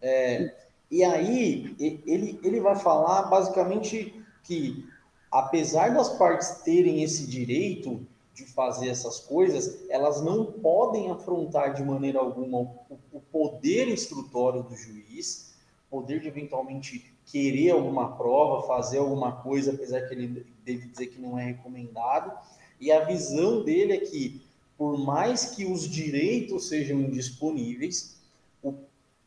É, 0.00 0.63
e 0.94 1.02
aí 1.02 1.74
ele, 1.80 2.38
ele 2.40 2.60
vai 2.60 2.76
falar 2.76 3.24
basicamente 3.24 4.14
que, 4.44 4.86
apesar 5.28 5.92
das 5.92 6.08
partes 6.10 6.62
terem 6.62 7.02
esse 7.02 7.26
direito 7.26 8.06
de 8.32 8.44
fazer 8.44 8.90
essas 8.90 9.18
coisas, 9.18 9.84
elas 9.90 10.22
não 10.22 10.44
podem 10.46 11.10
afrontar 11.10 11.74
de 11.74 11.82
maneira 11.82 12.20
alguma 12.20 12.58
o, 12.58 12.98
o 13.12 13.20
poder 13.32 13.88
instrutório 13.88 14.62
do 14.62 14.76
juiz, 14.76 15.52
poder 15.90 16.20
de 16.20 16.28
eventualmente 16.28 17.12
querer 17.26 17.70
alguma 17.70 18.16
prova, 18.16 18.64
fazer 18.64 18.98
alguma 18.98 19.32
coisa, 19.32 19.72
apesar 19.72 20.02
que 20.02 20.14
ele 20.14 20.46
deve 20.64 20.86
dizer 20.86 21.08
que 21.08 21.20
não 21.20 21.36
é 21.36 21.46
recomendado. 21.46 22.38
E 22.80 22.92
a 22.92 23.04
visão 23.04 23.64
dele 23.64 23.94
é 23.94 23.98
que, 23.98 24.40
por 24.78 24.96
mais 24.96 25.56
que 25.56 25.64
os 25.64 25.88
direitos 25.88 26.68
sejam 26.68 27.00
indisponíveis, 27.00 28.16
o 28.62 28.72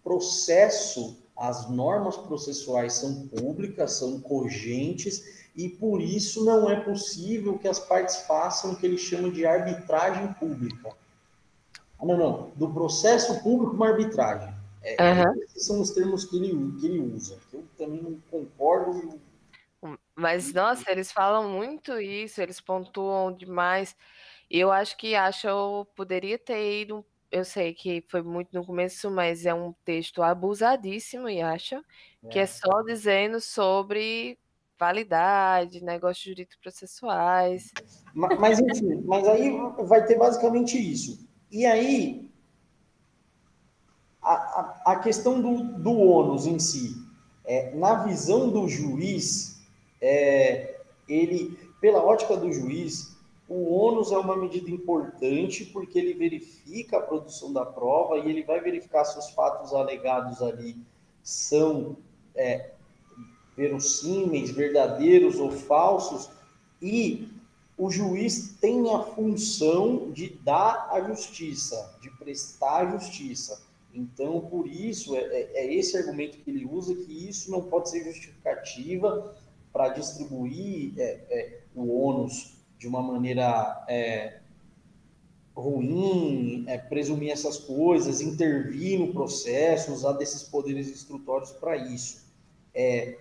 processo 0.01 1.26
as 1.37 1.69
normas 1.69 2.17
processuais 2.17 2.93
são 2.93 3.27
públicas, 3.27 3.93
são 3.93 4.19
cogentes, 4.19 5.47
e 5.55 5.69
por 5.69 6.01
isso 6.01 6.43
não 6.43 6.69
é 6.69 6.79
possível 6.79 7.57
que 7.57 7.67
as 7.67 7.79
partes 7.79 8.17
façam 8.27 8.71
o 8.71 8.75
que 8.75 8.85
ele 8.85 8.97
chama 8.97 9.29
de 9.29 9.45
arbitragem 9.45 10.33
pública. 10.33 10.91
Ah, 11.99 12.05
não, 12.05 12.17
não. 12.17 12.51
Do 12.55 12.69
processo 12.69 13.41
público, 13.41 13.75
uma 13.75 13.89
arbitragem. 13.89 14.53
É, 14.83 14.95
uhum. 15.03 15.43
Esses 15.43 15.65
são 15.65 15.81
os 15.81 15.91
termos 15.91 16.25
que 16.25 16.37
ele, 16.37 16.79
que 16.79 16.85
ele 16.85 16.99
usa. 16.99 17.37
Eu 17.51 17.63
também 17.77 18.01
não 18.01 18.17
concordo. 18.31 19.19
Mas, 20.15 20.53
nossa, 20.53 20.91
eles 20.91 21.11
falam 21.11 21.49
muito 21.49 21.99
isso, 21.99 22.41
eles 22.41 22.61
pontuam 22.61 23.31
demais. 23.31 23.95
Eu 24.49 24.71
acho 24.71 24.95
que 24.97 25.13
acha 25.13 25.49
poderia 25.95 26.37
ter 26.39 26.81
ido. 26.81 27.05
Eu 27.31 27.43
sei 27.43 27.73
que 27.73 28.03
foi 28.09 28.21
muito 28.21 28.49
no 28.53 28.65
começo, 28.65 29.11
mas 29.11 29.45
é 29.45 29.53
um 29.53 29.73
texto 29.83 30.23
abusadíssimo, 30.23 31.29
e 31.29 31.41
acha, 31.41 31.83
é. 32.23 32.27
que 32.29 32.39
é 32.39 32.45
só 32.45 32.81
dizendo 32.83 33.41
sobre 33.41 34.37
validade, 34.79 35.83
negócios 35.83 36.23
jurídicos 36.23 36.57
processuais. 36.57 37.71
Mas, 38.13 38.39
mas, 38.39 38.59
enfim, 38.59 39.01
mas 39.05 39.27
aí 39.27 39.51
vai 39.85 40.05
ter 40.05 40.17
basicamente 40.17 40.77
isso. 40.77 41.27
E 41.51 41.65
aí, 41.65 42.31
a, 44.21 44.33
a, 44.33 44.91
a 44.93 44.99
questão 44.99 45.41
do, 45.41 45.63
do 45.79 45.91
ônus 45.97 46.45
em 46.45 46.59
si, 46.59 46.95
é, 47.45 47.73
na 47.75 48.03
visão 48.03 48.49
do 48.49 48.67
juiz, 48.67 49.61
é, 50.01 50.81
ele, 51.07 51.57
pela 51.81 52.03
ótica 52.03 52.35
do 52.37 52.51
juiz, 52.51 53.16
o 53.49 53.73
ônus 53.73 54.11
é 54.11 54.17
uma 54.17 54.35
medida 54.35 54.69
importante 54.69 55.65
porque 55.65 55.97
ele 55.97 56.13
verifica 56.13 56.97
a 56.97 57.01
produção 57.01 57.53
da 57.53 57.65
prova 57.65 58.17
e 58.17 58.29
ele 58.29 58.43
vai 58.43 58.59
verificar 58.59 59.05
se 59.05 59.17
os 59.17 59.29
fatos 59.29 59.73
alegados 59.73 60.41
ali 60.41 60.75
são 61.23 61.95
é, 62.35 62.71
verossímeis, 63.55 64.51
verdadeiros 64.51 65.39
ou 65.39 65.49
falsos, 65.51 66.29
e 66.81 67.29
o 67.77 67.89
juiz 67.89 68.57
tem 68.59 68.93
a 68.93 68.99
função 68.99 70.11
de 70.11 70.29
dar 70.29 70.89
a 70.91 71.01
justiça, 71.01 71.97
de 72.01 72.09
prestar 72.17 72.91
justiça. 72.91 73.61
Então, 73.93 74.41
por 74.41 74.67
isso, 74.67 75.15
é, 75.15 75.19
é, 75.19 75.51
é 75.53 75.73
esse 75.73 75.97
argumento 75.97 76.37
que 76.39 76.51
ele 76.51 76.65
usa, 76.65 76.93
que 76.93 77.29
isso 77.29 77.49
não 77.49 77.61
pode 77.61 77.89
ser 77.89 78.03
justificativa 78.03 79.35
para 79.71 79.89
distribuir 79.89 80.93
é, 80.97 81.19
é, 81.29 81.59
o 81.75 82.01
ônus 82.01 82.56
de 82.77 82.87
uma 82.87 83.01
maneira 83.01 83.83
é, 83.87 84.39
ruim, 85.55 86.65
é, 86.67 86.77
presumir 86.77 87.31
essas 87.31 87.57
coisas, 87.57 88.21
intervir 88.21 88.99
no 88.99 89.11
processo, 89.11 89.91
usar 89.91 90.13
desses 90.13 90.43
poderes 90.43 90.87
instrutórios 90.87 91.51
para 91.51 91.75
isso. 91.75 92.25
É, 92.73 93.17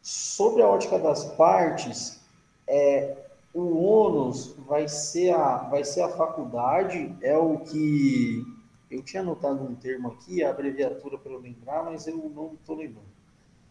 sobre 0.00 0.62
a 0.62 0.68
ótica 0.68 0.98
das 0.98 1.24
partes, 1.34 2.20
é, 2.66 3.16
o 3.52 3.76
ônus 3.82 4.54
vai 4.66 4.88
ser, 4.88 5.34
a, 5.34 5.58
vai 5.58 5.84
ser 5.84 6.00
a 6.00 6.08
faculdade, 6.08 7.14
é 7.20 7.36
o 7.36 7.58
que. 7.58 8.42
Eu 8.90 9.02
tinha 9.02 9.22
anotado 9.22 9.62
um 9.62 9.74
termo 9.74 10.08
aqui, 10.08 10.42
a 10.42 10.50
abreviatura 10.50 11.16
para 11.16 11.32
eu 11.32 11.38
lembrar, 11.38 11.84
mas 11.84 12.06
eu 12.06 12.16
não 12.16 12.54
estou 12.54 12.76
lembrando. 12.76 13.08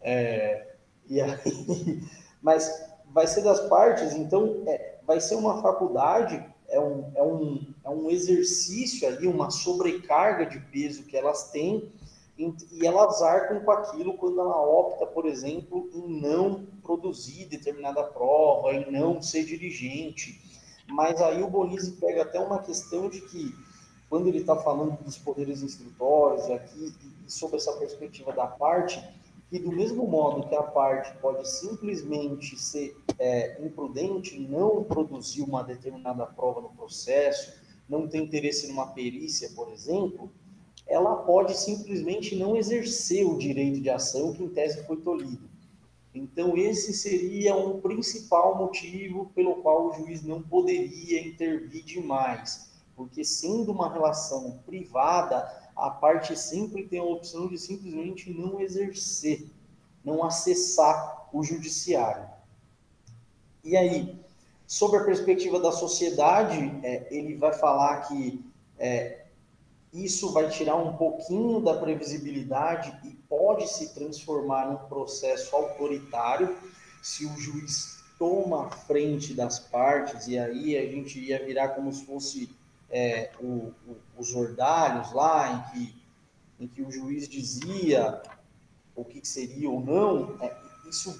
É, 0.00 0.74
e 1.08 1.20
aí, 1.20 1.38
mas 2.40 2.92
vai 3.12 3.26
ser 3.26 3.42
das 3.42 3.60
partes, 3.68 4.14
então 4.14 4.62
é, 4.66 4.91
vai 5.12 5.20
ser 5.20 5.34
uma 5.34 5.60
faculdade, 5.60 6.42
é 6.70 6.80
um, 6.80 7.12
é, 7.14 7.22
um, 7.22 7.66
é 7.84 7.90
um 7.90 8.10
exercício 8.10 9.06
ali, 9.06 9.26
uma 9.26 9.50
sobrecarga 9.50 10.46
de 10.46 10.58
peso 10.58 11.02
que 11.02 11.14
elas 11.14 11.50
têm, 11.50 11.92
e 12.38 12.86
elas 12.86 13.20
arcam 13.20 13.60
com 13.60 13.70
aquilo 13.70 14.14
quando 14.14 14.40
ela 14.40 14.58
opta, 14.58 15.06
por 15.06 15.26
exemplo, 15.26 15.90
em 15.92 16.20
não 16.20 16.64
produzir 16.82 17.44
determinada 17.44 18.02
prova, 18.02 18.72
em 18.72 18.90
não 18.90 19.20
ser 19.20 19.44
dirigente. 19.44 20.40
Mas 20.88 21.20
aí 21.20 21.42
o 21.42 21.50
Bonizzi 21.50 21.92
pega 21.92 22.22
até 22.22 22.40
uma 22.40 22.60
questão 22.60 23.10
de 23.10 23.20
que, 23.20 23.54
quando 24.08 24.28
ele 24.28 24.38
está 24.38 24.56
falando 24.56 24.96
dos 25.04 25.18
poderes 25.18 25.62
instrutórios 25.62 26.50
aqui, 26.50 26.92
e 27.26 27.30
sobre 27.30 27.58
essa 27.58 27.72
perspectiva 27.74 28.32
da 28.32 28.46
parte, 28.46 28.98
que 29.52 29.58
do 29.58 29.70
mesmo 29.70 30.06
modo 30.06 30.48
que 30.48 30.54
a 30.54 30.62
parte 30.62 31.14
pode 31.18 31.46
simplesmente 31.46 32.58
ser 32.58 32.96
é, 33.18 33.62
imprudente, 33.62 34.38
não 34.38 34.82
produzir 34.82 35.42
uma 35.42 35.62
determinada 35.62 36.24
prova 36.24 36.62
no 36.62 36.70
processo, 36.70 37.52
não 37.86 38.08
ter 38.08 38.16
interesse 38.16 38.66
numa 38.68 38.86
perícia, 38.86 39.50
por 39.54 39.70
exemplo, 39.70 40.32
ela 40.86 41.16
pode 41.16 41.54
simplesmente 41.54 42.34
não 42.34 42.56
exercer 42.56 43.26
o 43.26 43.36
direito 43.36 43.82
de 43.82 43.90
ação 43.90 44.32
que 44.32 44.42
em 44.42 44.48
tese 44.48 44.86
foi 44.86 44.96
tolhido. 44.96 45.50
Então, 46.14 46.56
esse 46.56 46.94
seria 46.94 47.54
um 47.54 47.78
principal 47.78 48.56
motivo 48.56 49.30
pelo 49.34 49.56
qual 49.56 49.88
o 49.88 49.92
juiz 49.92 50.22
não 50.22 50.40
poderia 50.40 51.20
intervir 51.20 51.84
demais, 51.84 52.72
porque 52.96 53.22
sendo 53.22 53.70
uma 53.70 53.92
relação 53.92 54.62
privada, 54.64 55.61
a 55.76 55.90
parte 55.90 56.38
sempre 56.38 56.86
tem 56.86 56.98
a 56.98 57.04
opção 57.04 57.48
de 57.48 57.58
simplesmente 57.58 58.32
não 58.32 58.60
exercer, 58.60 59.46
não 60.04 60.22
acessar 60.24 61.28
o 61.32 61.42
judiciário. 61.42 62.28
E 63.64 63.76
aí, 63.76 64.18
sobre 64.66 64.98
a 64.98 65.04
perspectiva 65.04 65.60
da 65.60 65.72
sociedade, 65.72 66.56
é, 66.82 67.06
ele 67.10 67.36
vai 67.36 67.52
falar 67.52 68.08
que 68.08 68.44
é, 68.78 69.22
isso 69.92 70.32
vai 70.32 70.48
tirar 70.48 70.76
um 70.76 70.96
pouquinho 70.96 71.60
da 71.60 71.74
previsibilidade 71.74 72.96
e 73.04 73.10
pode 73.28 73.68
se 73.68 73.92
transformar 73.92 74.70
num 74.70 74.88
processo 74.88 75.54
autoritário 75.54 76.56
se 77.02 77.26
o 77.26 77.36
juiz 77.36 78.02
toma 78.18 78.66
a 78.66 78.70
frente 78.70 79.34
das 79.34 79.58
partes, 79.58 80.28
e 80.28 80.38
aí 80.38 80.76
a 80.76 80.82
gente 80.82 81.18
ia 81.18 81.44
virar 81.44 81.70
como 81.70 81.92
se 81.92 82.04
fosse 82.04 82.50
é, 82.92 83.30
o, 83.40 83.72
o, 83.86 83.96
os 84.18 84.34
ordalhos 84.34 85.12
lá, 85.12 85.50
em 85.50 85.72
que, 85.72 86.02
em 86.60 86.68
que 86.68 86.82
o 86.82 86.90
juiz 86.90 87.26
dizia 87.26 88.22
o 88.94 89.02
que 89.02 89.26
seria 89.26 89.70
ou 89.70 89.80
não, 89.80 90.36
é, 90.42 90.54
isso 90.86 91.18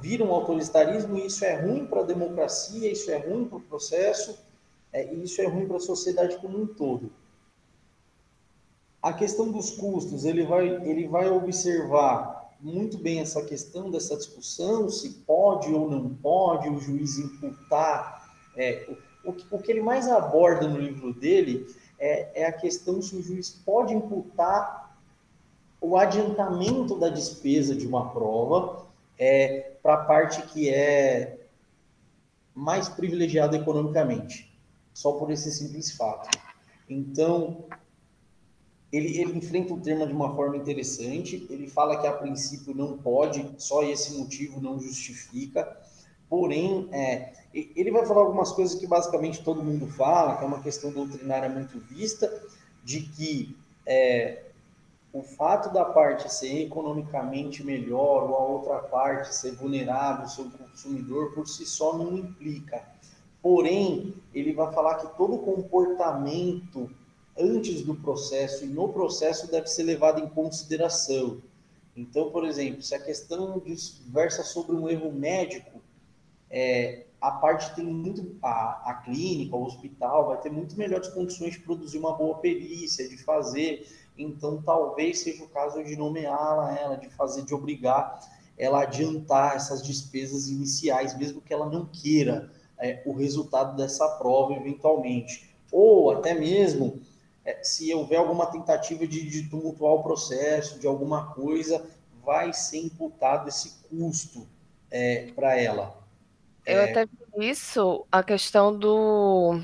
vira 0.00 0.24
um 0.24 0.32
autoritarismo 0.32 1.16
e 1.16 1.26
isso 1.26 1.44
é 1.44 1.54
ruim 1.54 1.86
para 1.86 2.00
a 2.00 2.04
democracia, 2.04 2.90
isso 2.90 3.10
é 3.10 3.16
ruim 3.16 3.46
para 3.46 3.58
o 3.58 3.62
processo, 3.62 4.36
é, 4.92 5.14
e 5.14 5.22
isso 5.22 5.40
é 5.40 5.46
ruim 5.46 5.66
para 5.68 5.76
a 5.76 5.80
sociedade 5.80 6.36
como 6.38 6.60
um 6.60 6.66
todo. 6.66 7.12
A 9.00 9.12
questão 9.12 9.52
dos 9.52 9.70
custos, 9.70 10.24
ele 10.24 10.44
vai, 10.44 10.66
ele 10.84 11.06
vai 11.06 11.30
observar 11.30 12.50
muito 12.60 12.98
bem 12.98 13.20
essa 13.20 13.44
questão 13.44 13.90
dessa 13.90 14.16
discussão, 14.16 14.88
se 14.88 15.10
pode 15.26 15.72
ou 15.72 15.88
não 15.88 16.08
pode 16.08 16.68
o 16.68 16.80
juiz 16.80 17.18
imputar 17.18 18.34
é, 18.56 18.88
o, 19.24 19.34
o 19.56 19.58
que 19.58 19.70
ele 19.72 19.82
mais 19.82 20.08
aborda 20.08 20.68
no 20.68 20.78
livro 20.78 21.12
dele 21.12 21.66
é, 21.98 22.42
é 22.42 22.46
a 22.46 22.52
questão 22.52 23.00
se 23.00 23.16
o 23.16 23.22
juiz 23.22 23.50
pode 23.50 23.94
imputar 23.94 24.98
o 25.80 25.96
adiantamento 25.96 26.98
da 26.98 27.08
despesa 27.08 27.74
de 27.74 27.86
uma 27.86 28.10
prova 28.10 28.86
é, 29.18 29.72
para 29.82 29.94
a 29.94 30.04
parte 30.04 30.42
que 30.42 30.70
é 30.70 31.38
mais 32.54 32.88
privilegiada 32.88 33.56
economicamente, 33.56 34.50
só 34.92 35.12
por 35.12 35.30
esse 35.30 35.50
simples 35.50 35.90
fato. 35.90 36.38
Então, 36.88 37.64
ele, 38.92 39.18
ele 39.18 39.36
enfrenta 39.36 39.74
o 39.74 39.80
tema 39.80 40.06
de 40.06 40.12
uma 40.12 40.34
forma 40.34 40.56
interessante, 40.56 41.46
ele 41.50 41.68
fala 41.68 42.00
que 42.00 42.06
a 42.06 42.12
princípio 42.12 42.74
não 42.74 42.96
pode, 42.96 43.50
só 43.58 43.82
esse 43.82 44.16
motivo 44.16 44.60
não 44.60 44.78
justifica, 44.78 45.76
Porém, 46.28 46.88
é, 46.92 47.32
ele 47.54 47.90
vai 47.90 48.04
falar 48.06 48.22
algumas 48.22 48.52
coisas 48.52 48.78
que 48.78 48.86
basicamente 48.86 49.42
todo 49.42 49.62
mundo 49.62 49.86
fala, 49.86 50.36
que 50.36 50.44
é 50.44 50.46
uma 50.46 50.62
questão 50.62 50.90
doutrinária 50.90 51.48
muito 51.48 51.78
vista, 51.78 52.32
de 52.82 53.02
que 53.02 53.56
é, 53.86 54.44
o 55.12 55.22
fato 55.22 55.72
da 55.72 55.84
parte 55.84 56.32
ser 56.32 56.62
economicamente 56.62 57.62
melhor 57.62 58.28
ou 58.28 58.36
a 58.36 58.42
outra 58.42 58.78
parte 58.78 59.34
ser 59.34 59.52
vulnerável 59.52 60.26
sobre 60.26 60.56
o 60.56 60.58
consumidor 60.58 61.32
por 61.32 61.46
si 61.46 61.64
só 61.64 61.96
não 61.96 62.16
implica. 62.16 62.84
Porém, 63.40 64.14
ele 64.34 64.52
vai 64.52 64.72
falar 64.72 64.96
que 64.96 65.16
todo 65.16 65.38
comportamento 65.38 66.90
antes 67.38 67.82
do 67.82 67.94
processo 67.94 68.64
e 68.64 68.68
no 68.68 68.88
processo 68.88 69.50
deve 69.50 69.68
ser 69.68 69.84
levado 69.84 70.20
em 70.20 70.28
consideração. 70.28 71.38
Então, 71.96 72.30
por 72.30 72.44
exemplo, 72.44 72.82
se 72.82 72.94
a 72.94 72.98
questão 72.98 73.62
versa 74.06 74.42
sobre 74.42 74.74
um 74.74 74.88
erro 74.88 75.12
médico, 75.12 75.80
é, 76.56 77.06
a 77.20 77.32
parte 77.32 77.74
tem 77.74 77.84
muito, 77.84 78.36
a, 78.40 78.90
a 78.90 78.94
clínica, 79.04 79.56
o 79.56 79.64
hospital 79.64 80.28
vai 80.28 80.40
ter 80.40 80.52
muito 80.52 80.76
melhores 80.78 81.08
condições 81.08 81.54
de 81.54 81.58
produzir 81.58 81.98
uma 81.98 82.12
boa 82.12 82.38
perícia, 82.38 83.08
de 83.08 83.18
fazer, 83.18 83.88
então 84.16 84.62
talvez 84.62 85.18
seja 85.18 85.42
o 85.42 85.48
caso 85.48 85.82
de 85.82 85.96
nomeá-la, 85.96 86.78
ela, 86.78 86.96
de 86.96 87.10
fazer, 87.10 87.42
de 87.42 87.52
obrigar 87.52 88.20
ela 88.56 88.78
a 88.78 88.82
adiantar 88.82 89.56
essas 89.56 89.82
despesas 89.82 90.48
iniciais, 90.48 91.18
mesmo 91.18 91.40
que 91.40 91.52
ela 91.52 91.68
não 91.68 91.86
queira 91.86 92.52
é, 92.78 93.02
o 93.04 93.12
resultado 93.12 93.76
dessa 93.76 94.06
prova 94.10 94.52
eventualmente, 94.52 95.52
ou 95.72 96.12
até 96.12 96.34
mesmo 96.34 97.00
é, 97.44 97.64
se 97.64 97.92
houver 97.92 98.18
alguma 98.18 98.46
tentativa 98.46 99.04
de, 99.08 99.28
de 99.28 99.50
tumultuar 99.50 99.94
o 99.94 100.04
processo, 100.04 100.78
de 100.78 100.86
alguma 100.86 101.34
coisa, 101.34 101.84
vai 102.24 102.52
ser 102.52 102.78
imputado 102.78 103.48
esse 103.48 103.82
custo 103.88 104.46
é, 104.88 105.32
para 105.34 105.60
ela. 105.60 106.03
Eu 106.66 106.80
é... 106.80 106.90
até 106.90 107.06
vi 107.06 107.48
isso, 107.50 108.06
a 108.10 108.22
questão 108.22 108.76
do 108.76 109.60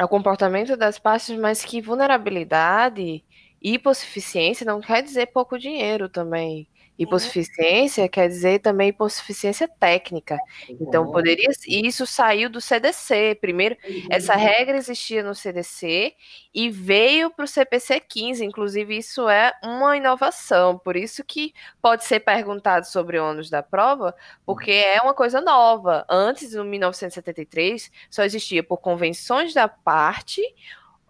o 0.00 0.08
comportamento 0.08 0.76
das 0.76 0.98
partes, 0.98 1.36
mas 1.38 1.64
que 1.64 1.80
vulnerabilidade 1.80 3.24
e 3.60 3.74
hipossuficiência 3.74 4.64
não 4.64 4.80
quer 4.80 5.02
dizer 5.02 5.26
pouco 5.26 5.58
dinheiro 5.58 6.08
também. 6.08 6.68
Hipossuficiência 6.98 8.08
quer 8.08 8.28
dizer 8.28 8.58
também 8.58 8.88
hipossuficiência 8.88 9.68
técnica. 9.68 10.36
Então, 10.68 11.10
poderia. 11.12 11.48
E 11.66 11.86
isso 11.86 12.04
saiu 12.04 12.50
do 12.50 12.60
CDC. 12.60 13.38
Primeiro, 13.40 13.76
essa 14.10 14.34
regra 14.34 14.76
existia 14.76 15.22
no 15.22 15.34
CDC 15.34 16.12
e 16.52 16.68
veio 16.68 17.30
para 17.30 17.44
o 17.44 17.48
CPC 17.48 18.00
15. 18.00 18.44
Inclusive, 18.44 18.96
isso 18.96 19.28
é 19.28 19.52
uma 19.62 19.96
inovação. 19.96 20.76
Por 20.76 20.96
isso 20.96 21.22
que 21.24 21.54
pode 21.80 22.04
ser 22.04 22.20
perguntado 22.20 22.84
sobre 22.84 23.18
ônus 23.18 23.48
da 23.48 23.62
prova, 23.62 24.12
porque 24.44 24.72
é 24.72 25.00
uma 25.00 25.14
coisa 25.14 25.40
nova. 25.40 26.04
Antes, 26.10 26.52
em 26.52 26.64
1973, 26.64 27.92
só 28.10 28.24
existia 28.24 28.62
por 28.64 28.78
convenções 28.78 29.54
da 29.54 29.68
parte. 29.68 30.42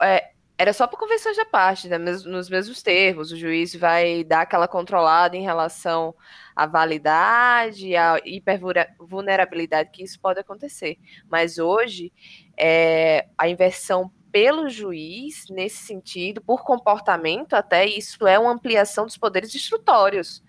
É, 0.03 0.33
era 0.59 0.73
só 0.73 0.89
por 0.89 0.99
convenções 0.99 1.37
da 1.37 1.45
parte, 1.45 1.89
né? 1.89 1.97
nos 1.97 2.51
mesmos 2.51 2.83
termos. 2.83 3.31
O 3.31 3.37
juiz 3.37 3.77
vai 3.77 4.25
dar 4.25 4.41
aquela 4.41 4.67
controlada 4.67 5.37
em 5.37 5.43
relação 5.43 6.13
à 6.55 6.67
validade, 6.67 7.95
à 7.95 8.21
hipervulnerabilidade 8.25 9.91
que 9.93 10.03
isso 10.03 10.19
pode 10.19 10.41
acontecer. 10.41 10.99
Mas 11.31 11.59
hoje, 11.59 12.13
é, 12.57 13.29
a 13.39 13.49
inversão 13.49 14.11
pelo 14.33 14.69
juiz, 14.69 15.45
nesse 15.49 15.79
sentido, 15.79 16.41
por 16.41 16.65
comportamento, 16.65 17.55
até 17.55 17.87
isso 17.87 18.27
é 18.27 18.37
uma 18.37 18.53
ampliação 18.53 19.07
dos 19.07 19.17
poderes 19.17 19.55
instrutórios 19.55 20.43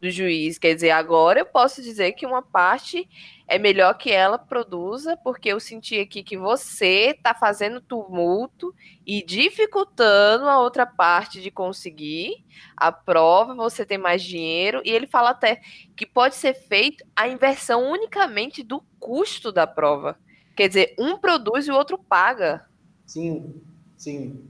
do 0.00 0.08
juiz. 0.10 0.58
Quer 0.58 0.74
dizer, 0.74 0.92
agora 0.92 1.40
eu 1.40 1.46
posso 1.46 1.82
dizer 1.82 2.12
que 2.12 2.24
uma 2.24 2.40
parte 2.40 3.08
é 3.48 3.58
melhor 3.58 3.94
que 3.96 4.10
ela 4.10 4.38
produza, 4.38 5.16
porque 5.16 5.48
eu 5.48 5.60
senti 5.60 6.00
aqui 6.00 6.22
que 6.22 6.36
você 6.36 7.14
está 7.16 7.32
fazendo 7.32 7.80
tumulto 7.80 8.74
e 9.06 9.24
dificultando 9.24 10.48
a 10.48 10.58
outra 10.58 10.84
parte 10.84 11.40
de 11.40 11.50
conseguir 11.50 12.44
a 12.76 12.90
prova, 12.90 13.54
você 13.54 13.86
tem 13.86 13.98
mais 13.98 14.22
dinheiro, 14.22 14.82
e 14.84 14.90
ele 14.90 15.06
fala 15.06 15.30
até 15.30 15.60
que 15.94 16.04
pode 16.04 16.34
ser 16.34 16.54
feito 16.54 17.04
a 17.14 17.28
inversão 17.28 17.90
unicamente 17.92 18.62
do 18.62 18.82
custo 18.98 19.52
da 19.52 19.66
prova. 19.66 20.18
Quer 20.56 20.68
dizer, 20.68 20.94
um 20.98 21.16
produz 21.18 21.68
e 21.68 21.70
o 21.70 21.76
outro 21.76 21.98
paga. 21.98 22.66
Sim, 23.04 23.62
sim. 23.96 24.48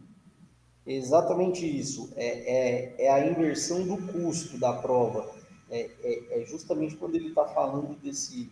Exatamente 0.87 1.67
isso. 1.67 2.13
É, 2.17 2.27
é, 2.27 3.07
é 3.07 3.13
a 3.13 3.29
inversão 3.29 3.85
do 3.85 4.13
custo 4.13 4.57
da 4.59 4.73
prova. 4.73 5.35
É, 5.69 5.91
é, 6.03 6.43
é 6.43 6.47
justamente 6.47 6.95
quando 6.95 7.17
ele 7.17 7.29
está 7.29 7.45
falando 7.45 7.97
desse, 7.97 8.49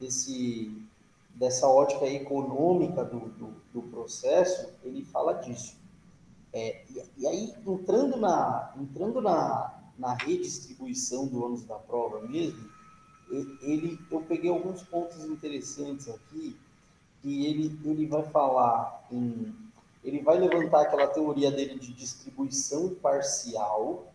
desse, 0.00 0.72
dessa 1.34 1.66
ótica 1.66 2.06
econômica 2.06 3.04
do, 3.04 3.20
do, 3.30 3.54
do 3.72 3.82
processo, 3.82 4.72
ele 4.82 5.04
fala 5.04 5.34
disso. 5.34 5.76
É, 6.52 6.84
e, 6.90 7.02
e, 7.18 7.26
aí, 7.26 7.54
entrando 7.66 8.16
na, 8.16 8.74
entrando 8.80 9.20
na, 9.20 9.74
na 9.98 10.14
redistribuição 10.14 11.26
do 11.26 11.44
ônus 11.44 11.64
da 11.64 11.76
prova 11.76 12.26
mesmo, 12.26 12.68
ele, 13.60 13.98
eu 14.10 14.20
peguei 14.22 14.50
alguns 14.50 14.82
pontos 14.84 15.24
interessantes 15.24 16.08
aqui, 16.08 16.56
que 17.20 17.46
ele, 17.46 17.78
ele 17.84 18.06
vai 18.06 18.22
falar 18.22 19.04
em 19.10 19.54
ele 20.06 20.22
vai 20.22 20.38
levantar 20.38 20.82
aquela 20.82 21.08
teoria 21.08 21.50
dele 21.50 21.76
de 21.80 21.92
distribuição 21.92 22.94
parcial, 22.94 24.12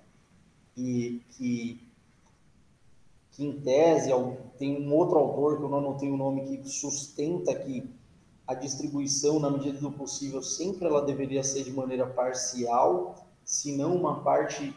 e 0.77 1.21
que, 1.31 1.77
que 3.41 3.45
em 3.47 3.54
tese 3.54 4.12
tem 4.60 4.86
um 4.86 4.93
outro 4.93 5.17
autor 5.17 5.58
que 5.58 5.63
eu 5.63 5.69
não 5.69 5.80
anotei 5.80 6.12
o 6.12 6.17
nome 6.17 6.60
que 6.60 6.69
sustenta 6.69 7.56
que 7.56 7.89
a 8.45 8.54
distribuição, 8.54 9.39
na 9.39 9.49
medida 9.49 9.80
do 9.80 9.91
possível, 9.91 10.43
sempre 10.43 10.86
ela 10.86 11.01
deveria 11.01 11.43
ser 11.43 11.63
de 11.63 11.71
maneira 11.71 12.06
parcial, 12.06 13.15
senão 13.43 13.95
uma 13.95 14.19
parte 14.19 14.75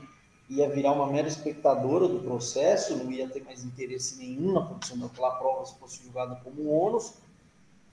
ia 0.48 0.68
virar 0.70 0.92
uma 0.92 1.06
mera 1.06 1.28
espectadora 1.28 2.08
do 2.08 2.20
processo, 2.20 2.96
não 2.96 3.12
ia 3.12 3.28
ter 3.28 3.44
mais 3.44 3.64
interesse 3.64 4.16
nenhum 4.16 4.52
na 4.52 4.62
produção 4.62 4.98
daquela 4.98 5.32
prova 5.32 5.66
se 5.66 5.78
fosse 5.78 6.02
julgada 6.02 6.40
como 6.42 6.70
ônus, 6.70 7.14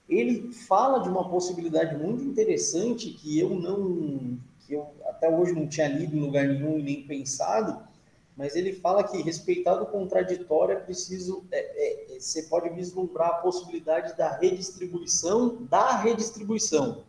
ele 0.08 0.52
fala 0.52 1.00
de 1.00 1.08
uma 1.08 1.28
possibilidade 1.28 1.96
muito 1.96 2.24
interessante 2.24 3.10
que 3.10 3.38
eu 3.38 3.50
não, 3.50 4.38
que 4.66 4.72
eu 4.74 4.86
até 5.06 5.28
hoje 5.28 5.52
não 5.52 5.66
tinha 5.66 5.88
lido 5.88 6.16
em 6.16 6.20
lugar 6.20 6.46
nenhum 6.46 6.78
e 6.78 6.82
nem 6.82 7.02
pensado, 7.02 7.91
mas 8.36 8.56
ele 8.56 8.72
fala 8.72 9.04
que 9.04 9.22
respeitado 9.22 9.84
o 9.84 9.86
contraditório 9.86 10.76
é 10.76 10.80
preciso, 10.80 11.44
é, 11.50 11.58
é, 11.58 12.16
é, 12.16 12.20
você 12.20 12.42
pode 12.44 12.68
vislumbrar 12.70 13.28
a 13.28 13.34
possibilidade 13.34 14.16
da 14.16 14.36
redistribuição 14.36 15.58
da 15.68 15.96
redistribuição. 15.98 17.04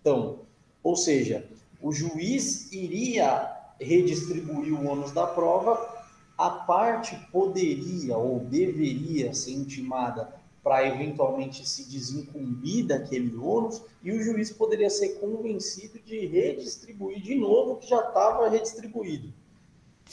Então, 0.00 0.40
ou 0.82 0.96
seja, 0.96 1.48
o 1.80 1.92
juiz 1.92 2.70
iria 2.72 3.56
redistribuir 3.80 4.74
o 4.74 4.86
ônus 4.86 5.12
da 5.12 5.26
prova, 5.26 5.98
a 6.36 6.50
parte 6.50 7.16
poderia 7.32 8.16
ou 8.16 8.40
deveria 8.40 9.32
ser 9.32 9.52
intimada 9.52 10.40
para 10.62 10.86
eventualmente 10.86 11.66
se 11.66 11.88
desincumbir 11.88 12.86
daquele 12.86 13.34
ônus 13.36 13.82
e 14.02 14.12
o 14.12 14.22
juiz 14.22 14.50
poderia 14.50 14.90
ser 14.90 15.20
convencido 15.20 15.98
de 16.00 16.26
redistribuir 16.26 17.22
de 17.22 17.34
novo 17.34 17.72
o 17.72 17.76
que 17.76 17.88
já 17.88 18.00
estava 18.00 18.48
redistribuído. 18.48 19.32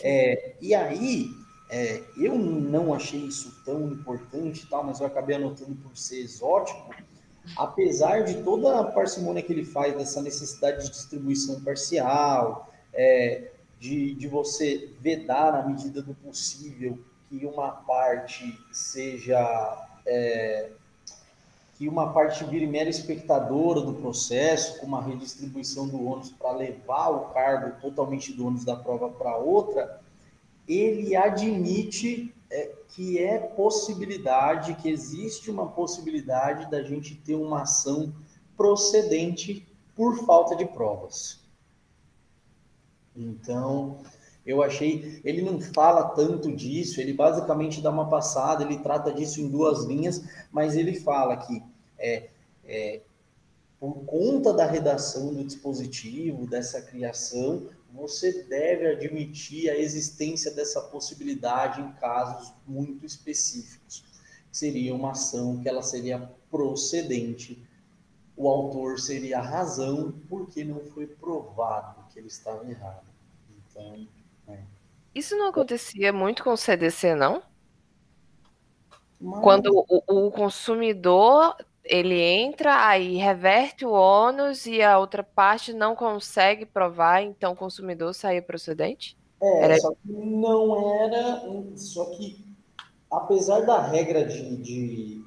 É, 0.02 0.56
e 0.62 0.74
aí, 0.76 1.32
é, 1.70 2.04
eu 2.18 2.38
não 2.38 2.94
achei 2.94 3.20
isso 3.20 3.62
tão 3.66 3.88
importante, 3.88 4.68
tal, 4.70 4.84
mas 4.84 5.00
eu 5.00 5.08
acabei 5.08 5.36
anotando 5.36 5.76
por 5.76 5.96
ser 5.98 6.20
exótico, 6.20 6.94
apesar 7.58 8.24
de 8.24 8.42
toda 8.44 8.80
a 8.80 8.84
parcimônia 8.86 9.42
que 9.42 9.52
ele 9.52 9.66
faz 9.66 9.96
dessa 9.96 10.22
necessidade 10.22 10.86
de 10.86 10.92
distribuição 10.92 11.62
parcial, 11.62 12.72
é, 12.94 13.52
de, 13.80 14.16
de 14.16 14.28
você 14.28 14.90
vedar 15.00 15.52
na 15.52 15.64
medida 15.68 16.02
do 16.02 16.14
possível 16.16 16.98
que 17.30 17.46
uma 17.46 17.72
parte 17.72 18.58
seja 18.72 19.88
é, 20.06 20.72
que 21.78 21.88
uma 21.88 22.12
parte 22.12 22.44
vire 22.44 22.66
mera 22.66 22.90
espectadora 22.90 23.82
do 23.82 23.94
processo, 23.94 24.80
com 24.80 24.88
uma 24.88 25.02
redistribuição 25.02 25.88
do 25.88 26.04
ônus 26.04 26.32
para 26.32 26.52
levar 26.52 27.10
o 27.10 27.30
cargo 27.30 27.80
totalmente 27.80 28.34
do 28.34 28.48
ônus 28.48 28.66
da 28.66 28.76
prova 28.76 29.10
para 29.10 29.38
outra, 29.38 30.02
ele 30.68 31.16
admite 31.16 32.34
é, 32.50 32.72
que 32.90 33.20
é 33.20 33.38
possibilidade, 33.38 34.74
que 34.76 34.90
existe 34.90 35.52
uma 35.52 35.68
possibilidade 35.68 36.70
da 36.72 36.82
gente 36.82 37.14
ter 37.14 37.36
uma 37.36 37.62
ação 37.62 38.12
procedente 38.58 39.68
por 39.96 40.26
falta 40.26 40.56
de 40.56 40.66
provas. 40.66 41.40
Então, 43.16 44.00
eu 44.48 44.64
achei, 44.64 45.20
ele 45.26 45.42
não 45.42 45.60
fala 45.60 46.06
tanto 46.12 46.56
disso, 46.56 47.02
ele 47.02 47.12
basicamente 47.12 47.82
dá 47.82 47.92
uma 47.92 48.10
passada, 48.10 48.64
ele 48.64 48.80
trata 48.80 49.12
disso 49.12 49.42
em 49.42 49.50
duas 49.50 49.84
linhas, 49.84 50.24
mas 50.50 50.78
ele 50.78 50.98
fala 50.98 51.36
que 51.36 51.62
é, 52.00 52.30
é, 52.64 53.02
por 53.78 54.06
conta 54.06 54.54
da 54.54 54.66
redação 54.66 55.34
do 55.34 55.44
dispositivo, 55.44 56.48
dessa 56.48 56.82
criação, 56.82 57.68
você 57.94 58.44
deve 58.44 58.88
admitir 58.88 59.70
a 59.70 59.78
existência 59.78 60.50
dessa 60.52 60.80
possibilidade 60.80 61.82
em 61.82 61.92
casos 61.94 62.54
muito 62.66 63.06
específicos. 63.06 64.06
Seria 64.50 64.96
uma 64.96 65.12
ação 65.12 65.60
que 65.60 65.68
ela 65.68 65.84
seria 65.84 66.32
procedente. 66.50 67.62
O 68.36 68.48
autor 68.48 68.98
seria 68.98 69.40
a 69.40 69.42
razão 69.42 70.14
porque 70.30 70.64
não 70.64 70.80
foi 70.86 71.06
provado 71.06 72.06
que 72.14 72.20
ele 72.20 72.28
estava 72.28 72.70
errado. 72.70 73.06
Então. 73.50 74.08
Isso 75.18 75.36
não 75.36 75.48
acontecia 75.48 76.14
muito 76.14 76.44
com 76.44 76.52
o 76.52 76.58
CDC, 76.58 77.16
não? 77.16 77.42
Mas... 79.20 79.42
Quando 79.42 79.72
o, 79.90 80.28
o, 80.28 80.32
consumidor 80.32 81.56
ele 81.84 82.22
entra, 82.22 82.86
aí 82.88 83.16
reverte 83.16 83.84
o 83.84 83.92
ônus 83.92 84.68
e 84.68 84.82
a 84.82 85.00
outra 85.00 85.24
parte 85.24 85.74
não 85.74 85.96
consegue 85.96 86.68
provar, 86.68 87.24
então 87.24 87.54
o 87.54 87.56
consumidor 87.56 88.14
sai 88.14 88.42
procedente? 88.42 89.18
É, 89.42 89.64
era... 89.64 89.80
só 89.80 89.92
que 89.92 90.12
não 90.12 90.94
era. 91.02 91.42
Só 91.76 92.06
que, 92.12 92.46
apesar 93.10 93.62
da 93.62 93.82
regra 93.82 94.24
de, 94.24 94.58
de 94.58 95.26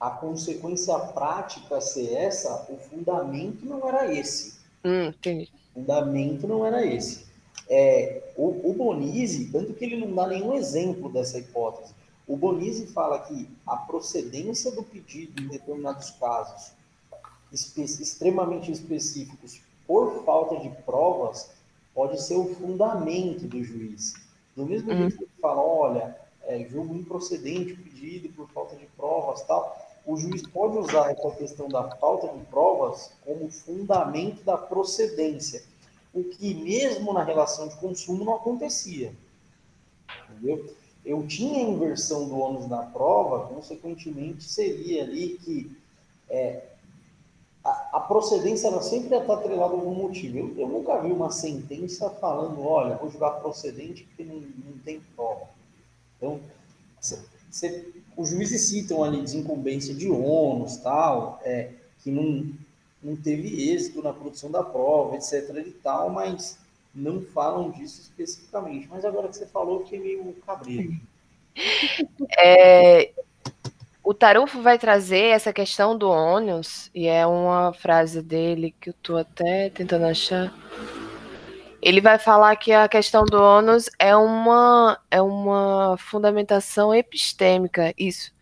a 0.00 0.08
consequência 0.08 0.98
prática 0.98 1.80
ser 1.82 2.14
essa, 2.14 2.66
o 2.70 2.78
fundamento 2.78 3.66
não 3.66 3.86
era 3.86 4.10
esse. 4.10 4.58
Hum, 4.82 5.08
entendi. 5.08 5.50
O 5.74 5.80
fundamento 5.80 6.46
não 6.46 6.64
era 6.64 6.84
esse. 6.86 7.25
É, 7.68 8.22
o, 8.36 8.70
o 8.70 8.72
Bonizzi, 8.72 9.46
tanto 9.46 9.74
que 9.74 9.84
ele 9.84 9.96
não 9.96 10.14
dá 10.14 10.26
nenhum 10.26 10.54
exemplo 10.54 11.10
dessa 11.10 11.38
hipótese, 11.38 11.92
o 12.26 12.36
Bonizzi 12.36 12.86
fala 12.86 13.20
que 13.20 13.48
a 13.66 13.76
procedência 13.76 14.70
do 14.72 14.82
pedido 14.82 15.42
em 15.42 15.48
determinados 15.48 16.10
casos 16.12 16.72
espe 17.52 17.82
extremamente 17.82 18.70
específicos 18.70 19.60
por 19.86 20.24
falta 20.24 20.56
de 20.56 20.68
provas 20.82 21.50
pode 21.94 22.20
ser 22.20 22.34
o 22.34 22.54
fundamento 22.54 23.46
do 23.46 23.62
juiz. 23.62 24.14
Do 24.54 24.66
mesmo 24.66 24.90
uhum. 24.90 24.98
jeito 24.98 25.16
que 25.16 25.24
ele 25.24 25.30
fala, 25.40 25.62
olha, 25.62 26.16
é, 26.44 26.64
jogo 26.64 26.94
improcedente 26.94 27.72
o 27.72 27.76
pedido 27.78 28.28
por 28.30 28.48
falta 28.50 28.76
de 28.76 28.86
provas 28.96 29.42
tal, 29.42 29.76
o 30.04 30.16
juiz 30.16 30.42
pode 30.46 30.78
usar 30.78 31.10
essa 31.10 31.30
questão 31.32 31.68
da 31.68 31.88
falta 31.96 32.28
de 32.28 32.44
provas 32.46 33.12
como 33.24 33.50
fundamento 33.50 34.44
da 34.44 34.56
procedência 34.56 35.62
o 36.16 36.24
que 36.24 36.54
mesmo 36.54 37.12
na 37.12 37.22
relação 37.22 37.68
de 37.68 37.76
consumo 37.76 38.24
não 38.24 38.34
acontecia. 38.34 39.12
entendeu? 40.30 40.74
Eu 41.04 41.26
tinha 41.26 41.62
inversão 41.62 42.26
do 42.26 42.38
ônus 42.38 42.66
da 42.66 42.78
prova, 42.78 43.46
consequentemente 43.54 44.42
seria 44.42 45.04
ali 45.04 45.38
que 45.38 45.70
é, 46.28 46.62
a, 47.62 47.90
a, 47.92 48.00
procedência 48.00 48.68
ela 48.68 48.82
sempre 48.82 49.14
está 49.14 49.34
atrelada 49.34 49.74
a 49.74 49.76
algum 49.76 49.94
motivo. 49.94 50.38
Eu, 50.38 50.58
eu, 50.58 50.68
nunca 50.68 51.00
vi 51.00 51.12
uma 51.12 51.30
sentença 51.30 52.08
falando, 52.10 52.60
olha, 52.62 52.96
vou 52.96 53.10
julgar 53.10 53.40
procedente 53.40 54.04
porque 54.04 54.24
não, 54.24 54.36
não 54.36 54.78
tem 54.84 55.00
prova. 55.14 55.48
Então, 56.16 56.40
cê, 57.00 57.18
cê, 57.50 57.92
os 58.16 58.30
juízes 58.30 58.62
citam 58.62 59.04
ali 59.04 59.20
desincumbência 59.20 59.94
de 59.94 60.08
ônus, 60.08 60.78
tal, 60.78 61.40
é, 61.44 61.72
que 62.02 62.10
não, 62.10 62.52
não 63.06 63.14
teve 63.14 63.70
êxito 63.70 64.02
na 64.02 64.12
produção 64.12 64.50
da 64.50 64.64
prova, 64.64 65.14
etc. 65.14 65.64
e 65.64 65.70
tal, 65.70 66.10
mas 66.10 66.58
não 66.92 67.22
falam 67.22 67.70
disso 67.70 68.00
especificamente. 68.00 68.88
Mas 68.90 69.04
agora 69.04 69.28
que 69.28 69.36
você 69.36 69.46
falou, 69.46 69.84
que 69.84 69.94
é 69.94 69.98
meio 69.98 70.32
cabreiro. 70.44 70.92
É, 72.38 73.12
o 74.04 74.12
Tarufo 74.12 74.60
vai 74.60 74.78
trazer 74.78 75.30
essa 75.30 75.54
questão 75.54 75.96
do 75.96 76.10
ônus, 76.10 76.90
e 76.94 77.06
é 77.06 77.26
uma 77.26 77.72
frase 77.72 78.20
dele 78.20 78.74
que 78.78 78.90
eu 78.90 78.92
estou 78.92 79.16
até 79.16 79.70
tentando 79.70 80.04
achar. 80.04 80.52
Ele 81.80 82.02
vai 82.02 82.18
falar 82.18 82.54
que 82.56 82.72
a 82.72 82.86
questão 82.88 83.24
do 83.24 83.40
ônus 83.40 83.88
é 83.98 84.14
uma, 84.14 85.00
é 85.10 85.22
uma 85.22 85.96
fundamentação 85.96 86.94
epistêmica, 86.94 87.94
isso. 87.96 88.35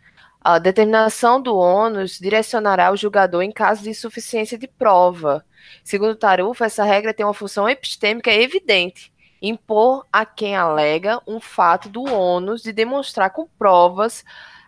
A 0.44 0.58
determinação 0.58 1.40
do 1.40 1.56
ônus 1.56 2.18
direcionará 2.18 2.92
o 2.92 2.96
julgador 2.98 3.42
em 3.42 3.50
caso 3.50 3.82
de 3.82 3.88
insuficiência 3.88 4.58
de 4.58 4.68
prova. 4.68 5.42
Segundo 5.82 6.14
Tarufa, 6.14 6.66
essa 6.66 6.84
regra 6.84 7.14
tem 7.14 7.24
uma 7.24 7.32
função 7.32 7.66
epistêmica 7.66 8.30
evidente, 8.30 9.10
impor 9.40 10.06
a 10.12 10.26
quem 10.26 10.54
alega 10.54 11.18
um 11.26 11.40
fato 11.40 11.88
do 11.88 12.04
ônus 12.04 12.62
de 12.62 12.74
demonstrar 12.74 13.30
com 13.30 13.48
provas 13.58 14.22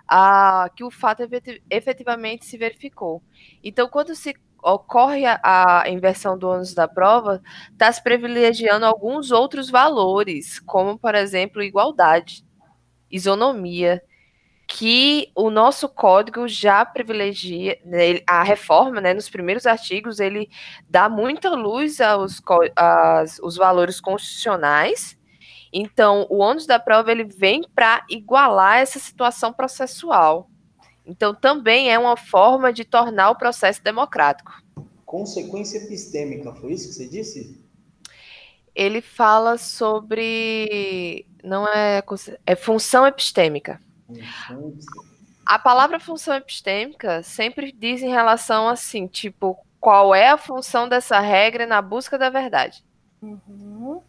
a, 0.09 0.71
que 0.75 0.83
o 0.83 0.91
fato 0.91 1.23
efetivamente 1.69 2.47
se 2.47 2.57
verificou. 2.57 3.23
Então, 3.63 3.87
quando 3.87 4.15
se 4.15 4.35
ocorre 4.63 5.27
a, 5.27 5.41
a 5.83 5.91
inversão 5.91 6.39
do 6.39 6.49
ônus 6.49 6.73
da 6.73 6.89
prova, 6.89 7.43
está 7.71 7.93
se 7.93 8.03
privilegiando 8.03 8.87
alguns 8.87 9.31
outros 9.31 9.69
valores, 9.69 10.59
como, 10.59 10.99
por 10.99 11.15
exemplo, 11.15 11.63
igualdade, 11.63 12.47
isonomia, 13.11 14.03
que 14.67 15.31
o 15.35 15.49
nosso 15.49 15.89
código 15.89 16.49
já 16.49 16.85
privilegia 16.85 17.79
né, 17.85 18.21
a 18.27 18.43
reforma, 18.43 19.01
né, 19.01 19.15
nos 19.15 19.29
primeiros 19.29 19.65
artigos 19.65 20.19
ele 20.19 20.51
dá 20.89 21.09
muita 21.09 21.51
luz 21.51 22.01
aos 22.01 22.43
as, 22.75 23.39
os 23.39 23.57
valores 23.57 24.01
constitucionais. 24.01 25.17
Então, 25.73 26.27
o 26.31 26.39
ônus 26.39 26.67
da 26.67 26.79
prova 26.79 27.13
ele 27.13 27.25
vem 27.25 27.63
para 27.75 28.05
igualar 28.11 28.79
essa 28.79 28.99
situação 28.99 29.53
processual. 29.53 30.51
Então, 31.05 31.35
também 31.35 31.93
é 31.93 31.99
uma 31.99 32.17
forma 32.17 32.73
de 32.73 32.85
tornar 32.85 33.31
o 33.31 33.37
processo 33.37 33.83
democrático. 33.83 34.53
Consequência 35.05 35.79
epistêmica, 35.79 36.53
foi 36.55 36.73
isso 36.73 36.89
que 36.89 36.95
você 36.95 37.09
disse? 37.09 37.65
Ele 38.75 39.01
fala 39.01 39.57
sobre 39.57 41.27
não 41.43 41.67
é 41.69 42.03
é 42.45 42.57
função 42.57 43.07
epistêmica. 43.07 43.81
A 45.45 45.59
palavra 45.59 46.01
função 46.01 46.35
epistêmica 46.35 47.23
sempre 47.23 47.71
diz 47.73 48.03
em 48.03 48.09
relação 48.09 48.69
assim, 48.69 49.07
tipo, 49.07 49.57
qual 49.79 50.15
é 50.15 50.31
a 50.31 50.37
função 50.37 50.89
dessa 50.89 51.21
regra 51.21 51.67
na 51.67 51.81
busca 51.81 52.19
da 52.19 52.29
verdade. 52.29 52.85
Uhum. 53.23 54.03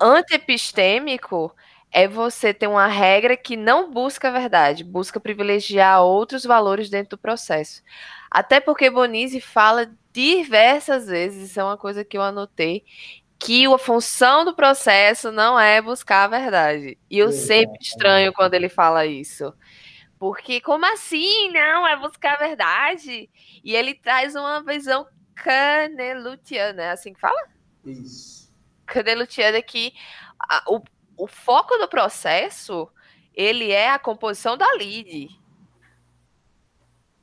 Antepistêmico 0.00 1.52
é 1.90 2.06
você 2.06 2.52
ter 2.52 2.66
uma 2.66 2.86
regra 2.86 3.36
que 3.36 3.56
não 3.56 3.90
busca 3.90 4.28
a 4.28 4.30
verdade, 4.30 4.84
busca 4.84 5.18
privilegiar 5.18 6.02
outros 6.02 6.44
valores 6.44 6.90
dentro 6.90 7.16
do 7.16 7.18
processo. 7.18 7.82
Até 8.30 8.60
porque 8.60 8.90
Bonizzi 8.90 9.40
fala 9.40 9.90
diversas 10.12 11.06
vezes, 11.06 11.50
isso 11.50 11.60
é 11.60 11.64
uma 11.64 11.76
coisa 11.76 12.04
que 12.04 12.16
eu 12.16 12.22
anotei, 12.22 12.84
que 13.38 13.66
a 13.66 13.78
função 13.78 14.44
do 14.44 14.54
processo 14.54 15.30
não 15.30 15.58
é 15.58 15.80
buscar 15.80 16.24
a 16.24 16.28
verdade. 16.28 16.98
E 17.08 17.18
eu 17.18 17.30
sempre 17.30 17.78
estranho 17.80 18.32
quando 18.32 18.54
ele 18.54 18.68
fala 18.68 19.06
isso. 19.06 19.54
Porque 20.18 20.60
como 20.60 20.84
assim? 20.86 21.50
Não, 21.50 21.86
é 21.86 21.96
buscar 21.96 22.34
a 22.34 22.38
verdade. 22.38 23.30
E 23.62 23.74
ele 23.74 23.94
traz 23.94 24.34
uma 24.34 24.62
visão 24.62 25.06
canelutiana, 25.34 26.82
é 26.82 26.90
assim 26.90 27.14
que 27.14 27.20
fala? 27.20 27.48
Isso. 27.84 28.52
Canelutiana 28.84 29.62
que 29.62 29.92
a, 30.40 30.64
o, 30.66 30.82
o 31.16 31.26
foco 31.28 31.76
do 31.78 31.86
processo, 31.86 32.90
ele 33.32 33.70
é 33.70 33.90
a 33.90 33.98
composição 33.98 34.56
da 34.56 34.70
lead. 34.72 35.28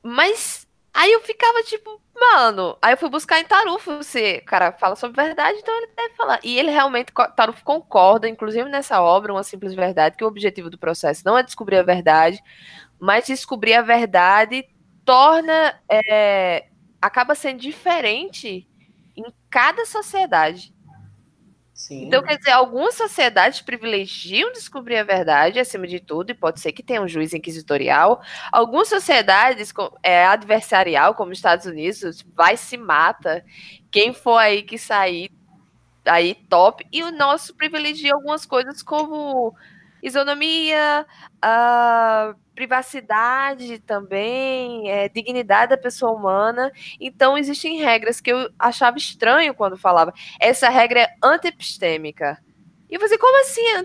Mas 0.02 0.66
Aí 0.96 1.12
eu 1.12 1.20
ficava 1.20 1.62
tipo, 1.62 2.00
mano. 2.34 2.76
Aí 2.82 2.92
eu 2.92 2.96
fui 2.98 3.08
buscar 3.08 3.40
em 3.40 3.44
Tarufo 3.44 3.90
o 3.92 4.44
cara 4.44 4.72
fala 4.72 4.96
sobre 4.96 5.22
verdade, 5.22 5.58
então 5.58 5.76
ele 5.76 5.88
deve 5.96 6.14
falar. 6.14 6.40
E 6.42 6.58
ele 6.58 6.70
realmente, 6.70 7.12
Tarufo 7.36 7.64
concorda, 7.64 8.28
inclusive 8.28 8.68
nessa 8.68 9.00
obra, 9.00 9.32
Uma 9.32 9.42
Simples 9.42 9.74
Verdade, 9.74 10.16
que 10.16 10.24
o 10.24 10.28
objetivo 10.28 10.70
do 10.70 10.78
processo 10.78 11.22
não 11.24 11.36
é 11.38 11.42
descobrir 11.42 11.78
a 11.78 11.82
verdade, 11.82 12.40
mas 12.98 13.26
descobrir 13.26 13.74
a 13.74 13.82
verdade 13.82 14.64
torna. 15.04 15.80
É, 15.90 16.66
acaba 17.00 17.34
sendo 17.34 17.60
diferente 17.60 18.68
em 19.16 19.24
cada 19.50 19.84
sociedade. 19.86 20.74
Sim. 21.76 22.04
Então, 22.06 22.22
quer 22.22 22.38
dizer, 22.38 22.52
algumas 22.52 22.94
sociedades 22.94 23.60
privilegiam 23.60 24.50
descobrir 24.50 24.96
a 24.96 25.04
verdade 25.04 25.60
acima 25.60 25.86
de 25.86 26.00
tudo, 26.00 26.30
e 26.30 26.34
pode 26.34 26.58
ser 26.58 26.72
que 26.72 26.82
tenha 26.82 27.02
um 27.02 27.06
juiz 27.08 27.34
inquisitorial. 27.34 28.22
Algumas 28.50 28.88
sociedades 28.88 29.74
é, 30.02 30.24
adversarial, 30.24 31.14
como 31.14 31.32
os 31.32 31.38
Estados 31.38 31.66
Unidos, 31.66 32.24
vai 32.34 32.56
se 32.56 32.78
mata. 32.78 33.44
Quem 33.90 34.14
for 34.14 34.38
aí 34.38 34.62
que 34.62 34.78
sair, 34.78 35.30
aí 36.06 36.34
top. 36.34 36.86
E 36.92 37.02
o 37.02 37.12
nosso 37.12 37.54
privilegia 37.56 38.14
algumas 38.14 38.46
coisas 38.46 38.82
como 38.82 39.54
isonomia, 40.06 41.04
uh, 41.44 42.34
privacidade 42.54 43.80
também, 43.80 44.90
é, 44.90 45.08
dignidade 45.08 45.70
da 45.70 45.76
pessoa 45.76 46.12
humana. 46.12 46.70
Então, 47.00 47.36
existem 47.36 47.78
regras 47.78 48.20
que 48.20 48.30
eu 48.32 48.50
achava 48.58 48.96
estranho 48.96 49.54
quando 49.54 49.76
falava. 49.76 50.14
Essa 50.40 50.68
regra 50.68 51.00
é 51.00 51.14
antepistêmica. 51.22 52.38
E 52.88 52.98
você, 52.98 53.18
como 53.18 53.40
assim 53.40 53.62
é? 53.62 53.84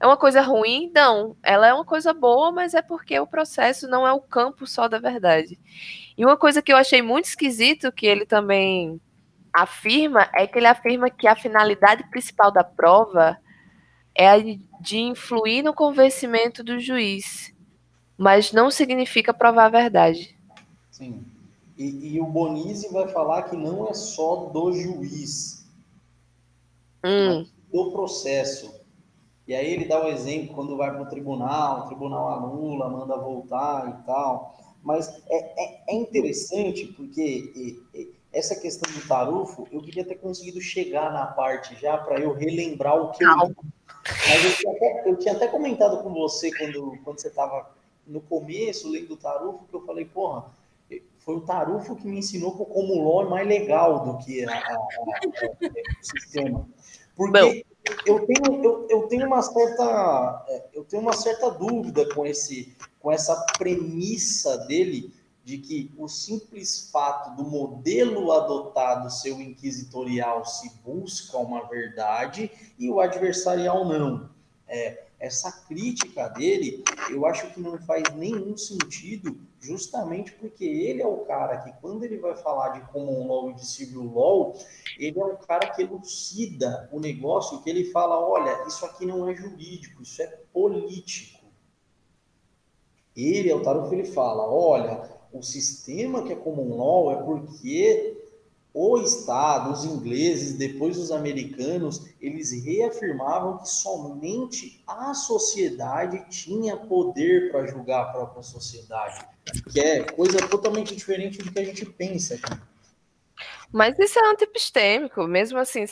É 0.00 0.06
uma 0.06 0.16
coisa 0.16 0.40
ruim? 0.40 0.90
Não. 0.92 1.36
Ela 1.40 1.68
é 1.68 1.74
uma 1.74 1.84
coisa 1.84 2.12
boa, 2.12 2.50
mas 2.50 2.74
é 2.74 2.82
porque 2.82 3.18
o 3.20 3.26
processo 3.26 3.86
não 3.86 4.04
é 4.06 4.12
o 4.12 4.20
campo 4.20 4.66
só 4.66 4.88
da 4.88 4.98
verdade. 4.98 5.56
E 6.18 6.24
uma 6.24 6.36
coisa 6.36 6.60
que 6.60 6.72
eu 6.72 6.76
achei 6.76 7.00
muito 7.00 7.26
esquisito, 7.26 7.92
que 7.92 8.06
ele 8.06 8.26
também 8.26 9.00
afirma, 9.52 10.28
é 10.34 10.48
que 10.48 10.58
ele 10.58 10.66
afirma 10.66 11.08
que 11.08 11.28
a 11.28 11.36
finalidade 11.36 12.02
principal 12.10 12.50
da 12.50 12.64
prova 12.64 13.38
é 14.14 14.28
a 14.28 14.38
de 14.38 14.98
influir 14.98 15.62
no 15.62 15.72
convencimento 15.72 16.62
do 16.62 16.78
juiz 16.78 17.52
mas 18.22 18.52
não 18.52 18.70
significa 18.70 19.34
provar 19.34 19.66
a 19.66 19.68
verdade. 19.68 20.38
Sim. 20.92 21.24
E, 21.76 22.14
e 22.14 22.20
o 22.20 22.24
Bonizzi 22.24 22.88
vai 22.92 23.08
falar 23.08 23.42
que 23.42 23.56
não 23.56 23.88
é 23.88 23.94
só 23.94 24.46
do 24.46 24.72
juiz, 24.72 25.66
hum. 27.04 27.44
do 27.72 27.90
processo. 27.90 28.80
E 29.48 29.52
aí 29.52 29.72
ele 29.72 29.86
dá 29.86 30.00
o 30.00 30.04
um 30.04 30.08
exemplo 30.08 30.54
quando 30.54 30.76
vai 30.76 30.92
para 30.92 31.02
o 31.02 31.08
tribunal, 31.08 31.80
o 31.80 31.86
tribunal 31.86 32.28
anula, 32.28 32.88
manda 32.88 33.16
voltar 33.16 33.88
e 33.88 34.06
tal. 34.06 34.56
Mas 34.84 35.08
é, 35.28 35.64
é, 35.64 35.82
é 35.88 35.94
interessante 35.96 36.86
porque 36.86 37.20
e, 37.20 37.82
e, 37.92 38.12
essa 38.32 38.54
questão 38.54 38.90
do 38.92 39.08
tarufo, 39.08 39.66
eu 39.72 39.82
queria 39.82 40.04
ter 40.04 40.14
conseguido 40.14 40.60
chegar 40.60 41.12
na 41.12 41.26
parte 41.26 41.74
já 41.80 41.98
para 41.98 42.20
eu 42.20 42.32
relembrar 42.32 42.96
o 42.96 43.10
que 43.10 43.24
não. 43.24 43.48
eu. 43.48 43.56
Mas 44.04 44.44
eu 44.44 44.56
tinha, 44.56 44.72
até, 44.72 45.10
eu 45.10 45.16
tinha 45.16 45.34
até 45.34 45.48
comentado 45.48 46.02
com 46.02 46.12
você 46.12 46.50
quando, 46.56 46.98
quando 47.04 47.20
você 47.20 47.28
estava 47.28 47.70
no 48.06 48.20
começo, 48.20 48.90
lendo 48.90 49.14
o 49.14 49.16
Tarufo, 49.16 49.64
que 49.68 49.74
eu 49.74 49.84
falei, 49.86 50.04
porra, 50.04 50.50
foi 51.18 51.36
o 51.36 51.40
Tarufo 51.40 51.94
que 51.96 52.06
me 52.06 52.18
ensinou 52.18 52.52
como 52.52 52.94
o 52.94 53.22
é 53.22 53.28
mais 53.28 53.46
legal 53.46 54.04
do 54.04 54.18
que 54.18 54.44
a, 54.44 54.52
a, 54.52 54.74
a, 54.74 55.20
o 56.00 56.04
sistema. 56.04 56.68
Porque 57.14 57.64
eu 58.06 58.26
tenho, 58.26 58.64
eu, 58.64 58.86
eu, 58.88 59.02
tenho 59.08 59.26
uma 59.26 59.42
certa 59.42 60.44
é, 60.48 60.64
eu 60.74 60.84
tenho 60.84 61.02
uma 61.02 61.12
certa 61.12 61.50
dúvida 61.50 62.12
com 62.14 62.24
esse 62.26 62.76
com 63.00 63.10
essa 63.10 63.34
premissa 63.58 64.58
dele 64.66 65.12
de 65.44 65.58
que 65.58 65.92
o 65.98 66.08
simples 66.08 66.90
fato 66.90 67.36
do 67.36 67.44
modelo 67.44 68.30
adotado 68.32 69.10
ser 69.10 69.32
o 69.32 69.40
inquisitorial 69.40 70.44
se 70.44 70.70
busca 70.84 71.36
uma 71.36 71.66
verdade 71.68 72.50
e 72.78 72.88
o 72.88 73.00
adversarial 73.00 73.84
não. 73.84 74.30
É, 74.68 75.04
essa 75.22 75.52
crítica 75.66 76.28
dele, 76.28 76.82
eu 77.10 77.24
acho 77.24 77.52
que 77.52 77.60
não 77.60 77.78
faz 77.78 78.02
nenhum 78.14 78.56
sentido, 78.56 79.38
justamente 79.60 80.32
porque 80.32 80.64
ele 80.64 81.00
é 81.00 81.06
o 81.06 81.18
cara 81.18 81.58
que, 81.58 81.72
quando 81.80 82.02
ele 82.02 82.18
vai 82.18 82.34
falar 82.36 82.70
de 82.70 82.80
common 82.90 83.28
law 83.28 83.50
e 83.50 83.54
de 83.54 83.64
civil 83.64 84.12
law, 84.12 84.56
ele 84.98 85.20
é 85.20 85.24
o 85.24 85.36
cara 85.36 85.70
que 85.70 85.82
elucida 85.82 86.88
o 86.92 86.98
negócio, 86.98 87.62
que 87.62 87.70
ele 87.70 87.92
fala, 87.92 88.18
olha, 88.18 88.66
isso 88.66 88.84
aqui 88.84 89.06
não 89.06 89.28
é 89.28 89.34
jurídico, 89.34 90.02
isso 90.02 90.20
é 90.22 90.26
político. 90.52 91.40
Ele, 93.14 93.52
Altarufo, 93.52 93.94
ele 93.94 94.06
fala, 94.06 94.42
olha, 94.48 95.08
o 95.32 95.42
sistema 95.42 96.22
que 96.24 96.32
é 96.32 96.36
common 96.36 96.76
law 96.76 97.12
é 97.12 97.22
porque 97.22 98.18
o 98.74 98.98
Estado, 98.98 99.70
os 99.70 99.84
ingleses, 99.84 100.54
depois 100.54 100.96
os 100.96 101.10
americanos, 101.10 102.06
eles 102.20 102.52
reafirmavam 102.64 103.58
que 103.58 103.68
somente 103.68 104.82
a 104.86 105.12
sociedade 105.12 106.24
tinha 106.30 106.76
poder 106.76 107.50
para 107.50 107.66
julgar 107.66 108.02
a 108.02 108.12
própria 108.12 108.42
sociedade, 108.42 109.26
que 109.70 109.78
é 109.78 110.02
coisa 110.02 110.38
totalmente 110.48 110.96
diferente 110.96 111.38
do 111.38 111.52
que 111.52 111.58
a 111.58 111.64
gente 111.64 111.84
pensa 111.84 112.34
aqui. 112.34 112.60
Mas 113.70 113.98
isso 113.98 114.18
é 114.18 114.30
antipistêmico, 114.30 115.26
mesmo 115.26 115.58
assim, 115.58 115.84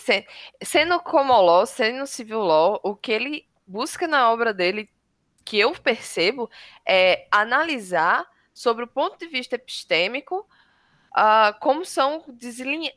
sendo 0.62 1.00
como 1.00 1.32
law, 1.32 1.66
sendo 1.66 2.06
civil 2.06 2.40
law, 2.40 2.80
o 2.82 2.94
que 2.94 3.12
ele 3.12 3.46
busca 3.66 4.06
na 4.06 4.30
obra 4.30 4.54
dele, 4.54 4.88
que 5.44 5.58
eu 5.58 5.72
percebo, 5.72 6.48
é 6.86 7.26
analisar 7.30 8.26
sobre 8.60 8.84
o 8.84 8.88
ponto 8.88 9.18
de 9.18 9.26
vista 9.26 9.54
epistêmico 9.54 10.46
uh, 11.16 11.58
como 11.60 11.82
são 11.84 12.22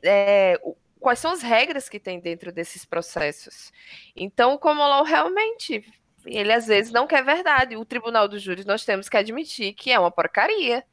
é, 0.03 0.59
quais 0.99 1.19
são 1.19 1.31
as 1.31 1.41
regras 1.41 1.87
que 1.87 1.99
tem 1.99 2.19
dentro 2.19 2.51
desses 2.51 2.83
processos. 2.83 3.71
Então, 4.13 4.53
o 4.53 4.59
Common 4.59 5.03
realmente, 5.03 5.85
ele 6.25 6.51
às 6.51 6.67
vezes 6.67 6.91
não 6.91 7.07
quer 7.07 7.23
verdade. 7.23 7.77
O 7.77 7.85
Tribunal 7.85 8.27
dos 8.27 8.41
Júris 8.41 8.65
nós 8.65 8.83
temos 8.83 9.07
que 9.07 9.15
admitir 9.15 9.73
que 9.73 9.89
é 9.89 9.97
uma 9.97 10.11
porcaria. 10.11 10.83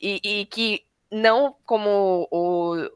E, 0.00 0.20
e 0.22 0.46
que 0.46 0.84
não, 1.10 1.56
como 1.64 2.28
o, 2.30 2.90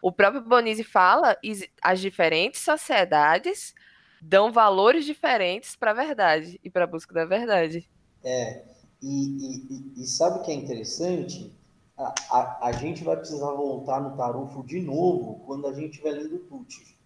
o 0.00 0.12
próprio 0.12 0.42
Bonizzi 0.42 0.84
fala, 0.84 1.36
as 1.82 2.00
diferentes 2.00 2.60
sociedades 2.60 3.74
dão 4.20 4.52
valores 4.52 5.04
diferentes 5.04 5.74
para 5.74 5.90
a 5.90 5.94
verdade 5.94 6.60
e 6.62 6.70
para 6.70 6.84
a 6.84 6.86
busca 6.86 7.12
da 7.12 7.24
verdade. 7.24 7.88
É, 8.22 8.62
e, 9.06 9.92
e, 9.98 10.02
e 10.02 10.06
sabe 10.06 10.38
o 10.38 10.42
que 10.42 10.50
é 10.50 10.54
interessante? 10.54 11.52
a, 11.96 12.14
a, 12.30 12.68
a, 12.68 12.72
gente 12.72 13.04
vai 13.04 13.16
precisar 13.16 13.50
voltar 13.52 14.00
no 14.00 14.16
tarufo 14.16 14.62
de 14.64 14.80
novo 14.80 15.40
quando 15.46 15.66
a 15.66 15.72
gente 15.72 15.92
estiver 15.92 16.10
lendo 16.12 16.38
Tuti. 16.38 16.96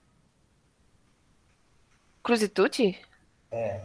Cruz 2.23 2.43
e 2.43 2.49
Tuti? 2.49 2.99
É. 3.51 3.81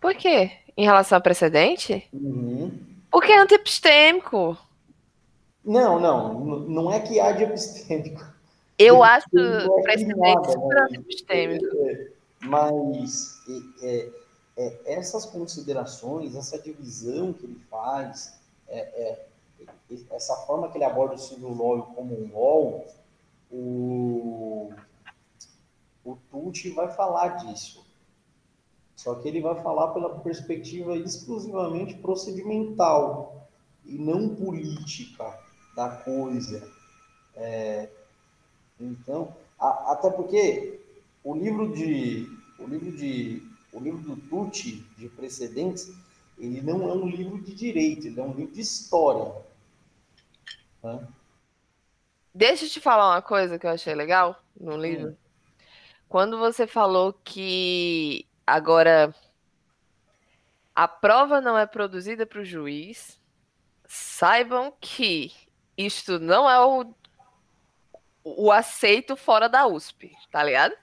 Por 0.00 0.14
quê? 0.14 0.50
Em 0.76 0.84
relação 0.84 1.16
ao 1.16 1.22
precedente? 1.22 2.06
Uhum. 2.12 2.78
Porque 3.10 3.32
é 3.32 3.38
antipistêmico. 3.38 4.58
Não, 5.64 5.98
não. 5.98 6.40
Não 6.68 6.92
é 6.92 7.00
que 7.00 7.18
há 7.20 7.32
de 7.32 7.44
epistêmico. 7.44 8.22
Eu 8.78 9.02
acho 9.02 9.26
o 9.32 9.82
precedente 9.82 10.52
super 10.52 10.74
né? 10.74 10.86
antipistêmico. 10.90 11.64
É, 11.86 12.08
mas 12.42 13.38
é, 13.82 13.86
é, 13.86 14.10
essas 14.56 15.24
considerações, 15.26 16.34
essa 16.34 16.58
divisão 16.58 17.32
que 17.32 17.44
ele 17.44 17.60
faz, 17.70 18.38
é, 18.68 18.78
é 18.78 19.26
essa 20.10 20.36
forma 20.46 20.70
que 20.70 20.76
ele 20.76 20.84
aborda 20.84 21.14
o 21.14 21.18
civil 21.18 21.54
law 21.54 21.82
como 21.94 22.14
um 22.14 22.32
law, 22.32 22.84
o, 23.50 24.72
o 26.04 26.16
Tucci 26.30 26.70
vai 26.70 26.90
falar 26.92 27.28
disso. 27.36 27.84
Só 28.96 29.14
que 29.16 29.28
ele 29.28 29.40
vai 29.40 29.60
falar 29.62 29.88
pela 29.88 30.18
perspectiva 30.20 30.96
exclusivamente 30.96 31.94
procedimental 31.94 33.48
e 33.84 33.98
não 33.98 34.34
política 34.34 35.38
da 35.76 35.90
coisa. 35.90 36.66
É, 37.34 37.88
então, 38.80 39.34
a, 39.58 39.92
até 39.92 40.10
porque 40.10 40.80
o 41.22 41.34
livro 41.34 41.74
de 41.74 42.28
o 42.58 42.66
livro 42.66 42.96
de 42.96 43.42
o 43.74 43.80
livro 43.80 43.98
do 43.98 44.16
Tucci 44.16 44.86
de 44.96 45.08
precedentes 45.08 45.92
ele 46.38 46.60
não 46.60 46.88
é 46.88 46.92
um 46.92 47.08
livro 47.08 47.40
de 47.42 47.54
direito, 47.54 48.06
ele 48.06 48.18
é 48.18 48.22
um 48.22 48.32
livro 48.32 48.52
de 48.52 48.60
história. 48.60 49.32
Deixa 52.34 52.64
eu 52.64 52.68
te 52.68 52.80
falar 52.80 53.14
uma 53.14 53.22
coisa 53.22 53.58
que 53.58 53.66
eu 53.66 53.70
achei 53.70 53.94
legal 53.94 54.40
no 54.58 54.76
livro. 54.76 55.10
Hum. 55.10 55.16
Quando 56.08 56.38
você 56.38 56.66
falou 56.66 57.12
que 57.12 58.26
agora 58.46 59.14
a 60.74 60.88
prova 60.88 61.40
não 61.40 61.56
é 61.56 61.66
produzida 61.66 62.26
para 62.26 62.40
o 62.40 62.44
juiz, 62.44 63.20
saibam 63.86 64.72
que 64.80 65.32
isto 65.76 66.18
não 66.18 66.50
é 66.50 66.60
o, 66.64 66.94
o 68.24 68.50
aceito 68.50 69.16
fora 69.16 69.48
da 69.48 69.66
USP, 69.66 70.12
tá 70.30 70.42
ligado? 70.42 70.74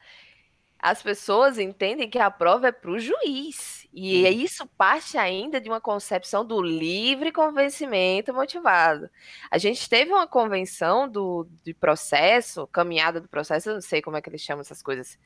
As 0.82 1.02
pessoas 1.02 1.60
entendem 1.60 2.10
que 2.10 2.18
a 2.18 2.32
prova 2.32 2.70
é 2.70 2.72
para 2.72 2.90
o 2.90 3.00
juiz. 3.00 3.88
E 3.94 4.26
é 4.26 4.32
isso 4.32 4.66
parte 4.78 5.18
ainda 5.18 5.60
de 5.60 5.70
uma 5.70 5.82
concepção 5.82 6.46
do 6.46 6.62
livre 6.62 7.32
convencimento 7.32 8.34
motivado. 8.34 9.10
A 9.52 9.58
gente 9.58 9.88
teve 9.88 10.12
uma 10.12 10.26
convenção 10.26 11.10
do, 11.10 11.48
de 11.64 11.74
processo, 11.74 12.66
caminhada 12.68 13.20
do 13.20 13.28
processo, 13.28 13.70
eu 13.70 13.74
não 13.76 13.82
sei 13.82 14.02
como 14.02 14.16
é 14.16 14.22
que 14.22 14.30
eles 14.30 14.42
chamam 14.42 14.62
essas 14.62 14.82
coisas, 14.82 15.20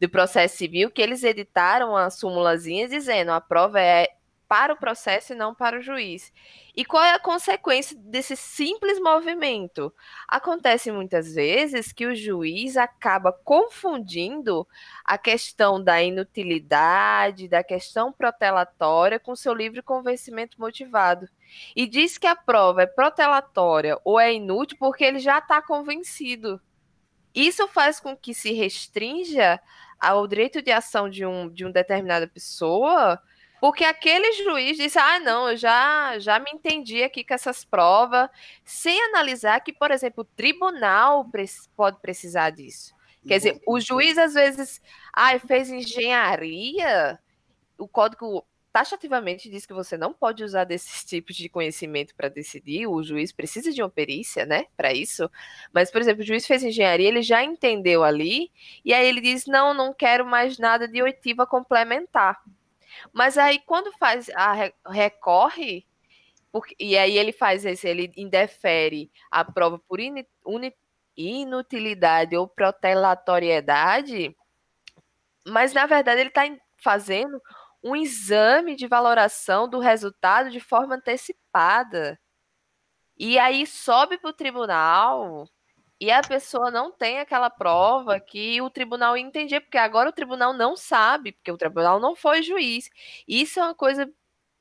do 0.00 0.08
processo 0.08 0.56
civil, 0.56 0.90
que 0.90 1.02
eles 1.02 1.24
editaram 1.24 1.90
uma 1.90 2.08
súmulazinha 2.08 2.88
dizendo 2.88 3.32
a 3.32 3.40
prova 3.40 3.80
é 3.80 4.08
para 4.48 4.72
o 4.72 4.78
processo 4.78 5.32
e 5.32 5.36
não 5.36 5.54
para 5.54 5.78
o 5.78 5.82
juiz. 5.82 6.32
E 6.74 6.84
qual 6.84 7.04
é 7.04 7.12
a 7.12 7.18
consequência 7.18 7.96
desse 7.98 8.34
simples 8.34 8.98
movimento? 8.98 9.92
Acontece 10.26 10.90
muitas 10.90 11.34
vezes 11.34 11.92
que 11.92 12.06
o 12.06 12.16
juiz 12.16 12.76
acaba 12.76 13.32
confundindo 13.32 14.66
a 15.04 15.18
questão 15.18 15.82
da 15.82 16.02
inutilidade, 16.02 17.48
da 17.48 17.62
questão 17.62 18.10
protelatória 18.10 19.20
com 19.20 19.36
seu 19.36 19.52
livre 19.52 19.82
convencimento 19.82 20.58
motivado. 20.58 21.28
E 21.76 21.86
diz 21.86 22.16
que 22.16 22.26
a 22.26 22.36
prova 22.36 22.82
é 22.82 22.86
protelatória 22.86 23.98
ou 24.04 24.18
é 24.18 24.32
inútil 24.32 24.78
porque 24.78 25.04
ele 25.04 25.18
já 25.18 25.38
está 25.38 25.60
convencido. 25.60 26.60
Isso 27.34 27.68
faz 27.68 28.00
com 28.00 28.16
que 28.16 28.32
se 28.32 28.52
restrinja 28.52 29.60
ao 30.00 30.26
direito 30.26 30.62
de 30.62 30.70
ação 30.70 31.08
de, 31.08 31.26
um, 31.26 31.48
de 31.50 31.64
uma 31.64 31.72
determinada 31.72 32.26
pessoa 32.26 33.20
porque 33.60 33.84
aquele 33.84 34.32
juiz 34.32 34.76
disse: 34.76 34.98
ah, 34.98 35.18
não, 35.20 35.50
eu 35.50 35.56
já, 35.56 36.18
já 36.18 36.38
me 36.38 36.50
entendi 36.52 37.02
aqui 37.02 37.24
com 37.24 37.34
essas 37.34 37.64
provas, 37.64 38.28
sem 38.64 39.00
analisar 39.04 39.60
que, 39.60 39.72
por 39.72 39.90
exemplo, 39.90 40.22
o 40.22 40.36
tribunal 40.36 41.28
pode 41.76 42.00
precisar 42.00 42.50
disso. 42.50 42.94
Quer 43.26 43.38
dizer, 43.38 43.60
o 43.66 43.78
juiz 43.80 44.16
às 44.16 44.34
vezes 44.34 44.80
ah, 45.12 45.38
fez 45.38 45.70
engenharia, 45.70 47.18
o 47.76 47.86
código 47.86 48.44
taxativamente 48.72 49.50
diz 49.50 49.66
que 49.66 49.72
você 49.72 49.96
não 49.96 50.12
pode 50.12 50.44
usar 50.44 50.64
desses 50.64 51.02
tipos 51.04 51.34
de 51.34 51.48
conhecimento 51.48 52.14
para 52.14 52.28
decidir, 52.28 52.86
o 52.86 53.02
juiz 53.02 53.32
precisa 53.32 53.72
de 53.72 53.82
uma 53.82 53.90
perícia, 53.90 54.46
né, 54.46 54.66
para 54.76 54.92
isso. 54.92 55.30
Mas, 55.72 55.90
por 55.90 56.00
exemplo, 56.00 56.22
o 56.22 56.26
juiz 56.26 56.46
fez 56.46 56.62
engenharia, 56.62 57.08
ele 57.08 57.22
já 57.22 57.42
entendeu 57.42 58.04
ali, 58.04 58.50
e 58.84 58.94
aí 58.94 59.06
ele 59.06 59.20
diz: 59.20 59.46
não, 59.46 59.74
não 59.74 59.92
quero 59.92 60.24
mais 60.24 60.58
nada 60.58 60.86
de 60.86 61.02
oitiva 61.02 61.46
complementar. 61.46 62.40
Mas 63.12 63.38
aí 63.38 63.58
quando 63.60 63.92
faz 63.98 64.28
a 64.30 64.70
recorre, 64.88 65.86
porque, 66.50 66.74
e 66.78 66.96
aí 66.96 67.18
ele 67.18 67.32
faz 67.32 67.64
isso, 67.64 67.86
ele 67.86 68.12
indefere 68.16 69.10
a 69.30 69.44
prova 69.44 69.78
por 69.78 70.00
in, 70.00 70.24
un, 70.46 70.70
inutilidade 71.16 72.36
ou 72.36 72.48
protelatoriedade, 72.48 74.36
mas 75.46 75.72
na 75.72 75.86
verdade 75.86 76.20
ele 76.20 76.30
está 76.30 76.42
fazendo 76.76 77.42
um 77.82 77.96
exame 77.96 78.76
de 78.76 78.86
valoração 78.86 79.68
do 79.68 79.78
resultado 79.78 80.50
de 80.50 80.60
forma 80.60 80.96
antecipada. 80.96 82.18
E 83.16 83.38
aí 83.38 83.66
sobe 83.66 84.18
para 84.18 84.30
o 84.30 84.32
tribunal 84.32 85.48
e 86.00 86.10
a 86.10 86.22
pessoa 86.22 86.70
não 86.70 86.92
tem 86.92 87.18
aquela 87.18 87.50
prova 87.50 88.20
que 88.20 88.60
o 88.62 88.70
tribunal 88.70 89.16
entendia, 89.16 89.60
porque 89.60 89.78
agora 89.78 90.08
o 90.10 90.12
tribunal 90.12 90.52
não 90.52 90.76
sabe, 90.76 91.32
porque 91.32 91.50
o 91.52 91.56
tribunal 91.58 91.98
não 92.00 92.14
foi 92.16 92.42
juiz. 92.42 92.88
Isso 93.26 93.58
é 93.60 93.62
uma 93.64 93.74
coisa 93.74 94.10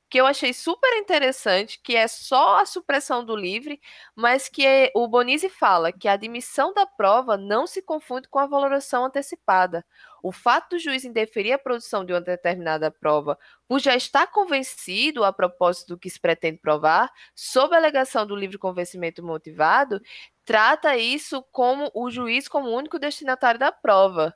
que 0.09 0.19
eu 0.19 0.25
achei 0.25 0.53
super 0.53 0.97
interessante, 0.97 1.79
que 1.83 1.95
é 1.95 2.07
só 2.07 2.59
a 2.59 2.65
supressão 2.65 3.25
do 3.25 3.35
livre, 3.35 3.79
mas 4.15 4.47
que 4.47 4.65
é, 4.65 4.91
o 4.95 5.07
Bonizzi 5.07 5.49
fala 5.49 5.91
que 5.91 6.07
a 6.07 6.13
admissão 6.13 6.73
da 6.73 6.85
prova 6.85 7.35
não 7.37 7.67
se 7.67 7.81
confunde 7.81 8.27
com 8.29 8.39
a 8.39 8.47
valoração 8.47 9.05
antecipada. 9.05 9.85
O 10.23 10.31
fato 10.31 10.71
do 10.71 10.79
juiz 10.79 11.03
indeferir 11.03 11.53
a 11.53 11.59
produção 11.59 12.05
de 12.05 12.13
uma 12.13 12.21
determinada 12.21 12.89
prova 12.89 13.37
por 13.67 13.79
já 13.79 13.95
estar 13.95 14.27
convencido 14.27 15.23
a 15.23 15.33
propósito 15.33 15.89
do 15.89 15.97
que 15.97 16.09
se 16.09 16.19
pretende 16.19 16.57
provar, 16.59 17.11
sob 17.35 17.75
a 17.75 17.77
alegação 17.77 18.25
do 18.25 18.35
livre 18.35 18.57
convencimento 18.57 19.23
motivado, 19.23 20.01
trata 20.45 20.97
isso 20.97 21.43
como 21.51 21.91
o 21.93 22.09
juiz 22.09 22.47
como 22.47 22.69
único 22.69 22.97
destinatário 22.97 23.59
da 23.59 23.71
prova. 23.71 24.33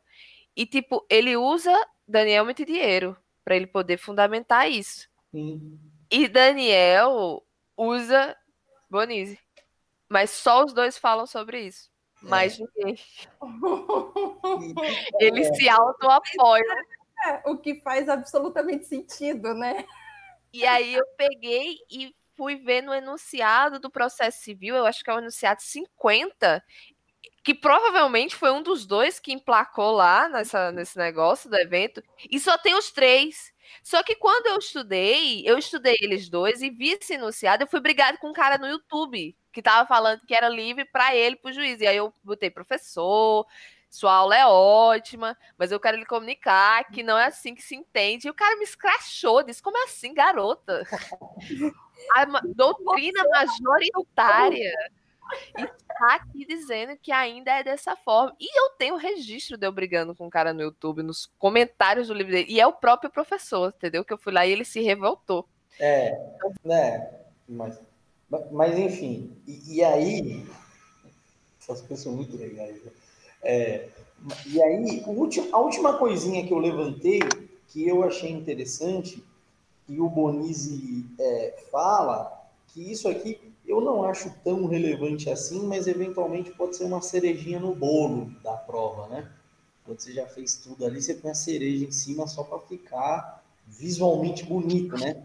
E, 0.56 0.66
tipo, 0.66 1.06
ele 1.10 1.38
usa 1.38 1.74
Daniel 2.08 2.46
Mitidiero 2.46 3.16
para 3.44 3.56
ele 3.56 3.68
poder 3.68 3.98
fundamentar 3.98 4.70
isso. 4.70 5.11
Sim. 5.32 5.80
E 6.10 6.28
Daniel 6.28 7.44
usa 7.78 8.36
Bonise. 8.90 9.40
Mas 10.10 10.30
só 10.30 10.66
os 10.66 10.74
dois 10.74 10.98
falam 10.98 11.26
sobre 11.26 11.62
isso. 11.62 11.90
É. 12.24 12.28
Mais 12.28 12.60
ninguém. 12.60 12.96
Eles 15.20 15.48
se 15.56 15.70
auto-apoiam. 15.70 16.78
É, 17.26 17.42
o 17.46 17.58
que 17.58 17.82
faz 17.82 18.10
absolutamente 18.10 18.86
sentido, 18.86 19.54
né? 19.54 19.86
E 20.52 20.66
aí 20.66 20.94
eu 20.94 21.06
peguei 21.16 21.78
e 21.90 22.14
fui 22.36 22.56
ver 22.56 22.82
no 22.82 22.94
enunciado 22.94 23.80
do 23.80 23.90
processo 23.90 24.42
civil, 24.42 24.76
eu 24.76 24.86
acho 24.86 25.04
que 25.04 25.10
é 25.10 25.14
o 25.14 25.20
enunciado 25.20 25.62
50, 25.62 26.64
que 27.44 27.54
provavelmente 27.54 28.36
foi 28.36 28.52
um 28.52 28.62
dos 28.62 28.86
dois 28.86 29.20
que 29.20 29.32
emplacou 29.32 29.92
lá 29.92 30.28
nessa, 30.28 30.72
nesse 30.72 30.98
negócio 30.98 31.50
do 31.50 31.56
evento, 31.58 32.04
e 32.30 32.40
só 32.40 32.58
tem 32.58 32.76
os 32.76 32.92
três. 32.92 33.51
Só 33.84 34.04
que 34.04 34.16
quando 34.16 34.48
eu 34.48 34.58
estudei, 34.58 35.44
eu 35.46 35.58
estudei 35.58 35.98
eles 36.02 36.30
dois 36.30 36.62
e 36.62 36.70
vi 36.70 36.90
esse 36.90 37.14
enunciado, 37.14 37.64
eu 37.64 37.68
fui 37.68 37.80
brigado 37.80 38.18
com 38.18 38.30
um 38.30 38.34
cara 38.34 38.58
no 38.58 38.68
YouTube 38.68 39.36
que 39.52 39.62
tava 39.62 39.88
falando 39.88 40.22
que 40.26 40.34
era 40.34 40.48
livre 40.48 40.86
para 40.86 41.16
ele, 41.16 41.36
pro 41.36 41.52
juiz. 41.52 41.82
E 41.82 41.88
aí 41.88 41.98
eu 41.98 42.14
botei 42.24 42.50
professor, 42.50 43.46
sua 43.90 44.14
aula 44.14 44.38
é 44.38 44.46
ótima, 44.48 45.38
mas 45.58 45.72
eu 45.72 45.80
quero 45.80 45.98
lhe 45.98 46.06
comunicar 46.06 46.86
que 46.86 47.04
não 47.04 47.18
é 47.18 47.26
assim 47.26 47.54
que 47.54 47.62
se 47.62 47.76
entende. 47.76 48.28
E 48.28 48.32
o 48.32 48.34
cara 48.34 48.56
me 48.56 48.64
escrachou, 48.64 49.44
disse: 49.44 49.62
como 49.62 49.78
é 49.78 49.84
assim, 49.84 50.14
garota? 50.14 50.84
A 52.16 52.26
doutrina 52.56 53.24
majoritária 53.30 54.74
está 55.58 56.16
aqui 56.16 56.46
dizendo 56.46 56.98
que 57.02 57.12
ainda 57.12 57.52
é 57.52 57.64
dessa 57.64 57.96
forma. 57.96 58.36
E 58.40 58.60
eu 58.60 58.72
tenho 58.72 58.96
registro 58.96 59.58
de 59.58 59.66
eu 59.68 59.72
brigando 59.72 60.16
com 60.16 60.28
um 60.28 60.30
cara 60.30 60.54
no 60.54 60.62
YouTube, 60.62 61.04
nos 61.04 61.32
comentários 61.38 62.08
do 62.08 62.14
livro 62.14 62.32
dele. 62.32 62.52
E 62.52 62.60
é 62.60 62.68
o 62.68 62.74
próprio 62.74 63.10
professor, 63.10 63.74
entendeu? 63.76 64.04
Que 64.04 64.14
eu 64.14 64.18
fui 64.18 64.34
lá 64.34 64.46
e 64.46 64.52
ele 64.52 64.66
se 64.66 64.82
revoltou. 64.82 65.48
É, 65.80 66.18
né? 66.64 67.10
Mas, 67.48 67.80
mas 68.52 68.78
enfim, 68.78 69.36
e, 69.48 69.78
e 69.78 69.84
aí. 69.84 70.46
Essas 71.62 71.82
coisas 71.82 72.04
são 72.04 72.14
muito 72.14 72.36
legais. 72.36 72.84
Né? 72.84 72.92
É, 73.44 73.90
e 74.48 74.62
aí, 74.62 75.04
a 75.52 75.58
última 75.60 75.98
coisinha 75.98 76.46
que 76.46 76.54
eu 76.54 76.58
levantei, 76.58 77.20
que 77.68 77.88
eu 77.88 78.04
achei 78.04 78.32
interessante, 78.32 79.24
que 79.86 80.00
o 80.00 80.10
Bonizzi 80.10 81.06
é, 81.20 81.64
fala, 81.72 82.50
que 82.68 82.92
isso 82.92 83.08
aqui 83.08 83.51
eu 83.72 83.80
não 83.80 84.04
acho 84.04 84.30
tão 84.44 84.66
relevante 84.68 85.30
assim, 85.30 85.66
mas 85.66 85.88
eventualmente 85.88 86.52
pode 86.52 86.76
ser 86.76 86.84
uma 86.84 87.02
cerejinha 87.02 87.58
no 87.58 87.74
bolo 87.74 88.30
da 88.44 88.54
prova, 88.54 89.08
né? 89.08 89.32
Quando 89.86 90.00
você 90.00 90.12
já 90.12 90.28
fez 90.28 90.58
tudo 90.58 90.86
ali, 90.86 91.02
você 91.02 91.14
põe 91.14 91.32
a 91.32 91.36
cereja 91.36 91.86
em 91.86 91.92
cima 91.92 92.28
só 92.28 92.44
para 92.44 92.60
ficar 92.60 93.42
visualmente 93.66 94.44
bonito, 94.44 94.98
né? 94.98 95.24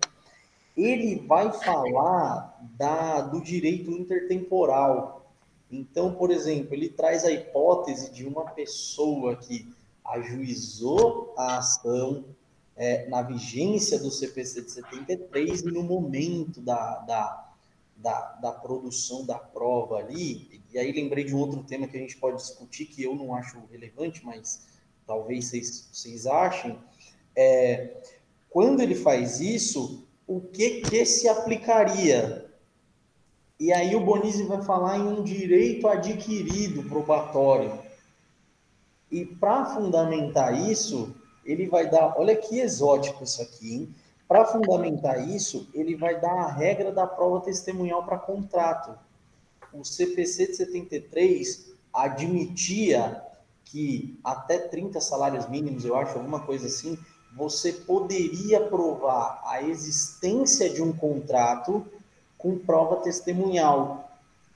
Ele 0.77 1.27
vai 1.27 1.53
falar 1.53 2.57
da, 2.79 3.23
do 3.23 3.41
direito 3.41 3.91
intertemporal, 3.91 5.27
então, 5.71 6.15
por 6.15 6.31
exemplo, 6.31 6.73
ele 6.73 6.89
traz 6.89 7.25
a 7.25 7.33
hipótese 7.33 8.13
de 8.13 8.25
uma 8.25 8.45
pessoa 8.45 9.35
que 9.35 9.69
ajuizou 10.05 11.35
a 11.37 11.59
ação 11.59 12.25
é, 12.77 13.09
na 13.09 13.23
vigência 13.23 13.99
do 13.99 14.11
CPC 14.11 14.63
de 14.63 14.71
73 14.71 15.63
e 15.63 15.67
no 15.67 15.83
momento 15.83 16.61
da, 16.61 16.99
da, 17.01 17.46
da, 17.97 18.21
da, 18.43 18.53
produção 18.53 19.25
da 19.25 19.39
prova 19.39 19.97
ali. 19.97 20.63
E 20.73 20.79
aí 20.79 20.93
lembrei 20.93 21.25
de 21.25 21.35
um 21.35 21.39
outro 21.39 21.63
tema 21.65 21.89
que 21.89 21.97
a 21.97 22.01
gente 22.01 22.17
pode 22.17 22.37
discutir, 22.37 22.87
que 22.87 23.03
eu 23.03 23.15
não 23.15 23.35
acho 23.35 23.59
relevante, 23.71 24.25
mas 24.25 24.67
talvez 25.07 25.47
vocês, 25.47 25.89
vocês 25.93 26.27
achem. 26.27 26.79
É, 27.35 28.03
quando 28.51 28.81
ele 28.81 28.95
faz 28.95 29.41
isso, 29.41 30.07
o 30.27 30.41
que, 30.41 30.83
que 30.83 31.05
se 31.05 31.29
aplicaria 31.29 32.47
e 33.59 33.73
aí 33.73 33.97
o 33.97 34.01
Bonizzi 34.01 34.43
vai 34.45 34.63
falar 34.63 34.99
em 34.99 35.09
um 35.09 35.23
direito 35.23 35.89
adquirido 35.89 36.83
probatório. 36.83 37.81
E 39.11 39.25
para 39.25 39.65
fundamentar 39.75 40.69
isso, 40.69 41.15
ele 41.45 41.67
vai 41.67 41.89
dar, 41.89 42.19
olha 42.19 42.37
que 42.37 42.59
exótico 42.59 43.25
isso 43.25 43.41
aqui, 43.41 43.75
hein? 43.75 43.95
Para 44.29 44.45
fundamentar 44.45 45.29
isso, 45.29 45.69
ele 45.73 45.97
vai 45.97 46.21
dar 46.21 46.33
a 46.33 46.53
regra 46.53 46.91
da 46.91 47.07
prova 47.07 47.41
testemunhal 47.41 48.05
para 48.05 48.19
contrato. 48.19 48.99
O 49.73 49.85
CPC 49.85 50.49
de 50.49 50.57
73 50.57 51.73
admitia 51.93 53.23
que 53.65 54.19
até 54.25 54.59
30 54.59 55.01
salários 55.01 55.49
mínimos, 55.49 55.85
eu 55.85 55.97
acho, 55.97 56.17
alguma 56.17 56.41
coisa 56.41 56.67
assim, 56.67 56.99
você 57.37 57.73
poderia 57.73 58.61
provar 58.61 59.43
a 59.45 59.63
existência 59.63 60.71
de 60.71 60.83
um 60.83 60.93
contrato 60.93 61.87
com 62.39 62.59
prova 62.59 62.97
testemunhal. 62.97 64.11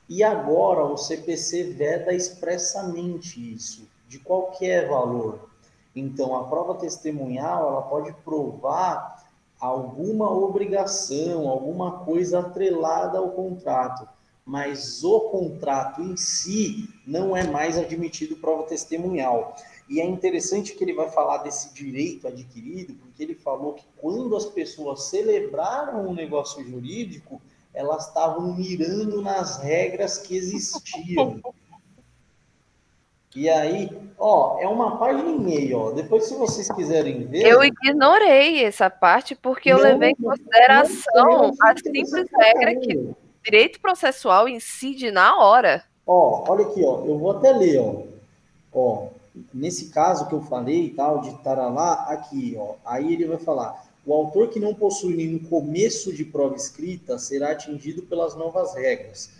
E 0.08 0.24
agora 0.24 0.84
o 0.84 0.96
CPC 0.96 1.64
veda 1.74 2.12
expressamente 2.12 3.52
isso, 3.52 3.88
de 4.08 4.18
qualquer 4.18 4.88
valor. 4.88 5.50
Então, 5.94 6.36
a 6.36 6.44
prova 6.44 6.74
testemunhal 6.74 7.68
ela 7.68 7.82
pode 7.82 8.12
provar 8.24 9.19
alguma 9.60 10.30
obrigação, 10.32 11.48
alguma 11.48 12.00
coisa 12.00 12.40
atrelada 12.40 13.18
ao 13.18 13.30
contrato, 13.30 14.08
mas 14.44 15.04
o 15.04 15.20
contrato 15.30 16.00
em 16.00 16.16
si 16.16 16.88
não 17.06 17.36
é 17.36 17.46
mais 17.46 17.76
admitido 17.76 18.36
prova 18.36 18.64
testemunhal. 18.64 19.54
E 19.88 20.00
é 20.00 20.04
interessante 20.04 20.74
que 20.74 20.82
ele 20.82 20.94
vai 20.94 21.10
falar 21.10 21.38
desse 21.38 21.74
direito 21.74 22.26
adquirido, 22.26 22.94
porque 22.94 23.22
ele 23.22 23.34
falou 23.34 23.74
que 23.74 23.84
quando 23.96 24.34
as 24.36 24.46
pessoas 24.46 25.04
celebraram 25.04 26.08
um 26.08 26.14
negócio 26.14 26.64
jurídico, 26.64 27.40
elas 27.74 28.08
estavam 28.08 28.54
mirando 28.54 29.20
nas 29.20 29.58
regras 29.58 30.18
que 30.18 30.36
existiam. 30.36 31.40
E 33.34 33.48
aí, 33.48 33.88
ó, 34.18 34.58
é 34.58 34.66
uma 34.66 34.98
página 34.98 35.30
e 35.30 35.38
meia, 35.38 35.78
ó. 35.78 35.90
Depois, 35.92 36.24
se 36.24 36.34
vocês 36.34 36.68
quiserem 36.72 37.26
ver. 37.26 37.46
Eu 37.46 37.62
ignorei 37.62 38.64
essa 38.64 38.90
parte 38.90 39.36
porque 39.36 39.70
eu 39.70 39.78
levei 39.78 40.10
em 40.10 40.16
consideração 40.16 41.52
a 41.62 41.76
simples 41.76 42.28
regra 42.32 42.74
que 42.80 43.14
direito 43.44 43.80
processual 43.80 44.48
incide 44.48 45.10
na 45.10 45.38
hora. 45.38 45.84
Ó, 46.06 46.44
olha 46.48 46.66
aqui, 46.66 46.82
ó. 46.84 47.04
Eu 47.04 47.18
vou 47.18 47.30
até 47.30 47.52
ler, 47.52 47.80
ó. 47.80 48.02
Ó, 48.72 49.08
nesse 49.54 49.90
caso 49.90 50.28
que 50.28 50.34
eu 50.34 50.42
falei 50.42 50.86
e 50.86 50.90
tal, 50.90 51.20
de 51.20 51.30
lá, 51.44 52.06
aqui, 52.08 52.56
ó. 52.58 52.74
Aí 52.84 53.12
ele 53.12 53.26
vai 53.26 53.38
falar 53.38 53.90
o 54.04 54.14
autor 54.14 54.48
que 54.48 54.58
não 54.58 54.74
possui 54.74 55.14
nenhum 55.14 55.38
começo 55.38 56.12
de 56.12 56.24
prova 56.24 56.56
escrita 56.56 57.18
será 57.18 57.52
atingido 57.52 58.02
pelas 58.02 58.34
novas 58.34 58.74
regras. 58.74 59.30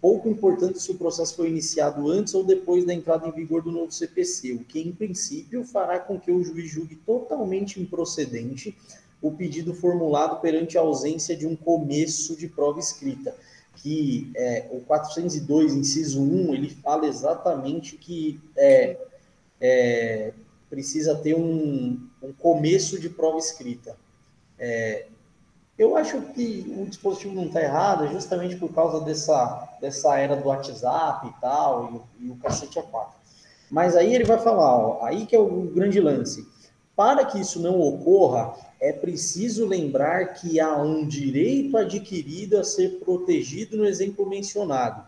Pouco 0.00 0.28
importante 0.28 0.80
se 0.80 0.92
o 0.92 0.94
processo 0.94 1.34
foi 1.34 1.48
iniciado 1.48 2.08
antes 2.08 2.32
ou 2.32 2.44
depois 2.44 2.84
da 2.84 2.94
entrada 2.94 3.26
em 3.26 3.32
vigor 3.32 3.62
do 3.62 3.72
novo 3.72 3.90
CPC, 3.90 4.52
o 4.52 4.64
que, 4.64 4.80
em 4.80 4.92
princípio, 4.92 5.64
fará 5.64 5.98
com 5.98 6.20
que 6.20 6.30
o 6.30 6.42
juiz 6.42 6.70
julgue 6.70 6.94
totalmente 6.94 7.80
improcedente 7.80 8.76
o 9.20 9.32
pedido 9.32 9.74
formulado 9.74 10.40
perante 10.40 10.78
a 10.78 10.80
ausência 10.80 11.36
de 11.36 11.46
um 11.46 11.56
começo 11.56 12.36
de 12.36 12.46
prova 12.46 12.78
escrita. 12.78 13.34
Que 13.74 14.30
é, 14.36 14.68
o 14.70 14.80
402, 14.80 15.74
inciso 15.74 16.22
1, 16.22 16.54
ele 16.54 16.70
fala 16.70 17.06
exatamente 17.06 17.96
que 17.96 18.40
é, 18.56 18.96
é, 19.60 20.32
precisa 20.70 21.16
ter 21.16 21.34
um, 21.34 22.00
um 22.22 22.32
começo 22.32 23.00
de 23.00 23.08
prova 23.08 23.38
escrita. 23.38 23.96
É, 25.78 25.82
eu 25.82 25.96
acho 25.96 26.20
que 26.32 26.74
o 26.76 26.84
dispositivo 26.86 27.34
não 27.34 27.46
está 27.46 27.62
errado 27.62 28.08
justamente 28.08 28.56
por 28.56 28.72
causa 28.72 29.04
dessa, 29.04 29.76
dessa 29.80 30.18
era 30.18 30.36
do 30.36 30.48
WhatsApp 30.48 31.28
e 31.28 31.40
tal, 31.40 32.04
e, 32.20 32.26
e 32.26 32.30
o 32.30 32.36
cacete 32.36 32.78
a 32.78 32.82
quatro. 32.82 33.16
Mas 33.70 33.96
aí 33.96 34.14
ele 34.14 34.24
vai 34.24 34.38
falar, 34.38 34.76
ó, 34.76 35.04
aí 35.04 35.26
que 35.26 35.36
é 35.36 35.38
o 35.38 35.70
grande 35.74 36.00
lance. 36.00 36.46
Para 36.96 37.24
que 37.24 37.38
isso 37.38 37.60
não 37.60 37.80
ocorra, 37.80 38.56
é 38.80 38.92
preciso 38.92 39.66
lembrar 39.66 40.34
que 40.34 40.58
há 40.58 40.76
um 40.76 41.06
direito 41.06 41.76
adquirido 41.76 42.58
a 42.58 42.64
ser 42.64 42.98
protegido 43.00 43.76
no 43.76 43.84
exemplo 43.84 44.28
mencionado, 44.28 45.06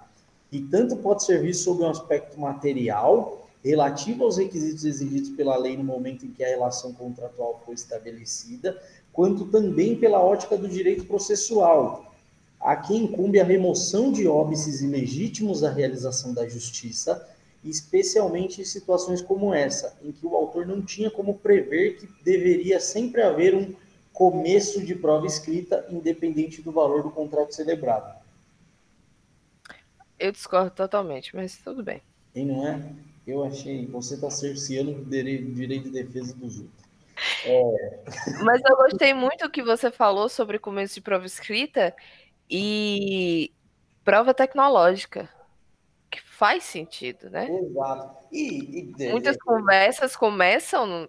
e 0.53 0.61
tanto 0.61 0.97
pode 0.97 1.25
servir 1.25 1.55
sob 1.55 1.83
um 1.83 1.89
aspecto 1.89 2.39
material, 2.39 3.49
relativo 3.63 4.25
aos 4.25 4.39
requisitos 4.39 4.85
exigidos 4.85 5.31
pela 5.31 5.57
lei 5.57 5.77
no 5.77 5.85
momento 5.85 6.25
em 6.25 6.31
que 6.31 6.43
a 6.43 6.49
relação 6.49 6.93
contratual 6.93 7.61
foi 7.65 7.75
estabelecida, 7.75 8.81
quanto 9.13 9.47
também 9.47 9.97
pela 9.97 10.23
ótica 10.23 10.57
do 10.57 10.69
direito 10.69 11.05
processual, 11.05 12.15
a 12.61 12.77
quem 12.77 13.05
incumbe 13.05 13.41
a 13.41 13.45
remoção 13.45 14.13
de 14.13 14.29
óbices 14.29 14.83
ilegítimos 14.83 15.65
à 15.65 15.71
realização 15.71 16.35
da 16.35 16.47
justiça, 16.49 17.29
especialmente 17.65 18.61
em 18.61 18.65
situações 18.65 19.21
como 19.21 19.53
essa, 19.53 19.97
em 20.03 20.13
que 20.13 20.27
o 20.27 20.35
autor 20.35 20.67
não 20.67 20.83
tinha 20.83 21.11
como 21.11 21.39
prever 21.39 21.99
que 21.99 22.09
deveria 22.23 22.81
sempre 22.81 23.23
haver 23.23 23.55
um 23.55 23.75
começo 24.13 24.85
de 24.85 24.95
prova 24.95 25.27
escrita, 25.27 25.87
independente 25.91 26.61
do 26.61 26.73
valor 26.73 27.03
do 27.03 27.11
contrato 27.11 27.55
celebrado. 27.55 28.19
Eu 30.19 30.33
discordo 30.33 30.71
totalmente, 30.71 31.35
mas 31.35 31.57
tudo 31.57 31.83
bem. 31.83 32.03
E 32.35 32.45
não 32.45 32.67
é? 32.67 32.93
Eu 33.27 33.43
achei, 33.43 33.87
você 33.87 34.15
está 34.15 34.31
cerceando 34.31 34.93
o 34.93 35.05
direito 35.05 35.85
de 35.85 35.91
defesa 35.91 36.35
dos 36.35 36.59
outros. 36.59 36.80
É. 37.45 38.03
Mas 38.43 38.61
eu 38.65 38.77
gostei 38.77 39.15
muito 39.15 39.45
do 39.45 39.51
que 39.51 39.63
você 39.63 39.91
falou 39.91 40.29
sobre 40.29 40.59
começo 40.59 40.95
de 40.95 41.01
prova 41.01 41.27
escrita 41.27 41.95
e 42.49 43.53
prova 44.05 44.35
tecnológica. 44.35 45.29
Que 46.11 46.21
faz 46.21 46.65
sentido, 46.65 47.31
né? 47.31 47.49
Exato. 47.49 48.27
E, 48.33 48.93
e 48.99 49.11
Muitas 49.11 49.37
conversas 49.37 50.17
começam 50.17 51.09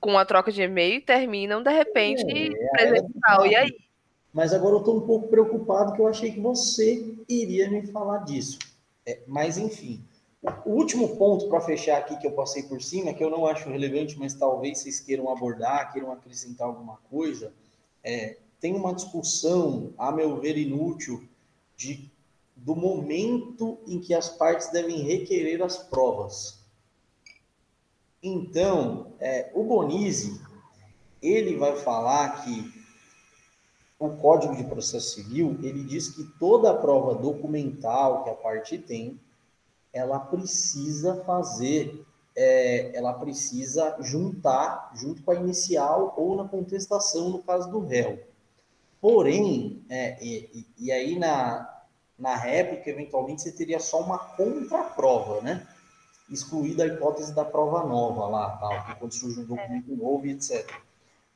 com 0.00 0.18
a 0.18 0.24
troca 0.24 0.52
de 0.52 0.62
e-mail 0.62 0.96
e 0.96 1.00
terminam, 1.00 1.62
de 1.62 1.70
repente, 1.70 2.24
é, 2.26 2.70
presencial. 2.70 3.46
E 3.46 3.56
aí? 3.56 3.76
Mas 4.32 4.52
agora 4.52 4.74
eu 4.74 4.80
estou 4.80 4.96
um 4.98 5.06
pouco 5.06 5.28
preocupado 5.28 5.92
que 5.92 6.00
eu 6.00 6.08
achei 6.08 6.32
que 6.32 6.40
você 6.40 7.16
iria 7.28 7.70
me 7.70 7.86
falar 7.86 8.18
disso. 8.24 8.58
É, 9.06 9.20
mas, 9.26 9.58
enfim. 9.58 10.02
O 10.64 10.70
último 10.70 11.16
ponto 11.16 11.48
para 11.48 11.60
fechar 11.60 11.98
aqui 11.98 12.16
que 12.18 12.26
eu 12.26 12.32
passei 12.32 12.64
por 12.64 12.82
cima, 12.82 13.14
que 13.14 13.24
eu 13.24 13.30
não 13.30 13.46
acho 13.46 13.68
relevante, 13.70 14.18
mas 14.18 14.34
talvez 14.34 14.78
vocês 14.78 15.00
queiram 15.00 15.30
abordar, 15.30 15.90
queiram 15.90 16.12
acrescentar 16.12 16.66
alguma 16.66 16.98
coisa, 17.10 17.52
é, 18.02 18.36
tem 18.60 18.74
uma 18.74 18.94
discussão, 18.94 19.94
a 19.96 20.12
meu 20.12 20.38
ver, 20.38 20.58
inútil, 20.58 21.26
de, 21.76 22.10
do 22.54 22.76
momento 22.76 23.78
em 23.86 23.98
que 23.98 24.12
as 24.12 24.28
partes 24.28 24.70
devem 24.70 25.02
requerer 25.02 25.62
as 25.62 25.78
provas. 25.78 26.62
Então, 28.22 29.12
é, 29.20 29.50
o 29.54 29.64
Bonise, 29.64 30.40
ele 31.22 31.56
vai 31.56 31.76
falar 31.76 32.44
que 32.44 32.70
o 33.98 34.10
Código 34.10 34.56
de 34.56 34.64
Processo 34.64 35.14
Civil, 35.14 35.58
ele 35.62 35.84
diz 35.84 36.08
que 36.08 36.24
toda 36.38 36.74
prova 36.74 37.14
documental 37.14 38.24
que 38.24 38.30
a 38.30 38.34
parte 38.34 38.76
tem, 38.76 39.18
ela 39.94 40.18
precisa 40.18 41.22
fazer, 41.24 42.04
é, 42.36 42.90
ela 42.96 43.12
precisa 43.14 43.96
juntar 44.00 44.90
junto 44.94 45.22
com 45.22 45.30
a 45.30 45.36
inicial 45.36 46.12
ou 46.18 46.36
na 46.36 46.48
contestação, 46.48 47.30
no 47.30 47.38
caso 47.38 47.70
do 47.70 47.78
réu. 47.78 48.18
Porém, 49.00 49.84
é, 49.88 50.18
e, 50.20 50.66
e, 50.76 50.90
aí 50.90 51.16
na, 51.16 51.82
na 52.18 52.34
réplica, 52.34 52.90
eventualmente, 52.90 53.42
você 53.42 53.52
teria 53.52 53.78
só 53.78 54.00
uma 54.00 54.18
contraprova, 54.18 55.40
né? 55.42 55.64
Excluída 56.28 56.84
a 56.84 56.86
hipótese 56.86 57.32
da 57.34 57.44
prova 57.44 57.84
nova 57.84 58.26
lá, 58.26 58.56
tal, 58.56 58.96
quando 58.98 59.12
surge 59.12 59.40
um 59.40 59.44
documento 59.44 59.94
novo 59.94 60.26
e 60.26 60.32
etc. 60.32 60.68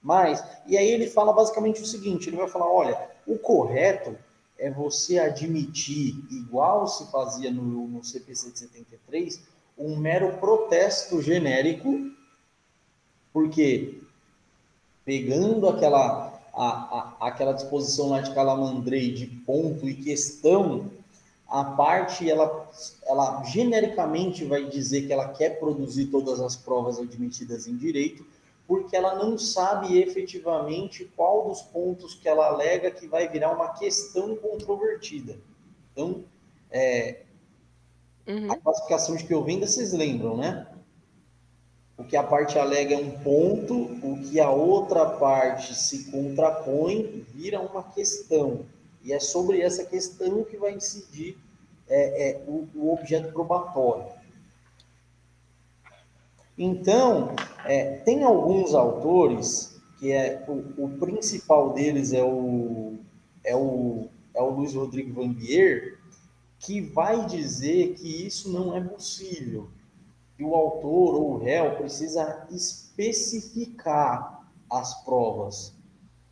Mas, 0.03 0.43
e 0.67 0.77
aí 0.79 0.89
ele 0.89 1.09
fala 1.09 1.33
basicamente 1.33 1.83
o 1.83 1.87
seguinte: 1.87 2.29
ele 2.29 2.39
vai 2.39 2.49
falar, 2.49 2.73
olha, 2.73 3.11
o 3.27 3.39
correto 3.39 4.17
é 4.59 4.71
você 4.71 5.19
admitir, 5.19 6.17
igual 6.31 6.87
se 6.89 7.11
fazia 7.13 7.51
no, 7.51 7.87
no 7.87 8.05
CPC 8.05 8.51
de 8.51 8.59
73, 8.59 9.41
um 9.79 9.97
mero 9.97 10.37
protesto 10.39 11.23
genérico, 11.23 12.11
porque 13.33 14.01
pegando 15.05 15.69
aquela, 15.69 16.41
a, 16.53 16.67
a, 16.67 17.29
aquela 17.29 17.53
disposição 17.53 18.11
lá 18.11 18.21
de 18.21 18.35
Calamandrei 18.35 19.13
de 19.13 19.27
ponto 19.27 19.89
e 19.89 19.95
questão, 19.95 20.91
a 21.49 21.65
parte, 21.65 22.29
ela, 22.29 22.69
ela 23.07 23.43
genericamente 23.45 24.45
vai 24.45 24.65
dizer 24.65 25.07
que 25.07 25.13
ela 25.13 25.29
quer 25.29 25.59
produzir 25.59 26.07
todas 26.07 26.41
as 26.41 26.57
provas 26.57 26.99
admitidas 26.99 27.67
em 27.67 27.77
direito, 27.77 28.27
porque 28.69 28.95
ela 28.95 29.15
não 29.15 29.39
sabe 29.39 29.99
efetivamente 29.99 31.11
qual 31.17 31.49
dos 31.49 31.63
pontos 31.63 32.15
que 32.15 32.29
ela 32.29 32.49
alega 32.49 32.91
que 32.91 33.09
vai 33.09 33.27
virar 33.27 33.51
uma 33.51 33.71
questão 33.71 34.37
controvertida. 34.37 35.39
Então, 35.91 36.23
é, 36.71 37.23
uhum. 38.27 38.53
a 38.53 38.57
classificação 38.57 39.17
de 39.17 39.25
que 39.25 39.33
eu 39.33 39.43
vendo, 39.43 39.67
vocês 39.67 39.95
lembram, 39.95 40.37
né? 40.37 40.67
O 41.97 42.05
que 42.05 42.15
a 42.15 42.23
parte 42.23 42.59
alega 42.59 42.95
é 42.95 42.99
um 42.99 43.11
ponto, 43.23 43.75
o 43.75 44.21
que 44.23 44.39
a 44.39 44.51
outra 44.51 45.07
parte 45.13 45.75
se 45.75 46.11
contrapõe 46.11 47.27
vira 47.35 47.61
uma 47.61 47.83
questão. 47.83 48.67
E 49.03 49.15
é 49.15 49.19
sobre 49.19 49.63
essa 49.63 49.85
questão 49.87 50.45
que 50.45 50.59
vai 50.59 50.75
incidir 50.75 51.39
é, 51.89 52.29
é, 52.29 52.45
o, 52.47 52.69
o 52.75 52.93
objeto 52.93 53.33
probatório. 53.33 54.18
Então, 56.59 57.37
é, 57.65 57.99
tem 57.99 58.25
alguns 58.25 58.75
autores 58.75 59.81
que 60.01 60.11
é 60.11 60.45
o, 60.49 60.85
o, 60.85 60.99
principal 60.99 61.73
deles 61.73 62.13
é 62.13 62.23
o 62.23 62.97
é 63.45 63.57
o 63.57 64.09
é 64.35 64.43
o 64.43 64.51
Luiz 64.51 64.75
Rodrigo 64.75 65.15
Vanbier, 65.15 65.99
que 66.59 66.81
vai 66.81 67.27
dizer 67.27 67.95
que 67.95 68.27
isso 68.27 68.53
não 68.53 68.77
é 68.77 68.81
possível, 68.81 69.69
que 70.37 70.45
o 70.45 70.55
autor 70.55 71.15
ou 71.15 71.33
o 71.33 71.39
réu 71.39 71.77
precisa 71.77 72.47
especificar 72.51 74.49
as 74.71 75.05
provas. 75.05 75.75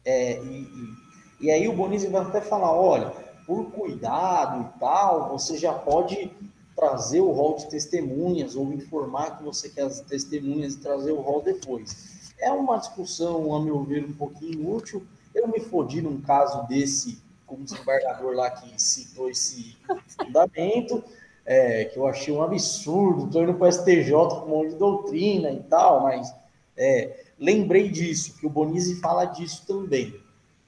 É, 0.05 0.41
e, 0.43 0.63
e, 0.63 1.47
e 1.47 1.51
aí 1.51 1.67
o 1.67 1.75
Bonizzi 1.75 2.07
vai 2.07 2.23
até 2.23 2.41
falar, 2.41 2.73
olha, 2.73 3.11
por 3.47 3.71
cuidado 3.73 4.63
e 4.63 4.79
tal, 4.79 5.31
você 5.31 5.57
já 5.57 5.73
pode 5.73 6.31
trazer 6.77 7.21
o 7.21 7.33
rol 7.33 7.57
de 7.57 7.69
testemunhas 7.69 8.55
ou 8.55 8.71
informar 8.73 9.39
que 9.39 9.43
você 9.43 9.71
quer 9.71 9.85
as 9.85 10.01
testemunhas 10.01 10.75
e 10.75 10.79
trazer 10.79 11.11
o 11.11 11.21
rol 11.21 11.41
depois. 11.41 12.35
É 12.39 12.53
uma 12.53 12.77
discussão, 12.77 13.55
a 13.55 13.61
meu 13.61 13.83
ver, 13.83 14.05
um 14.05 14.13
pouquinho 14.13 14.71
útil. 14.71 15.03
Eu 15.35 15.49
me 15.49 15.59
fodi 15.59 16.03
num 16.03 16.21
caso 16.21 16.67
desse, 16.69 17.19
como 17.47 17.65
desembargador 17.65 18.35
lá 18.35 18.51
que 18.51 18.81
citou 18.81 19.31
esse 19.31 19.75
fundamento, 20.17 21.03
é, 21.47 21.87
que 21.87 21.99
eu 21.99 22.07
achei 22.07 22.35
um 22.35 22.43
absurdo, 22.43 23.27
estou 23.27 23.43
indo 23.43 23.55
para 23.55 23.69
o 23.69 23.73
STJ 23.73 24.11
com 24.13 24.47
um 24.47 24.49
monte 24.49 24.71
de 24.71 24.77
doutrina 24.77 25.51
e 25.51 25.63
tal, 25.63 26.03
mas 26.03 26.35
é, 26.77 27.25
lembrei 27.39 27.89
disso, 27.89 28.37
que 28.37 28.47
o 28.47 28.51
Bonizzi 28.51 29.01
fala 29.01 29.25
disso 29.25 29.65
também. 29.67 30.21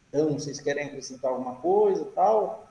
Então, 0.09 0.33
vocês 0.33 0.59
querem 0.59 0.85
acrescentar 0.85 1.31
alguma 1.31 1.57
coisa 1.57 2.05
tal? 2.15 2.68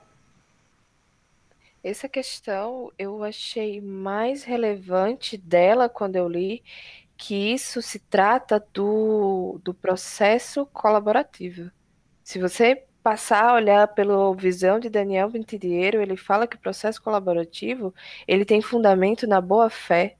Essa 1.82 2.08
questão 2.08 2.92
eu 2.98 3.22
achei 3.22 3.80
mais 3.80 4.42
relevante 4.42 5.36
dela 5.36 5.88
quando 5.88 6.16
eu 6.16 6.28
li, 6.28 6.62
que 7.16 7.52
isso 7.52 7.80
se 7.82 7.98
trata 7.98 8.64
do, 8.72 9.60
do 9.62 9.72
processo 9.74 10.66
colaborativo. 10.66 11.70
Se 12.22 12.38
você 12.38 12.84
passar 13.02 13.50
a 13.50 13.54
olhar 13.54 13.88
pela 13.88 14.34
visão 14.34 14.78
de 14.78 14.90
Daniel 14.90 15.30
Bentidiero, 15.30 16.02
ele 16.02 16.16
fala 16.16 16.46
que 16.46 16.56
o 16.56 16.60
processo 16.60 17.02
colaborativo 17.02 17.94
ele 18.26 18.44
tem 18.44 18.60
fundamento 18.60 19.26
na 19.26 19.40
boa 19.40 19.70
fé, 19.70 20.16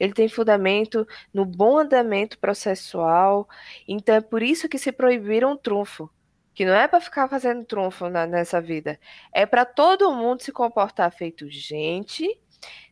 ele 0.00 0.12
tem 0.12 0.28
fundamento 0.28 1.06
no 1.32 1.44
bom 1.44 1.78
andamento 1.78 2.38
processual, 2.38 3.48
então 3.86 4.14
é 4.16 4.20
por 4.20 4.42
isso 4.42 4.68
que 4.68 4.78
se 4.78 4.92
proibiram 4.92 5.52
o 5.52 5.56
trunfo 5.56 6.10
que 6.54 6.64
não 6.64 6.74
é 6.74 6.86
para 6.86 7.00
ficar 7.00 7.28
fazendo 7.28 7.64
trunfo 7.64 8.08
na, 8.08 8.26
nessa 8.26 8.60
vida, 8.60 8.98
é 9.32 9.46
para 9.46 9.64
todo 9.64 10.12
mundo 10.12 10.42
se 10.42 10.52
comportar 10.52 11.10
feito 11.12 11.48
gente, 11.50 12.38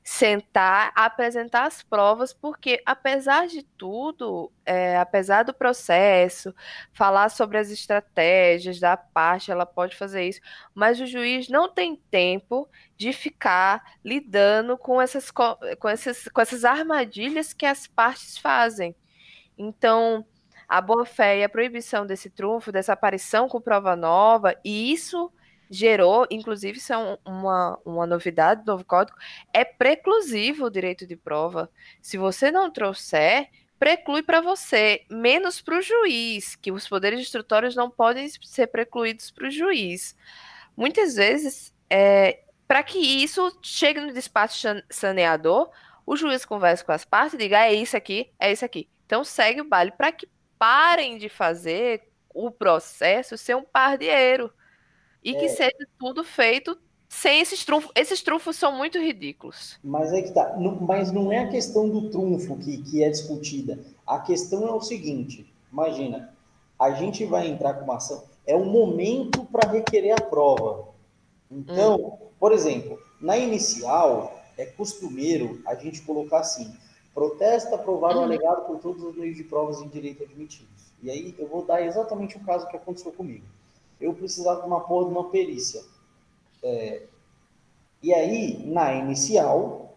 sentar, 0.03 0.93
apresentar 0.97 1.67
as 1.67 1.83
provas, 1.83 2.33
porque 2.33 2.83
apesar 2.85 3.47
de 3.47 3.63
tudo, 3.63 4.51
é, 4.65 4.99
apesar 4.99 5.45
do 5.45 5.55
processo, 5.55 6.55
falar 6.93 7.29
sobre 7.29 7.59
as 7.59 7.71
estratégias 7.71 8.81
da 8.81 8.97
parte, 8.97 9.53
ela 9.53 9.67
pode 9.67 9.97
fazer 9.97 10.27
isso, 10.27 10.41
mas 10.75 11.01
o 11.01 11.07
juiz 11.07 11.49
não 11.49 11.73
tem 11.73 11.97
tempo 12.11 12.69
de 12.97 13.13
ficar 13.13 13.99
lidando 14.05 14.77
com 14.77 15.01
essas, 15.01 15.31
com 15.31 15.89
essas, 15.89 16.25
com 16.29 16.41
essas 16.41 16.65
armadilhas 16.65 17.53
que 17.53 17.67
as 17.67 17.87
partes 17.87 18.37
fazem. 18.39 18.97
Então, 19.57 20.27
a 20.71 20.81
boa-fé 20.81 21.41
e 21.41 21.45
a 21.45 21.49
proibição 21.49 22.07
desse 22.07 22.31
trunfo, 22.31 22.71
dessa 22.71 22.93
aparição 22.93 23.49
com 23.49 23.61
prova 23.61 23.97
nova, 23.97 24.55
e 24.65 24.93
isso 24.93 25.33
gerou, 25.69 26.29
inclusive, 26.31 26.79
isso 26.79 26.93
é 26.93 27.19
uma, 27.25 27.77
uma 27.85 28.07
novidade 28.07 28.63
do 28.63 28.71
novo 28.71 28.85
código, 28.85 29.19
é 29.53 29.65
preclusivo 29.65 30.67
o 30.67 30.71
direito 30.71 31.09
de 31.09 31.17
prova. 31.17 31.69
Se 32.01 32.17
você 32.17 32.53
não 32.53 32.71
trouxer, 32.71 33.49
preclui 33.81 34.23
para 34.23 34.41
você, 34.41 35.05
menos 35.11 35.61
para 35.61 35.77
o 35.79 35.83
juiz, 35.83 36.55
que 36.55 36.71
os 36.71 36.87
poderes 36.87 37.19
instrutórios 37.19 37.75
não 37.75 37.91
podem 37.91 38.29
ser 38.29 38.69
precluídos 38.69 39.33
para 39.33 39.49
o 39.49 39.51
juiz. 39.51 40.17
Muitas 40.77 41.17
vezes, 41.17 41.75
é, 41.89 42.45
para 42.69 42.85
que 42.85 42.99
isso 42.99 43.59
chegue 43.61 44.01
no 44.01 44.13
despacho 44.13 44.69
saneador, 44.89 45.69
o 46.07 46.17
juiz 46.17 46.45
conversa 46.45 46.85
com 46.85 46.93
as 46.93 47.05
partes 47.05 47.35
e 47.35 47.39
diga: 47.39 47.67
é 47.67 47.75
isso 47.75 47.97
aqui, 47.97 48.31
é 48.39 48.53
isso 48.53 48.65
aqui. 48.65 48.89
Então 49.05 49.25
segue 49.25 49.61
o 49.61 49.69
baile 49.69 49.91
para 49.91 50.13
que 50.13 50.29
parem 50.61 51.17
de 51.17 51.31
fazer 51.31 52.03
o 52.35 52.51
processo 52.51 53.39
ser 53.39 53.57
um 53.57 53.65
pardieiro 53.65 54.53
e 55.25 55.35
é. 55.35 55.39
que 55.39 55.49
seja 55.49 55.89
tudo 55.99 56.23
feito 56.23 56.79
sem 57.09 57.41
esses 57.41 57.65
trunfos. 57.65 57.91
Esses 57.95 58.23
trunfos 58.23 58.57
são 58.57 58.77
muito 58.77 58.99
ridículos. 58.99 59.81
Mas 59.83 60.13
é 60.13 60.21
que 60.21 60.33
tá. 60.33 60.57
Não, 60.59 60.77
mas 60.77 61.11
não 61.11 61.33
é 61.33 61.39
a 61.39 61.49
questão 61.49 61.89
do 61.89 62.11
trunfo 62.11 62.59
que, 62.59 62.83
que 62.83 63.03
é 63.03 63.09
discutida. 63.09 63.79
A 64.07 64.21
questão 64.21 64.69
é 64.69 64.73
o 64.73 64.83
seguinte: 64.83 65.51
imagina, 65.73 66.33
a 66.79 66.91
gente 66.91 67.25
vai 67.25 67.49
entrar 67.49 67.75
com 67.75 67.85
uma 67.85 67.97
ação. 67.97 68.25
É 68.47 68.55
o 68.55 68.65
momento 68.65 69.45
para 69.47 69.71
requerer 69.71 70.13
a 70.13 70.21
prova. 70.21 70.89
Então, 71.51 71.97
hum. 71.97 72.19
por 72.39 72.53
exemplo, 72.53 73.01
na 73.19 73.39
inicial, 73.39 74.39
é 74.59 74.67
costumeiro 74.67 75.63
a 75.67 75.75
gente 75.75 76.03
colocar 76.03 76.41
assim: 76.41 76.71
protesta 77.15 77.75
aprovar 77.75 78.15
o 78.15 78.19
uhum. 78.19 78.25
alegado 78.25 78.67
por 78.67 78.79
todos 78.79 79.03
os 79.03 79.17
meios 79.17 79.37
de 79.37 79.45
provas 79.45 79.81
em 79.81 79.89
direito 79.89 80.23
admitidos. 80.23 80.93
E 81.03 81.11
aí 81.11 81.35
eu 81.39 81.49
vou 81.49 81.65
dar 81.65 81.83
exatamente 81.83 82.37
o 82.37 82.41
caso 82.41 82.69
que 82.69 82.77
aconteceu 82.77 83.13
comigo. 83.13 83.45
Eu 84.01 84.15
precisava 84.15 84.61
de 84.61 84.67
uma 84.67 84.81
porra 84.81 85.07
de 85.07 85.13
uma 85.13 85.31
perícia. 85.31 85.83
É, 86.63 87.03
e 88.03 88.15
aí, 88.15 88.67
na 88.67 88.95
inicial, 88.95 89.95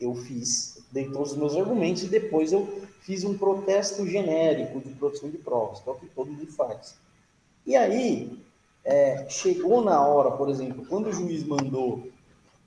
eu 0.00 0.14
fiz, 0.14 0.82
dei 0.90 1.08
todos 1.10 1.32
os 1.32 1.38
meus 1.38 1.56
argumentos 1.56 2.02
e 2.02 2.08
depois 2.08 2.52
eu 2.52 2.66
fiz 3.02 3.24
um 3.24 3.36
protesto 3.36 4.06
genérico 4.06 4.80
de 4.80 4.90
produção 4.94 5.30
de 5.30 5.38
provas, 5.38 5.80
que 5.80 5.88
é 5.88 5.92
o 5.92 5.96
que 5.96 6.06
todo 6.06 6.30
mundo 6.30 6.50
faz. 6.52 6.96
E 7.66 7.76
aí, 7.76 8.40
é, 8.84 9.28
chegou 9.28 9.82
na 9.82 10.06
hora, 10.06 10.32
por 10.32 10.48
exemplo, 10.48 10.84
quando 10.86 11.08
o 11.08 11.12
juiz 11.12 11.44
mandou, 11.44 12.08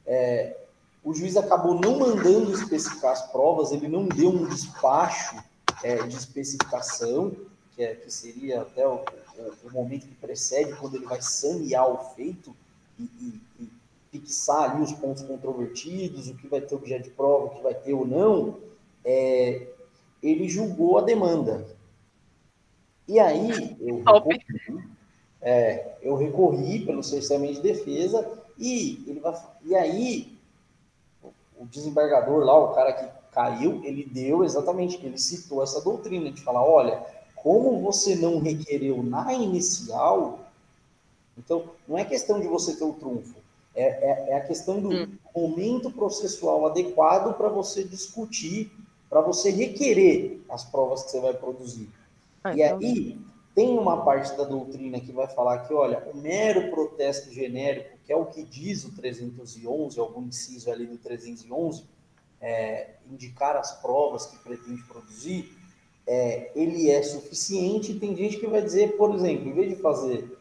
é, 0.05 0.62
o 1.03 1.13
juiz 1.13 1.35
acabou 1.35 1.79
não 1.79 1.99
mandando 1.99 2.53
especificar 2.53 3.11
as 3.11 3.31
provas, 3.31 3.71
ele 3.71 3.87
não 3.87 4.07
deu 4.07 4.29
um 4.29 4.47
despacho 4.47 5.35
é, 5.83 5.97
de 6.07 6.15
especificação, 6.15 7.35
que, 7.75 7.83
é, 7.83 7.93
que 7.95 8.09
seria 8.09 8.61
até 8.61 8.87
o, 8.87 9.03
o, 9.37 9.67
o, 9.67 9.71
momento 9.71 10.07
que 10.07 10.15
precede, 10.15 10.73
quando 10.75 10.95
ele 10.95 11.05
vai 11.05 11.21
sanear 11.21 11.89
o 11.89 12.13
feito 12.15 12.55
e, 12.97 13.03
e, 13.03 13.41
e 13.59 13.69
fixar 14.11 14.71
ali 14.71 14.81
os 14.81 14.93
pontos 14.93 15.23
controvertidos, 15.23 16.29
o 16.29 16.35
que 16.35 16.47
vai 16.47 16.61
ter 16.61 16.75
objeto 16.75 17.03
de 17.03 17.09
prova, 17.09 17.45
o 17.45 17.49
que 17.49 17.63
vai 17.63 17.73
ter 17.73 17.93
ou 17.93 18.07
não, 18.07 18.59
é, 19.03 19.67
ele 20.21 20.47
julgou 20.47 20.97
a 20.97 21.01
demanda. 21.01 21.67
E 23.07 23.19
aí, 23.19 23.75
eu 23.81 23.97
recorri, 23.97 24.85
é, 25.41 25.97
eu 26.01 26.15
recorri 26.15 26.85
pelo 26.85 27.03
cerceamento 27.03 27.55
de 27.55 27.61
defesa 27.61 28.39
e, 28.57 29.03
ele 29.05 29.19
vai, 29.19 29.35
e 29.65 29.75
aí 29.75 30.32
o 31.63 31.67
desembargador 31.67 32.43
lá, 32.43 32.57
o 32.57 32.73
cara 32.73 32.93
que 32.93 33.33
caiu, 33.33 33.81
ele 33.83 34.05
deu 34.05 34.43
exatamente, 34.43 35.03
ele 35.03 35.17
citou 35.17 35.63
essa 35.63 35.81
doutrina 35.81 36.29
de 36.31 36.41
falar, 36.41 36.63
olha, 36.63 37.01
como 37.35 37.79
você 37.79 38.15
não 38.15 38.39
requereu 38.39 39.01
na 39.01 39.33
inicial, 39.33 40.39
então 41.37 41.63
não 41.87 41.97
é 41.97 42.05
questão 42.05 42.39
de 42.39 42.47
você 42.47 42.75
ter 42.75 42.83
o 42.83 42.93
trunfo, 42.93 43.35
é, 43.73 43.83
é, 43.83 44.29
é 44.31 44.35
a 44.35 44.45
questão 44.45 44.79
do 44.79 44.89
hum. 44.89 45.07
momento 45.35 45.89
processual 45.89 46.67
adequado 46.67 47.35
para 47.35 47.49
você 47.49 47.83
discutir 47.83 48.71
para 49.09 49.21
você 49.21 49.51
requerer 49.51 50.41
as 50.49 50.63
provas 50.63 51.03
que 51.03 51.11
você 51.11 51.19
vai 51.19 51.33
produzir. 51.33 51.87
Ah, 52.43 52.55
e 52.55 52.61
então... 52.61 52.77
aí 52.79 53.17
tem 53.55 53.77
uma 53.77 54.03
parte 54.03 54.35
da 54.35 54.43
doutrina 54.43 54.99
que 54.99 55.11
vai 55.11 55.27
falar 55.27 55.59
que, 55.59 55.73
olha, 55.73 56.03
o 56.11 56.17
mero 56.17 56.71
protesto 56.71 57.31
genérico, 57.31 57.97
que 58.03 58.11
é 58.11 58.15
o 58.15 58.25
que 58.25 58.43
diz 58.43 58.83
o 58.83 58.95
311, 58.95 59.99
algum 59.99 60.23
inciso 60.23 60.71
ali 60.71 60.87
do 60.87 60.97
311, 60.97 61.85
é, 62.41 62.95
indicar 63.09 63.55
as 63.55 63.79
provas 63.79 64.25
que 64.25 64.37
pretende 64.39 64.81
produzir, 64.83 65.55
é, 66.07 66.51
ele 66.55 66.89
é 66.89 67.01
suficiente. 67.03 67.99
Tem 67.99 68.15
gente 68.15 68.37
que 68.37 68.47
vai 68.47 68.61
dizer, 68.61 68.97
por 68.97 69.13
exemplo, 69.13 69.47
em 69.47 69.53
vez 69.53 69.69
de 69.69 69.75
fazer 69.75 70.37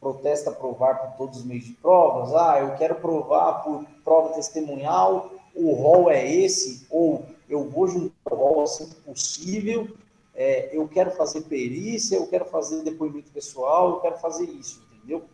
protesta 0.00 0.50
provar 0.50 0.96
por 0.96 1.16
todos 1.16 1.38
os 1.38 1.44
meios 1.44 1.64
de 1.64 1.74
provas, 1.74 2.34
ah, 2.34 2.58
eu 2.58 2.74
quero 2.74 2.96
provar 2.96 3.62
por 3.62 3.84
prova 4.02 4.34
testemunhal, 4.34 5.30
o 5.54 5.72
rol 5.74 6.10
é 6.10 6.28
esse, 6.28 6.84
ou 6.90 7.24
eu 7.48 7.68
vou 7.68 7.86
juntar 7.86 8.32
o 8.32 8.34
rol 8.34 8.62
assim 8.62 8.90
possível, 9.04 9.88
é, 10.34 10.76
eu 10.76 10.88
quero 10.88 11.10
fazer 11.10 11.42
perícia, 11.42 12.16
eu 12.16 12.26
quero 12.26 12.44
fazer 12.46 12.82
depoimento 12.82 13.30
pessoal, 13.30 13.90
eu 13.90 14.00
quero 14.00 14.18
fazer 14.18 14.44
isso, 14.44 14.82
entendeu? 14.92 15.24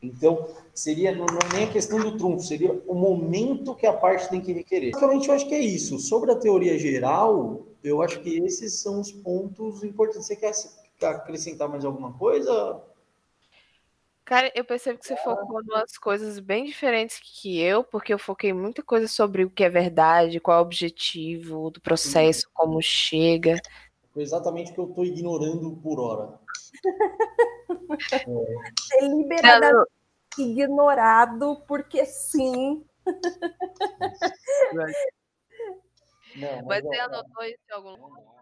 Então, 0.00 0.48
seria 0.72 1.12
não, 1.12 1.26
é 1.26 1.56
nem 1.56 1.64
a 1.64 1.72
questão 1.72 1.98
do 1.98 2.16
trunfo, 2.16 2.44
seria 2.44 2.72
o 2.86 2.94
momento 2.94 3.74
que 3.74 3.86
a 3.86 3.92
parte 3.92 4.28
tem 4.28 4.40
que 4.40 4.52
requerer. 4.52 4.92
Basicamente, 4.92 5.28
eu 5.28 5.34
acho 5.34 5.48
que 5.48 5.54
é 5.54 5.60
isso. 5.60 5.98
Sobre 5.98 6.30
a 6.30 6.36
teoria 6.36 6.78
geral, 6.78 7.66
eu 7.82 8.00
acho 8.00 8.20
que 8.20 8.38
esses 8.38 8.74
são 8.80 9.00
os 9.00 9.10
pontos 9.10 9.82
importantes. 9.82 10.26
Você 10.26 10.36
quer 10.36 10.52
acrescentar 11.02 11.68
mais 11.68 11.84
alguma 11.84 12.12
coisa? 12.12 12.80
Cara, 14.24 14.52
eu 14.54 14.62
percebo 14.62 14.98
que 14.98 15.06
você 15.06 15.16
focou 15.16 15.62
em 15.62 15.64
umas 15.64 15.96
coisas 15.96 16.38
bem 16.38 16.66
diferentes 16.66 17.18
que 17.18 17.58
eu, 17.58 17.82
porque 17.82 18.12
eu 18.12 18.18
foquei 18.18 18.52
muita 18.52 18.82
coisa 18.82 19.08
sobre 19.08 19.42
o 19.42 19.50
que 19.50 19.64
é 19.64 19.70
verdade, 19.70 20.38
qual 20.38 20.58
é 20.58 20.60
o 20.60 20.64
objetivo 20.64 21.70
do 21.70 21.80
processo, 21.80 22.46
como 22.52 22.80
chega. 22.82 23.58
Foi 24.18 24.24
exatamente 24.24 24.72
o 24.72 24.74
que 24.74 24.80
eu 24.80 24.88
estou 24.88 25.04
ignorando 25.04 25.76
por 25.76 26.00
hora. 26.00 26.40
é. 28.26 28.98
Deliberadamente 28.98 29.92
ignorado, 30.38 31.62
porque 31.68 32.04
sim. 32.04 32.84
Não, 36.34 36.64
mas, 36.64 36.66
mas 36.66 36.82
você 36.82 36.98
anotou 36.98 37.44
isso 37.44 37.62
em 37.70 37.74
algum 37.74 37.90
lugar? 37.90 38.37